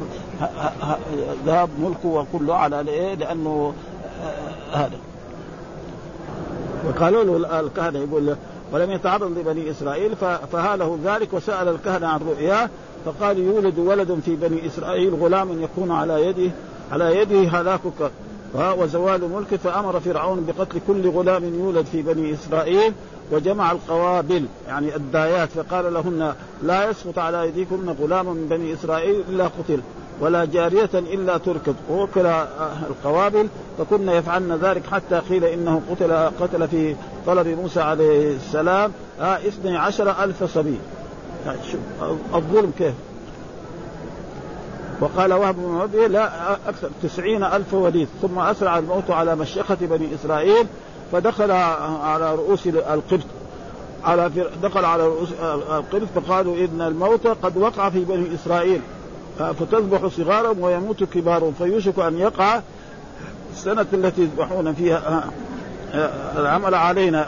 ذهاب 1.45 1.69
ملكه 1.79 2.07
وكله 2.07 2.55
على 2.55 2.91
إيه؟ 2.91 3.15
لأنه 3.15 3.73
هذا. 4.71 4.97
وقالوا 6.87 7.39
له 7.39 7.59
الكهنة 7.59 7.99
يقول 7.99 8.35
ولم 8.71 8.91
يتعرض 8.91 9.37
لبني 9.37 9.71
إسرائيل 9.71 10.15
فهاله 10.51 10.99
ذلك 11.05 11.33
وسأل 11.33 11.67
الكهنة 11.67 12.07
عن 12.07 12.19
رؤياه 12.19 12.69
فقال 13.05 13.39
يولد 13.39 13.79
ولد 13.79 14.19
في 14.25 14.35
بني 14.35 14.67
إسرائيل 14.67 15.15
غلام 15.15 15.63
يكون 15.63 15.91
على 15.91 16.25
يده 16.27 16.51
على 16.91 17.17
يده 17.17 17.49
هلاكك. 17.49 18.11
وزوال 18.55 19.29
ملكه 19.29 19.57
فأمر 19.57 19.99
فرعون 19.99 20.45
بقتل 20.45 20.79
كل 20.87 21.09
غلام 21.09 21.43
يولد 21.43 21.85
في 21.85 22.01
بني 22.01 22.33
إسرائيل 22.33 22.93
وجمع 23.31 23.71
القوابل 23.71 24.45
يعني 24.67 24.95
الدايات. 24.95 25.49
فقال 25.49 25.93
لهن 25.93 26.33
لا 26.63 26.89
يسقط 26.89 27.19
على 27.19 27.41
ايديكن 27.41 27.89
غلام 28.01 28.25
من 28.25 28.47
بني 28.49 28.73
إسرائيل 28.73 29.23
إلا 29.29 29.45
قتل 29.45 29.81
ولا 30.19 30.45
جارية 30.45 30.89
إلا 30.93 31.37
تركض. 31.37 31.75
ووكل 31.89 32.25
القوابل 32.89 33.47
فكن 33.77 34.09
يفعلن 34.09 34.59
ذلك 34.61 34.83
حتى 34.91 35.19
قيل 35.19 35.45
إنه 35.45 35.81
قتل 35.91 36.13
قتل 36.13 36.67
في 36.67 36.95
طلب 37.27 37.47
موسى 37.47 37.81
عليه 37.81 38.35
السلام 38.35 38.91
اثني 39.19 39.77
عشر 39.77 40.23
ألف 40.23 40.43
صبي. 40.43 40.77
يعني 41.45 41.59
الظلم 42.35 42.71
كيف؟ 42.77 42.93
وقال 45.01 45.33
وهب 45.33 45.55
بن 45.93 46.11
لا 46.11 46.53
أكثر 46.53 46.89
تسعين 47.03 47.43
ألف 47.43 47.73
وليد 47.73 48.07
ثم 48.21 48.39
أسرع 48.39 48.77
الموت 48.77 49.09
على 49.09 49.35
مشيخة 49.35 49.77
بني 49.81 50.15
إسرائيل 50.15 50.67
فدخل 51.11 51.51
على 52.01 52.35
رؤوس 52.35 52.67
القبط. 52.67 53.25
على 54.03 54.31
دخل 54.63 54.85
على 54.85 55.07
رؤوس 55.07 55.29
القبط 55.71 56.07
فقالوا 56.15 56.57
إن 56.57 56.81
الموت 56.81 57.27
قد 57.27 57.57
وقع 57.57 57.89
في 57.89 58.05
بني 58.05 58.35
إسرائيل. 58.35 58.81
فتذبح 59.37 60.07
صغارهم 60.07 60.59
ويموت 60.59 61.03
كبارهم 61.03 61.53
فيوشك 61.57 61.99
أن 61.99 62.17
يقع 62.17 62.61
السنة 63.53 63.85
التي 63.93 64.21
يذبحون 64.21 64.73
فيها 64.73 65.23
العمل 66.37 66.75
علينا 66.75 67.27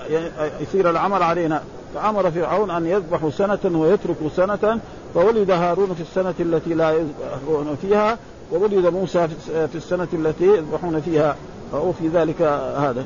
يصير 0.61 0.89
العمل 0.89 1.23
علينا. 1.23 1.61
فأمر 1.95 2.31
فرعون 2.31 2.71
أن 2.71 2.85
يذبحوا 2.85 3.29
سنة 3.29 3.59
ويتركوا 3.65 4.29
سنة 4.35 4.79
فولد 5.13 5.51
هارون 5.51 5.93
في 5.93 6.01
السنة 6.01 6.33
التي 6.39 6.73
لا 6.73 6.91
يذبحون 6.91 7.77
فيها 7.81 8.17
وولد 8.51 8.85
موسى 8.85 9.27
في 9.47 9.75
السنة 9.75 10.07
التي 10.13 10.45
يذبحون 10.45 11.01
فيها. 11.01 11.35
وفي 11.73 12.07
ذلك 12.07 12.41
هذا. 12.77 13.03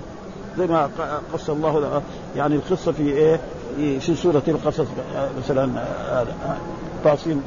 زي 0.57 0.67
ما 0.67 0.89
قص 1.33 1.49
الله 1.49 2.01
يعني 2.35 2.55
القصة 2.55 2.91
في 2.91 3.03
إيه؟ 3.03 3.39
في 3.99 4.15
سورة 4.15 4.43
القصص 4.47 4.85
مثلا 5.37 5.69
هذا. 6.09 6.57
تفاصيل 7.03 7.37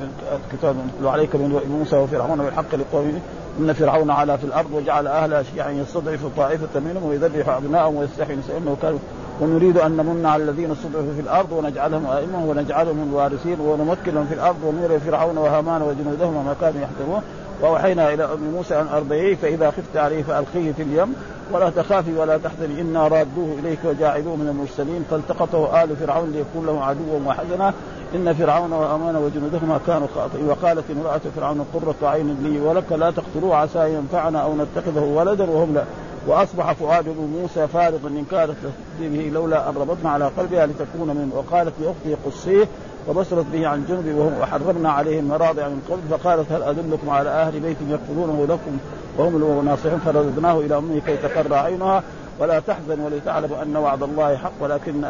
الكتاب 0.46 0.76
نتلو 0.76 1.08
عليك 1.08 1.36
من 1.36 1.76
موسى 1.78 1.96
وفرعون 1.96 2.38
بالحق 2.38 2.74
لقوم 2.74 3.20
إن 3.58 3.72
فرعون 3.72 4.10
علا 4.10 4.36
في 4.36 4.44
الأرض 4.44 4.72
وجعل 4.72 5.06
اهلها 5.06 5.42
شيعا 5.42 5.70
يستضعف 5.70 6.20
طائفة 6.36 6.80
منهم 6.80 7.04
ويذبح 7.04 7.48
ابنائهم 7.48 7.96
ويستحيي 7.96 8.36
نساءهم 8.36 8.62
انه 8.62 8.76
كان 8.82 8.98
ونريد 9.40 9.78
أن 9.78 9.90
نمن 9.96 10.26
على 10.26 10.42
الذين 10.42 10.70
استضعفوا 10.70 11.12
في 11.14 11.20
الأرض 11.20 11.52
ونجعلهم 11.52 12.06
أئمة 12.06 12.44
ونجعلهم 12.46 13.08
الوارثين 13.10 13.60
ونمكن 13.60 14.24
في 14.26 14.34
الأرض 14.34 14.56
ونري 14.64 15.00
فرعون 15.00 15.38
وهامان 15.38 15.82
وجنودهم 15.82 16.36
وما 16.36 16.54
كانوا 16.60 16.80
يحذرون. 16.80 17.22
وأوحينا 17.62 18.14
إلى 18.14 18.24
أم 18.24 18.50
موسى 18.56 18.80
أن 18.80 18.86
أرضعيه 18.88 19.34
فإذا 19.34 19.70
خفت 19.70 19.96
عليه 19.96 20.22
فألقيه 20.22 20.72
في 20.72 20.82
اليم. 20.82 21.14
ولا 21.52 21.70
تخافي 21.70 22.16
ولا 22.16 22.38
تحزني 22.38 22.80
إنا 22.80 23.08
رادوه 23.08 23.58
إليك 23.58 23.78
وجاعلوه 23.84 24.36
من 24.36 24.48
المرسلين. 24.48 25.04
فالتقطه 25.10 25.82
آل 25.82 25.96
فرعون 25.96 26.30
ليكون 26.30 26.66
له 26.66 26.84
عدوا 26.84 27.20
وحزنا. 27.26 27.72
إن 28.14 28.34
فرعون 28.34 28.72
وأمان 28.72 29.16
وجنودهما 29.16 29.80
كانوا 29.86 30.06
خاطئين. 30.14 30.48
وقالت 30.48 30.84
امرأة 30.90 31.20
فرعون 31.36 31.66
قرة 31.74 32.08
عين 32.08 32.36
لي 32.42 32.60
ولك 32.60 32.92
لا 32.92 33.10
تقتلوه 33.10 33.56
عسى 33.56 33.94
ينفعنا 33.94 34.38
أو 34.38 34.54
نتخذه 34.56 35.04
ولدا 35.04 35.50
وهم 35.50 35.74
لا 35.74 35.84
وأصبح 36.26 36.72
فؤاد 36.72 37.08
موسى 37.08 37.68
فارغا 37.68 38.08
ان 38.08 38.24
كانت 38.30 38.56
به 39.00 39.30
لولا 39.34 39.70
أن 39.70 39.74
ربطنا 39.74 40.10
على 40.10 40.24
قلبها 40.24 40.66
لتكون 40.66 41.08
من 41.08 41.32
وقالت 41.34 41.72
لأخته 41.80 42.16
قصيه 42.26 42.68
وبصرت 43.08 43.46
به 43.52 43.68
عن 43.68 43.84
جنب 43.88 44.14
وهم 44.18 44.32
وحرمنا 44.40 44.90
عليهم 44.90 45.28
مراضع 45.28 45.68
من 45.68 45.82
قبل 45.90 46.18
فقالت 46.18 46.52
هل 46.52 46.62
أدلكم 46.62 47.10
على 47.10 47.30
أهل 47.30 47.60
بيت 47.60 47.76
يكفلونه 47.88 48.46
لكم 48.48 48.78
وهم 49.18 49.40
له 49.40 49.62
ناصحون 49.64 49.98
فرددناه 49.98 50.60
إلى 50.60 50.78
أمه 50.78 51.00
كي 51.06 51.16
تقر 51.16 51.54
عينها 51.54 52.02
ولا 52.38 52.60
تحزن 52.60 53.00
ولتعلم 53.00 53.52
أن 53.52 53.76
وعد 53.76 54.02
الله 54.02 54.36
حق 54.36 54.52
ولكن 54.60 55.04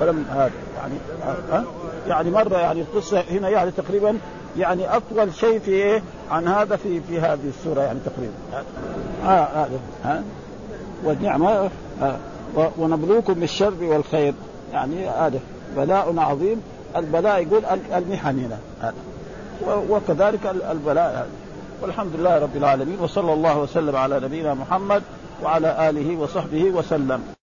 ولم 0.00 0.24
هذا 0.30 0.50
يعني 0.76 0.94
ها؟ 1.50 1.64
يعني 2.06 2.30
مرة 2.30 2.56
يعني 2.56 2.80
القصة 2.80 3.24
هنا 3.30 3.48
يعني 3.48 3.70
تقريبا 3.70 4.18
يعني 4.56 4.96
أطول 4.96 5.34
شيء 5.34 5.58
في 5.58 5.70
إيه؟ 5.70 6.02
عن 6.30 6.48
هذا 6.48 6.76
في 6.76 7.00
في 7.00 7.20
هذه 7.20 7.48
السورة 7.48 7.80
يعني 7.80 7.98
تقريبا. 8.04 8.64
ها 9.24 9.64
هذا 9.64 9.80
ها؟ 10.04 10.22
والنعمة 11.04 11.70
ونبلوكم 12.78 13.34
بالشر 13.34 13.74
والخير. 13.80 14.34
يعني 14.72 15.08
هذا 15.08 15.40
بلاء 15.76 16.14
عظيم. 16.18 16.62
البلاء 16.96 17.42
يقول 17.42 17.62
المحن 17.94 18.38
هنا 18.38 18.92
وكذلك 19.90 20.46
البلاء 20.70 21.28
والحمد 21.82 22.16
لله 22.16 22.38
رب 22.38 22.56
العالمين 22.56 23.00
وصلى 23.00 23.32
الله 23.32 23.58
وسلم 23.58 23.96
على 23.96 24.20
نبينا 24.20 24.54
محمد 24.54 25.02
وعلى 25.42 25.90
آله 25.90 26.16
وصحبه 26.16 26.64
وسلم. 26.64 27.37